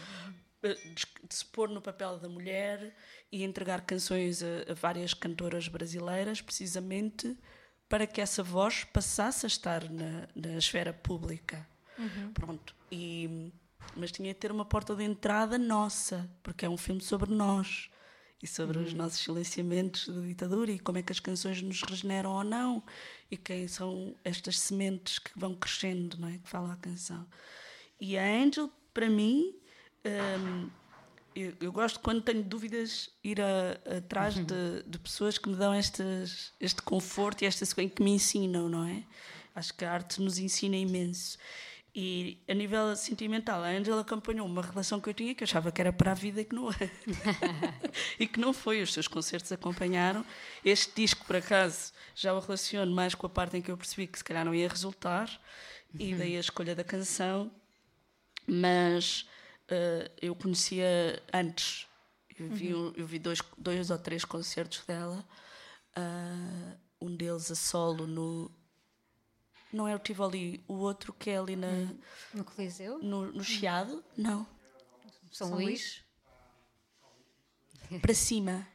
[0.62, 2.94] eh, de, de se pôr no papel da mulher
[3.32, 7.36] e entregar canções a, a várias cantoras brasileiras, precisamente
[7.88, 11.66] para que essa voz passasse a estar na, na esfera pública.
[12.32, 12.74] Pronto.
[12.90, 13.52] E,
[13.96, 17.88] mas tinha de ter uma porta de entrada nossa, porque é um filme sobre nós
[18.42, 22.30] e sobre os nossos silenciamentos da ditadura e como é que as canções nos regeneram
[22.30, 22.82] ou não
[23.30, 26.38] e quem são estas sementes que vão crescendo, não é?
[26.38, 27.26] Que fala a canção.
[28.00, 29.54] E a Angel, para mim,
[30.04, 30.68] hum,
[31.34, 35.72] eu, eu gosto quando tenho dúvidas ir a- atrás de, de pessoas que me dão
[35.72, 39.02] estas, este conforto e esta que me ensinam, não é?
[39.54, 41.38] Acho que a arte nos ensina imenso.
[41.96, 45.70] E a nível sentimental, a Angela acompanhou uma relação que eu tinha que eu achava
[45.70, 46.90] que era para a vida e que não é.
[48.18, 48.82] e que não foi.
[48.82, 50.24] Os seus concertos acompanharam.
[50.64, 54.08] Este disco, por acaso, já o relaciono mais com a parte em que eu percebi
[54.08, 55.30] que se calhar não ia resultar.
[55.96, 57.50] E daí a escolha da canção
[58.46, 59.26] mas
[59.68, 61.86] eh, eu conhecia antes.
[62.38, 65.24] Eu vi, um- eu vi dois, dois ou três concertos dela,
[65.94, 68.50] ah, um deles a solo no.
[69.72, 71.68] Não é o Tivoli, o outro que é ali na,
[72.32, 74.04] No Coliseu, no, no Chiado?
[74.16, 74.46] Não,
[75.32, 76.02] São, São Luís.
[78.00, 78.66] para cima.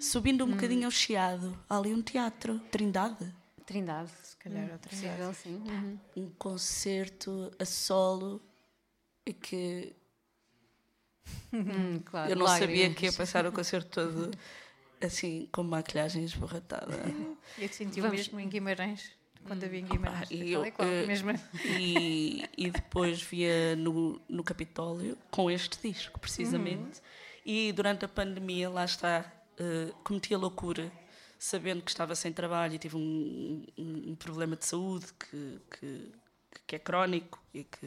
[0.00, 3.34] Subindo um bocadinho ao Chiado, há ali um teatro, Trindade.
[3.66, 4.10] Trindade.
[4.22, 4.80] Se calhar vez.
[4.80, 5.56] Possível, sim.
[5.56, 5.98] Uhum.
[6.16, 8.40] Um concerto a solo
[9.32, 9.94] que
[11.52, 12.96] Hum, claro, Eu não sabia lágrimas.
[12.98, 14.30] que ia passar o concerto todo
[15.00, 16.94] assim, com maquilhagem esborratada.
[17.58, 19.12] Eu te senti o Vamos- mesmo em Guimarães,
[19.46, 20.30] quando havia em Guimarães.
[20.30, 21.30] e tal eu, e qual, mesmo.
[21.64, 27.00] E, e depois via no, no Capitólio com este disco, precisamente.
[27.46, 29.24] E durante a pandemia, lá está,
[29.58, 30.92] eh, cometi a loucura,
[31.38, 36.12] sabendo que estava sem trabalho e tive um, um- um problema de saúde que, que,
[36.66, 37.86] que é crónico e que,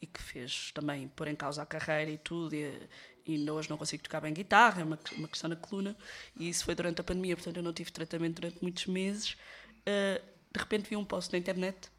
[0.00, 2.54] e que fez também pôr em causa a carreira e tudo.
[2.54, 2.88] E,
[3.26, 5.96] e hoje não consigo tocar bem guitarra, é uma, uma questão na coluna.
[6.36, 9.36] E isso foi durante a pandemia, portanto eu não tive tratamento durante muitos meses.
[9.84, 11.90] Eh, de repente vi um post na internet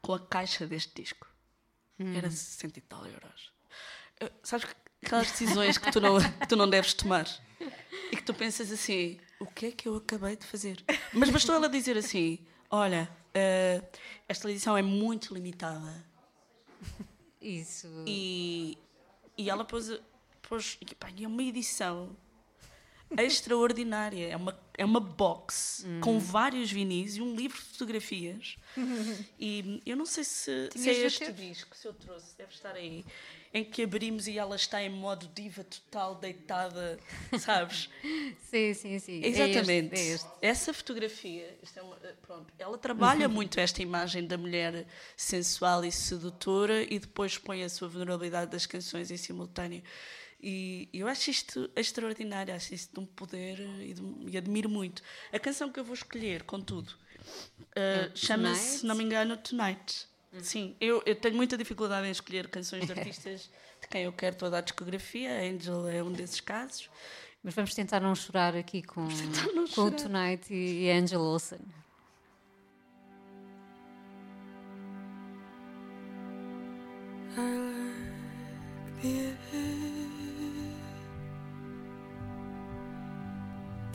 [0.00, 1.26] com a caixa deste disco.
[1.98, 3.52] Era 60 e tal euros.
[4.20, 7.26] Eh, sabes que aquelas decisões que tu, não, que tu não deves tomar
[8.12, 10.82] e que tu pensas assim: o que é que eu acabei de fazer?
[11.12, 12.38] Mas bastou ela dizer assim:
[12.70, 13.82] olha, eh,
[14.28, 16.04] esta edição é muito limitada.
[17.40, 17.88] Isso.
[18.06, 18.78] E,
[19.36, 19.90] e ela pôs,
[20.42, 22.16] pôs pá, é uma edição
[23.16, 24.28] extraordinária.
[24.28, 28.56] É uma, é uma box com vários vinis e um livro de fotografias.
[29.38, 31.32] E eu não sei se, se Tinhas é de este ter.
[31.32, 33.04] disco, se eu trouxe, deve estar aí.
[33.56, 36.98] Em que abrimos e ela está em modo diva total, deitada,
[37.38, 37.88] sabes?
[38.50, 39.22] Sim, sim, sim.
[39.22, 39.94] É Exatamente.
[39.94, 40.28] este, é este.
[40.42, 44.86] Essa fotografia, é uma- eh, pronto, ela trabalha muito esta imagem da mulher
[45.16, 49.82] sensual e sedutora e depois põe a sua vulnerabilidade das canções em simultâneo.
[50.40, 55.00] E eu acho isto extraordinário, acho isto de um poder e, de- e admiro muito.
[55.32, 56.92] A canção que eu vou escolher, contudo,
[57.76, 60.06] eh, chama-se, se não me engano, Tonight.
[60.42, 63.50] Sim, eu, eu tenho muita dificuldade em escolher canções de artistas
[63.80, 65.30] de quem eu quero toda a discografia.
[65.30, 66.90] A Angel é um desses casos.
[67.42, 69.06] Mas vamos tentar não chorar aqui com,
[69.74, 69.90] com o.
[69.90, 71.58] Tonight e, e Angela Olsen.
[77.36, 79.74] I like the air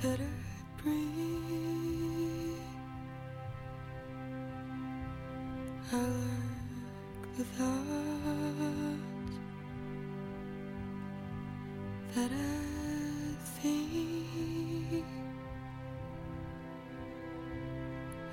[0.01, 1.78] that I breathe.
[5.91, 8.99] I like the thoughts
[12.15, 12.35] that I
[13.59, 15.05] think.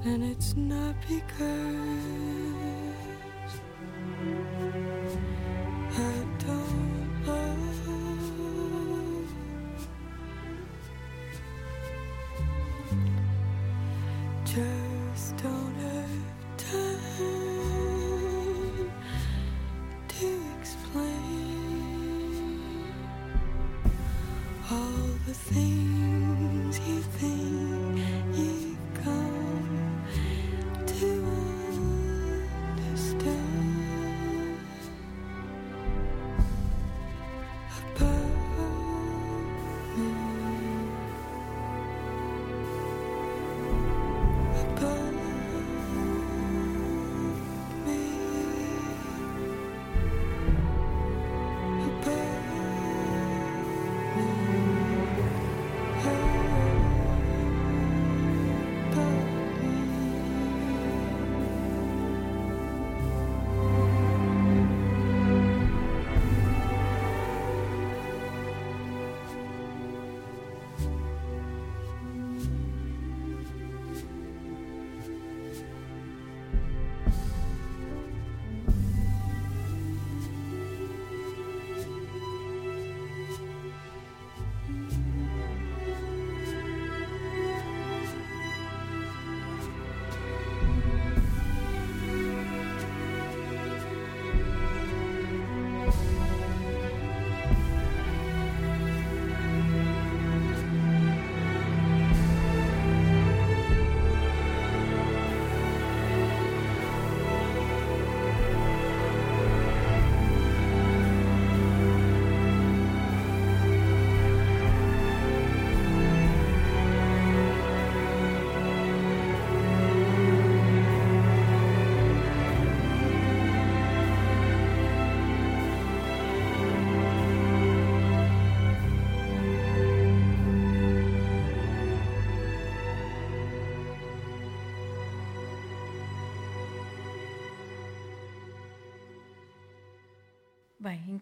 [0.03, 2.30] And it's not because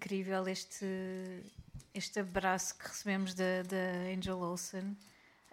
[0.10, 0.86] incrível este,
[1.94, 4.98] este abraço que recebemos da, da Angel Olsen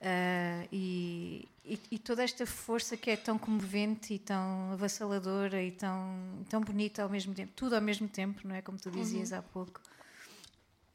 [0.00, 5.72] ah, e, e, e toda esta força que é tão comovente e tão avassaladora e
[5.72, 8.62] tão, tão bonita ao mesmo tempo, tudo ao mesmo tempo, não é?
[8.62, 9.78] Como tu dizias há pouco.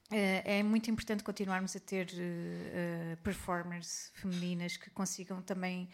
[0.10, 5.88] Ah, é muito importante continuarmos a ter ah, performers femininas que consigam também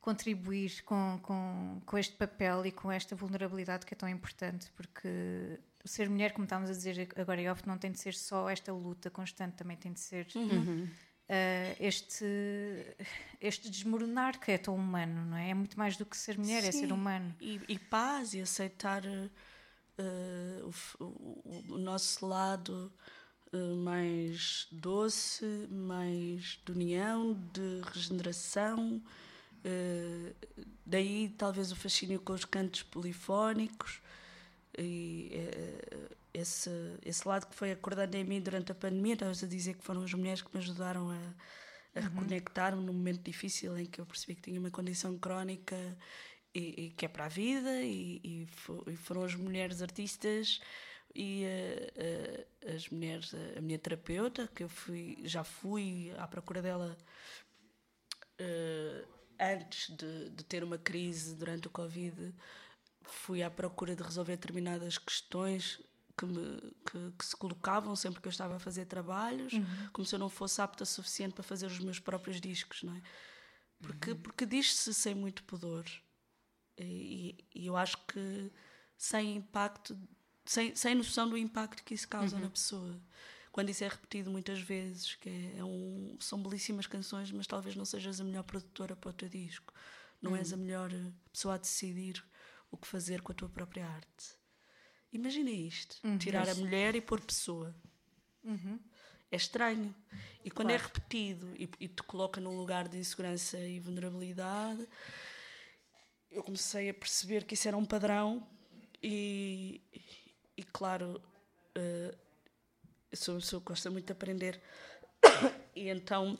[0.00, 5.58] contribuir com, com, com este papel e com esta vulnerabilidade que é tão importante, porque
[5.84, 8.72] ser mulher, como estávamos a dizer agora em off, não tem de ser só esta
[8.72, 10.26] luta constante, também tem de ser
[11.30, 12.24] uh, este,
[13.40, 15.50] este desmoronar que é tão humano, não é?
[15.50, 17.34] É muito mais do que ser mulher, é Sim, ser humano.
[17.40, 20.62] E, e paz e aceitar, eh,
[20.98, 22.92] o, o- o nosso lado
[23.52, 29.02] eh, mais doce, mais de união, de regeneração.
[30.86, 34.00] daí talvez o fascínio com os cantos polifónicos
[34.78, 36.70] e eh, esse,
[37.04, 40.02] esse lado que foi acordando em mim durante a pandemia, estavas a dizer que foram
[40.02, 41.34] as mulheres que me ajudaram a,
[41.96, 45.76] a reconectar-me num momento difícil em que eu percebi que tinha uma condição crónica
[46.54, 50.60] e, e que é para a vida e, e fo- e foram as mulheres artistas
[51.14, 56.62] e eh, eh, as mulheres, a minha terapeuta, que eu fui, já fui à procura
[56.62, 56.96] dela
[58.38, 59.04] eh,
[59.40, 62.34] antes de, de ter uma crise durante o Covid,
[63.08, 65.80] fui à procura de resolver determinadas questões
[66.16, 69.52] que, me, que, que se colocavam sempre que eu estava a fazer trabalhos,
[69.92, 72.94] como se eu não fosse apta o suficiente para fazer os meus próprios discos, não
[72.94, 73.02] é?
[73.80, 75.84] Porque, porque diz-se sem muito pudor.
[76.76, 78.52] E, e eu acho que
[78.96, 79.96] sem impacto,
[80.44, 83.00] sem, sem noção do impacto que isso causa na pessoa.
[83.52, 87.74] Quando isso é repetido muitas vezes, que é, é um, são belíssimas canções, mas talvez
[87.76, 89.72] não sejas a melhor produtora para o teu disco.
[90.20, 90.90] Não és a melhor
[91.32, 92.24] pessoa a decidir
[92.70, 94.36] o que fazer com a tua própria arte.
[95.12, 97.74] Imagina isto: tirar a mulher e pôr pessoa.
[99.30, 99.94] É estranho.
[100.44, 104.88] E quando é repetido e, e te coloca num lugar de insegurança e vulnerabilidade,
[106.30, 108.46] eu comecei a perceber que isso era um padrão
[109.02, 109.82] e,
[110.56, 111.20] e claro,
[111.74, 112.14] eh,
[113.10, 114.60] eu sou uma pessoa que gosta muito de aprender
[115.74, 116.38] e então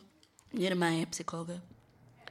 [0.53, 1.63] minha irmã é psicóloga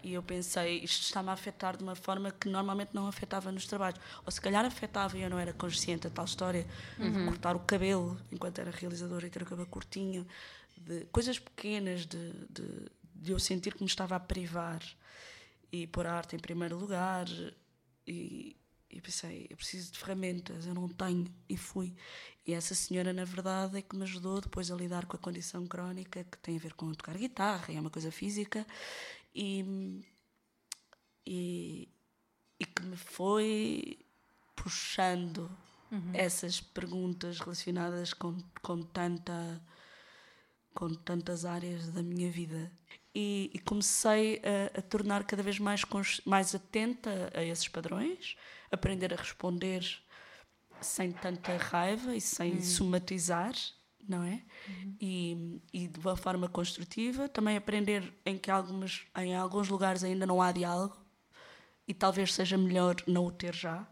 [0.04, 3.66] e eu pensei, isto está-me a afetar de uma forma que normalmente não afetava nos
[3.66, 4.00] trabalhos.
[4.26, 6.66] Ou se calhar afetava e eu não era consciente da tal história
[6.98, 10.26] de cortar o cabelo enquanto era realizadora e ter o cabelo curtinho,
[10.78, 14.82] de coisas pequenas de, de, de eu sentir que me estava a privar
[15.72, 17.28] e pôr a arte em primeiro lugar.
[18.06, 18.56] E,
[18.90, 21.94] e pensei, eu preciso de ferramentas, eu não tenho, e fui.
[22.46, 25.68] E essa senhora, na verdade, é que me ajudou depois a lidar com a condição
[25.68, 28.66] crónica, que tem a ver com tocar guitarra, é uma coisa física,
[29.34, 30.04] e,
[31.26, 31.88] e,
[32.60, 34.00] e que me foi
[34.56, 35.50] puxando
[36.14, 39.62] essas perguntas relacionadas com, com tanta
[40.74, 42.72] com tantas áreas da minha vida.
[43.16, 44.40] E, e comecei
[44.76, 45.82] a, a tornar cada vez mais,
[46.24, 48.38] mais atenta a esses padrões,
[48.72, 49.84] aprender a responder
[50.80, 53.56] sem tanta raiva e sem somatizar,
[54.08, 54.42] não é?
[55.00, 57.28] E, e de uma forma construtiva.
[57.30, 60.98] Também aprender em que algumas, em alguns lugares ainda não há diálogo
[61.88, 63.88] e talvez seja melhor não o ter já,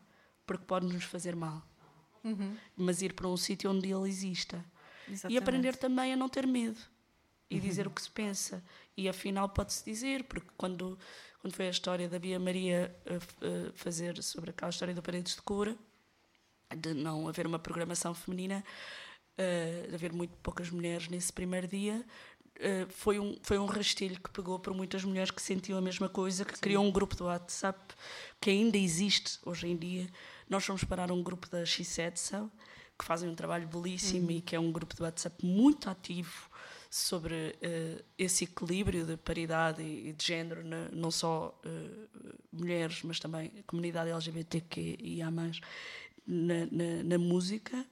[0.45, 1.61] porque pode nos fazer mal.
[2.75, 4.63] Mas ir para um sítio onde ele exista.
[5.07, 5.37] E Exatamente.
[5.37, 6.79] aprender também a não ter medo
[7.47, 8.63] e dizer o que se pensa.
[8.97, 10.97] E afinal pode-se dizer, porque quando,
[11.39, 15.03] quando foi a história da Bia Maria a, f- a fazer sobre aquela história do
[15.03, 15.77] Paredes de Cura,
[16.75, 18.63] de não haver uma programação feminina,
[19.37, 22.03] eh, de haver muito poucas mulheres nesse primeiro dia,
[22.59, 26.07] eh, foi, um, foi um rastilho que pegou por muitas mulheres que sentiam a mesma
[26.09, 27.79] coisa, que criou um grupo do WhatsApp
[28.39, 30.07] que ainda existe hoje em dia.
[30.49, 32.49] Nós fomos parar um grupo da X7
[32.97, 36.49] que fazem um trabalho belíssimo e que é um grupo de WhatsApp muito ativo
[36.89, 42.07] sobre eh, esse equilíbrio de paridade e, e de género, na- não só eh,
[42.53, 47.85] mulheres, mas também a comunidade LGBTQIA+, na, na, na música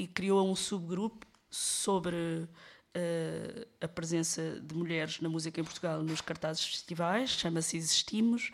[0.00, 2.48] e criou um subgrupo sobre
[2.94, 8.50] eh, a presença de mulheres na música em Portugal nos cartazes festivais, chama-se Existimos,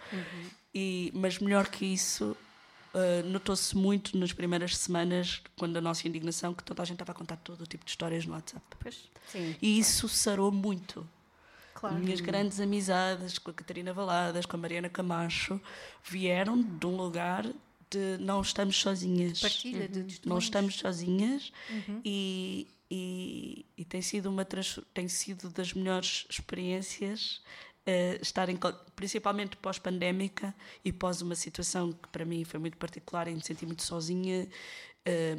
[0.74, 2.36] e, mas melhor que isso,
[2.92, 7.12] eh, notou-se muito nas primeiras semanas, quando a nossa indignação, que toda a gente estava
[7.12, 8.64] a contar todo o tipo de histórias no WhatsApp.
[8.80, 9.54] Pois, Sim.
[9.62, 11.08] E isso sarou muito.
[11.74, 11.94] claro.
[11.94, 15.60] Minhas grandes amizades com a Catarina Valadas, com a Mariana Camacho,
[16.02, 17.46] vieram de um lugar
[17.90, 19.40] de não estamos sozinhas.
[19.40, 20.44] Partilha de Não testemunhos.
[20.44, 21.52] estamos sozinhas
[22.04, 24.44] e, e, e tem sido uma
[24.94, 27.40] tem sido das melhores experiências
[27.84, 28.58] eh, estar em,
[28.94, 30.54] principalmente pós-pandémica
[30.84, 34.48] e pós uma situação que para mim foi muito particular e me senti muito sozinha
[35.04, 35.36] eh,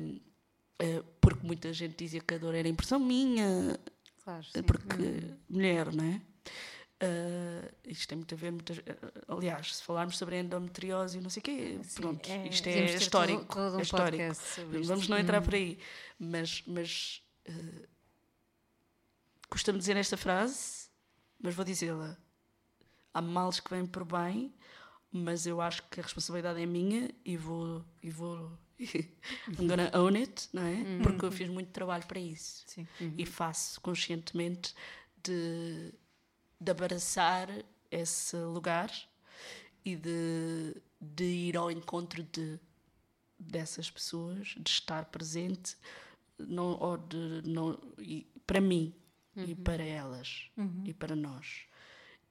[0.80, 3.78] eh, porque muita gente dizia que a dor era impressão minha
[4.24, 4.62] Claro, sim.
[4.64, 6.22] porque mulher, não é?
[7.00, 11.30] Ah, isto tem muito a ver, muitas, ah, aliás, se falarmos sobre endometriose e não
[11.30, 13.46] sei o quê, pronto, é- isto é histórico.
[13.46, 14.36] todo- todo um é histórico.
[14.36, 14.90] sobre isto.
[14.90, 15.78] Vamos não entrar por aí.
[16.20, 17.22] Mas, mas
[19.50, 20.88] custa-me dizer esta frase,
[21.40, 22.18] mas vou dizê-la.
[23.14, 24.54] Há males que vêm por bem,
[25.12, 27.84] mas eu acho que a responsabilidade é minha e vou.
[28.02, 31.00] E vou I'm gonna own it, não é?
[31.02, 32.88] Porque eu fiz muito trabalho para isso Sim.
[33.18, 34.76] e faço conscientemente
[35.24, 35.92] de,
[36.60, 37.50] de abraçar
[37.90, 38.92] esse lugar
[39.86, 42.60] e de, de ir ao encontro de
[43.40, 45.78] dessas pessoas, de estar presente,
[46.40, 48.94] não, ou de não, e, para mim
[49.36, 50.50] e para elas
[50.86, 51.68] e para nós.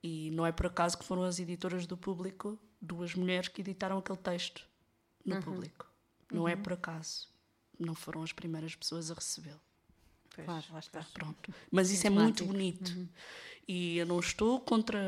[0.02, 3.98] E não é por acaso que foram as editoras do público, duas mulheres que editaram
[3.98, 4.68] aquele texto
[5.24, 5.90] no público.
[6.32, 7.28] Não é por acaso.
[7.78, 9.60] Não foram as primeiras pessoas a recebê-lo.
[10.36, 10.64] Pois, Claro.
[10.72, 11.02] lá está.
[11.14, 11.52] Pronto.
[11.70, 12.52] Mas isso é muito Sintomático.
[12.52, 13.08] bonito.
[13.66, 14.98] E eu não estou contra.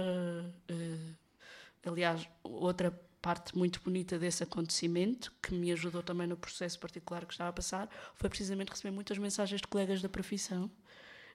[0.68, 1.14] eh,
[1.86, 2.90] aliás, outra
[3.22, 7.52] parte muito bonita desse acontecimento, que me ajudou também no processo particular que estava a
[7.52, 10.70] passar, foi precisamente receber muitas mensagens de colegas da profissão,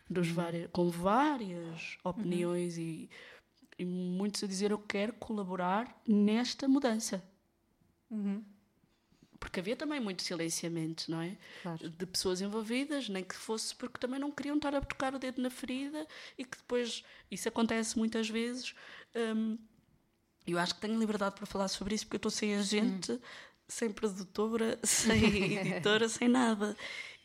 [0.09, 3.09] dos várias, com várias opiniões e,
[3.79, 7.23] e muitos a dizer: Eu quero colaborar nesta mudança.
[9.43, 11.35] Porque havia também muito silenciamento, não é?
[11.61, 11.89] Claro.
[11.89, 15.41] De pessoas envolvidas, nem que fosse porque também não queriam estar a tocar o dedo
[15.41, 16.07] na ferida
[16.37, 18.73] e que depois isso acontece muitas vezes.
[19.13, 19.57] hum,
[20.47, 23.19] eu acho que tenho liberdade para falar sobre isso porque eu estou sem agente,
[23.67, 26.75] sem produtora, sem editora, sem nada.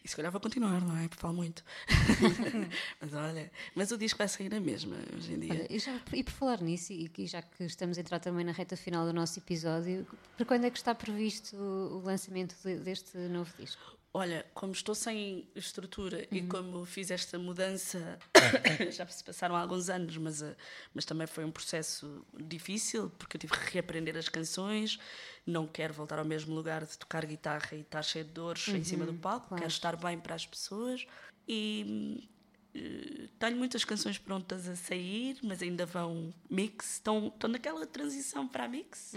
[0.08, 1.06] E se calhar vou continuar, não é?
[1.06, 1.62] Porque falo muito.
[2.98, 5.52] mas olha, mas o disco vai sair na mesma hoje em dia.
[5.52, 8.42] Olha, e, já- e por falar nisso, e, que já que estamos a entrar também
[8.42, 12.78] na reta final do nosso episódio, para quando é que está previsto o, lançamento de-
[12.78, 13.97] deste novo disco?
[14.12, 18.18] Olha, como estou sem estrutura e como fiz esta mudança,
[18.90, 20.56] já se passaram alguns anos, mas, eh,
[20.94, 24.98] mas também foi um processo difícil, porque eu tive que reaprender as canções.
[25.46, 28.82] Não quero voltar ao mesmo lugar de tocar guitarra e estar cheio de dores em
[28.82, 29.62] cima do palco, claro.
[29.62, 31.06] quero estar bem para as pessoas.
[31.46, 32.28] E
[32.74, 38.48] eh, tenho muitas canções prontas a sair, mas ainda vão mix, estão, estão naquela transição
[38.48, 39.12] para a mix.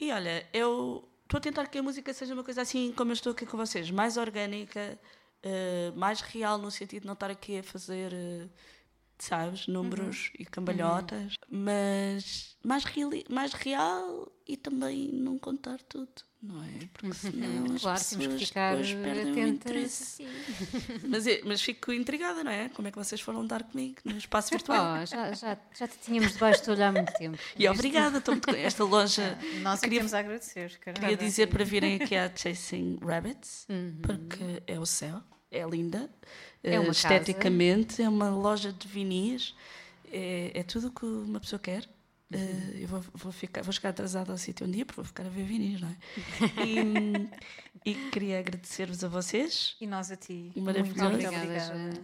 [0.00, 3.14] E olha, eu estou a tentar que a música seja uma coisa assim como eu
[3.14, 4.98] estou aqui com vocês, mais orgânica,
[5.42, 8.48] eh, mais real, no sentido de não estar aqui a fazer, eh,
[9.18, 16.12] sabes, números e cambalhotas, mas mais, reali- mais real e também não contar tudo,
[16.44, 16.68] não é?
[16.92, 20.26] Porque senão as Claro, pessoas que ficar depois perdem o interesse.
[21.08, 22.68] Mas, é- mas fico intrigada, não é?
[22.70, 24.98] Como é que vocês foram dar comigo no espaço virtual?
[25.02, 27.38] Oh, já, já, já te tínhamos debaixo do olho há muito tempo.
[27.58, 28.50] E obrigada, estou muito...
[28.50, 29.38] esta loja.
[29.62, 30.78] Nós queria, queríamos agradecer.
[30.78, 31.00] caramba.
[31.00, 33.66] queria dizer para virem aqui à Chasing Rabbits,
[34.02, 36.10] porque é o céu, é linda,
[36.62, 37.14] É eh, uma casa.
[37.14, 39.54] esteticamente, é uma loja de vinis,
[40.12, 41.88] é, é tudo o que uma pessoa quer.
[42.32, 45.26] Eh, eu vou, vou, ficar, vou chegar atrasada ao sítio um dia porque vou ficar
[45.26, 45.96] a ver vinis, não é?
[47.84, 49.76] E, e queria agradecer-vos a vocês.
[49.80, 50.50] E nós a ti.
[50.56, 51.10] Maravilhoso.
[51.10, 52.00] Muito, Obrigada.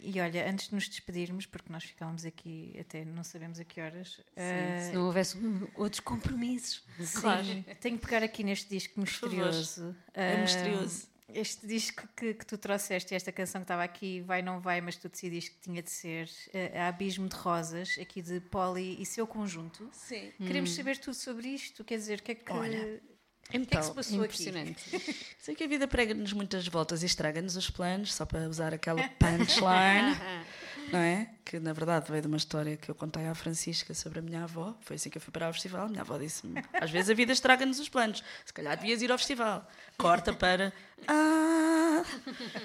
[0.00, 3.80] E olha, antes de nos despedirmos, porque nós ficámos aqui até não sabemos a que
[3.80, 4.20] horas.
[4.36, 5.36] eh, Se não houvesse
[5.74, 6.82] outros compromissos.
[7.00, 9.94] Sim, tenho que pegar aqui neste disco misterioso.
[10.14, 11.08] É Ah, misterioso.
[11.34, 14.96] Este disco que, que tu trouxeste, esta canção que estava aqui, vai, não vai, mas
[14.96, 19.04] tu decidiste que tinha de ser eh, a Abismo de Rosas, aqui de Polly e
[19.04, 19.88] seu conjunto.
[19.92, 20.32] Sim.
[20.38, 23.60] Queremos saber tudo sobre isto, quer dizer, o que é que, Olha, o que, é
[23.60, 24.42] que Então, se passou aqui?
[24.42, 24.82] Impressionante.
[25.38, 29.06] Sei que a vida prega-nos muitas voltas e estraga-nos os planos, só para usar aquela
[29.08, 30.16] punchline,
[30.92, 31.30] não é?
[31.44, 34.44] Que na verdade veio de uma história que eu contei à Francisca sobre a minha
[34.44, 34.76] avó.
[34.80, 35.86] Foi assim que eu fui para o festival.
[35.86, 39.10] A minha avó disse-me: às vezes a vida estraga-nos os planos, se calhar devias ir
[39.10, 39.66] ao festival.
[39.96, 40.72] Corta para.
[41.06, 42.02] Ah,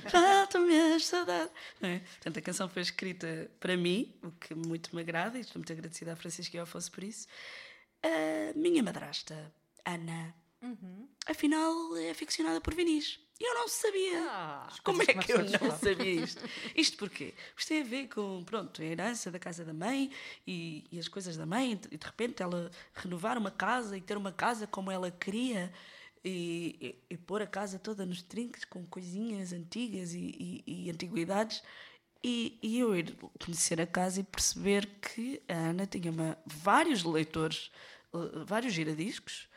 [0.10, 1.52] falta-me a saudade.
[1.82, 2.00] É?
[2.00, 5.72] Portanto, a canção foi escrita para mim, o que muito me agrada, e estou muito
[5.72, 7.28] agradecida à Francisca e ao Afonso por isso.
[8.04, 9.54] A minha madrasta,
[9.86, 10.36] Ana,
[11.26, 13.20] afinal é aficionada por vinis.
[13.40, 14.68] E eu não sabia.
[14.84, 16.42] Como é que eu não sabia isto?
[16.76, 17.34] Isto porquê?
[17.58, 20.12] Isto tem a ver com, pronto, a herança da casa da mãe
[20.48, 24.16] e, e as coisas da mãe, e de repente ela renovar uma casa e ter
[24.18, 25.74] uma casa como ela queria
[26.24, 26.78] e,
[27.10, 31.62] e- e pôr a casa toda nos trinques com coisinhas antigas e, e- antiguidades.
[32.26, 37.70] E, eu ir conhecer a casa e perceber que a Ana tinha uma- vários leitores,
[38.14, 39.50] eh, vários giradiscos,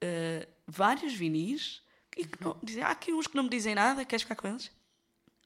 [0.00, 1.82] eh, vários vinis,
[2.16, 4.48] e que não, dizem, há aqui uns que não me dizem nada, queres ficar com
[4.48, 4.70] eles?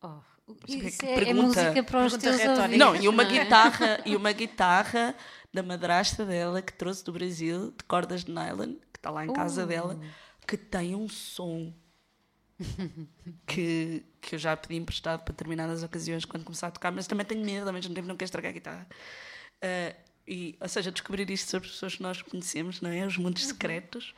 [0.03, 0.21] Oh,
[0.67, 2.79] isso é, é pergunta- música para os teus ouvidos.
[2.79, 3.45] Não, e uma não é?
[3.45, 5.15] guitarra, e uma guitarra
[5.53, 9.33] da madrasta dela que trouxe do Brasil, de cordas de nylon, que está lá em
[9.33, 9.99] casa dela,
[10.47, 11.73] que tem um som
[13.47, 17.25] que, que eu já pedi emprestado para determinadas ocasiões quando começar a tocar, mas também
[17.27, 18.87] tenho medo, ao mesmo tempo não quero estragar a guitarra.
[19.63, 19.95] Ah,
[20.27, 23.07] e, ou seja, descobrir isto sobre as pessoas que nós conhecemos, não é?
[23.07, 24.15] Os mundos secretos.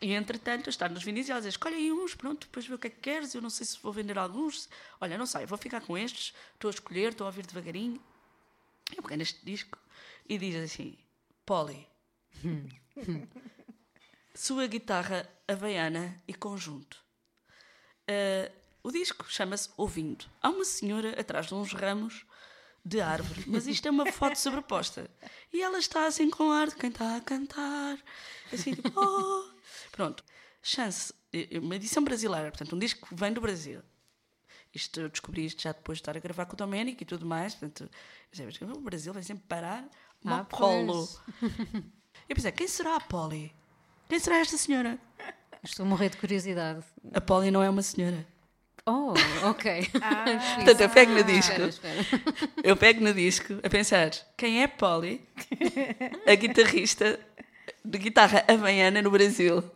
[0.00, 2.78] E entretanto, estar nos vinis e ela dizer: escolhe aí uns, pronto, depois vê o
[2.78, 3.34] que é que queres.
[3.34, 4.68] Eu não sei se vou vender alguns.
[5.00, 8.00] Olha, não sei, vou ficar com estes, estou a escolher, estou a ouvir devagarinho.
[8.96, 9.78] Eu peguei neste disco
[10.28, 10.96] e diz assim:
[11.44, 11.86] Polly,
[14.34, 16.96] sua guitarra havaiana e conjunto.
[18.06, 18.50] Ah,
[18.82, 20.24] o disco chama-se Ouvindo.
[20.40, 22.24] Há uma senhora atrás de uns ramos
[22.84, 25.10] de árvore, mas isto é uma foto sobreposta.
[25.52, 27.98] E ela está assim com ar de quem está a cantar,
[28.52, 29.57] assim tipo, oh.
[29.98, 30.22] Pronto.
[30.62, 33.80] Chance é uma edição brasileira, portanto, um disco que vem do Brasil.
[34.72, 37.26] Isto eu descobri isto já depois de estar a gravar com o Domenico e tudo
[37.26, 37.52] mais.
[37.56, 37.90] Portanto,
[38.76, 39.84] o Brasil vai sempre parar
[40.24, 41.04] uma Ah, Polo.
[41.08, 41.20] pois.
[42.28, 43.52] Eu pensei, quem será a Polly?
[44.08, 45.00] Quem será esta senhora?
[45.64, 46.84] Estou a morrer de curiosidade.
[47.12, 48.24] A Polly não é uma senhora.
[48.86, 49.14] Oh,
[49.50, 49.84] ok.
[50.54, 51.60] Portanto, eu pego no disco.
[51.60, 52.22] Espera, espera.
[52.62, 55.26] Eu pego no disco a pensar quem é Polly,
[56.24, 57.18] a guitarrista
[57.84, 59.68] de guitarra havaiana no Brasil.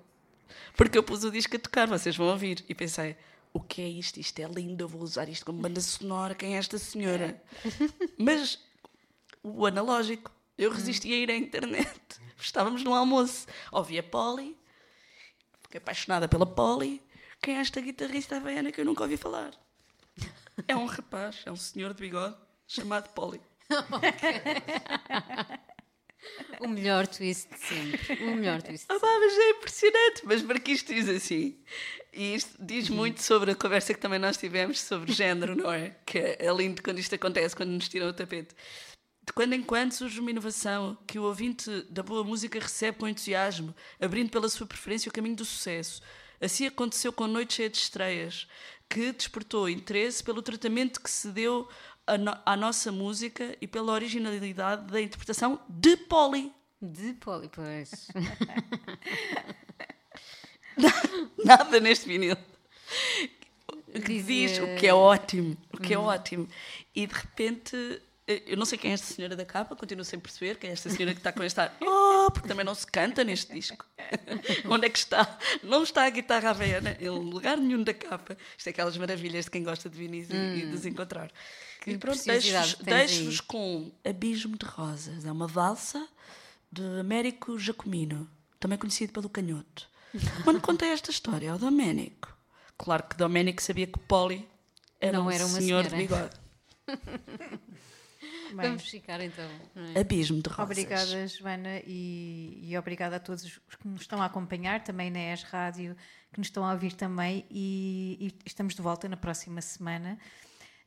[0.76, 2.64] Porque eu pus o disco a tocar, vocês vão ouvir.
[2.68, 3.16] E pensei,
[3.52, 4.18] o que é isto?
[4.18, 6.34] Isto é lindo, eu vou usar isto como banda sonora.
[6.34, 7.40] Quem é esta senhora?
[8.18, 8.58] Mas
[9.42, 12.00] o analógico, eu resisti a ir à internet.
[12.40, 14.56] Estávamos no almoço, ouvi a Polly,
[15.62, 17.02] fiquei apaixonada pela Polly.
[17.40, 19.52] Quem é esta guitarrista havaiana que eu nunca ouvi falar?
[20.66, 22.36] É um rapaz, é um senhor de bigode
[22.66, 23.40] chamado Polly.
[26.60, 28.24] O melhor twist de sempre.
[28.24, 28.86] O melhor twist.
[28.88, 31.58] Ah, mas é impressionante, mas porque isto diz assim.
[32.12, 35.96] E isto diz muito sobre a conversa que também nós tivemos sobre género, não é?
[36.04, 38.54] Que é lindo quando isto acontece, quando nos tiram o tapete.
[39.24, 43.08] De quando em quando surge uma inovação que o ouvinte da boa música recebe com
[43.08, 46.02] entusiasmo, abrindo pela sua preferência o caminho do sucesso.
[46.40, 48.48] Assim aconteceu com Noite Cheia de Estreias,
[48.90, 51.68] que despertou interesse pelo tratamento que se deu
[52.06, 56.52] à, no- à nossa música e pela originalidade da interpretação de Polly.
[56.80, 58.08] De poli, pois.
[61.44, 62.36] Nada neste vinil.
[63.88, 66.48] O que Dizia- diz, o que é ótimo, o que é ótimo.
[66.94, 70.18] E de repente, eh, eu não sei quem é esta senhora da capa, continuo sem
[70.20, 71.76] perceber quem é esta senhora que está com este ar.
[72.24, 73.84] Oh, porque também não se canta neste disco.
[74.70, 75.36] Onde é que está?
[75.64, 78.36] Não está a guitarra havaiana em lugar nenhum da capa.
[78.56, 81.32] Isto é aquelas maravilhas de quem gosta de vinis e, e de os encontrar.
[81.84, 85.24] e pronto, deixo-vos deixo-vos com Abismo de Rosas.
[85.24, 86.06] É uma valsa
[86.70, 88.30] de Américo Jacomino,
[88.60, 89.88] também conhecido pelo Canhoto.
[90.44, 92.32] Quando contei esta história ao Doménico,
[92.78, 94.48] claro que Doménico sabia que Polly
[95.00, 96.30] era Não um era uma senhor de senhora.
[96.86, 97.00] bigode.
[98.56, 99.48] Bem, Vamos ficar então.
[99.74, 100.00] não é?
[100.00, 100.64] Abismo de Rosas.
[100.78, 105.18] Obrigada, Joana, e, e obrigada a todos os que nos estão a acompanhar, também na
[105.32, 105.96] ES Rádio,
[106.32, 110.18] que nos estão a ouvir também, e, e estamos de volta na próxima semana.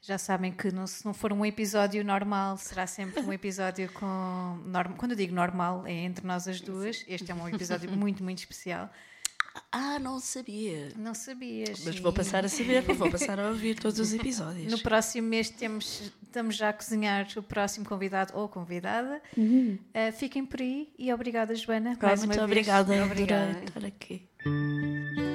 [0.01, 4.61] Já sabem que não- se não for um episódio normal, será sempre um episódio com.
[4.65, 7.03] norm- Quando eu digo normal, é entre nós as duas.
[7.07, 8.87] Este é um episódio muito, muito especial.
[9.71, 10.89] Ah, não sabia.
[10.97, 11.83] Não sabias.
[11.85, 12.01] Mas sim.
[12.01, 14.71] vou passar a saber, vou passar a ouvir todos os episódios.
[14.71, 19.21] No próximo mês temos, estamos já a cozinhar o próximo convidado ou convidada.
[19.37, 21.97] Uh, fiquem por aí e obrigada, Joana.
[21.99, 22.67] Ah, mais muito uma vez.
[22.67, 23.05] obrigada.
[23.05, 23.49] Obrigada.
[23.49, 25.34] Adorei estar aqui.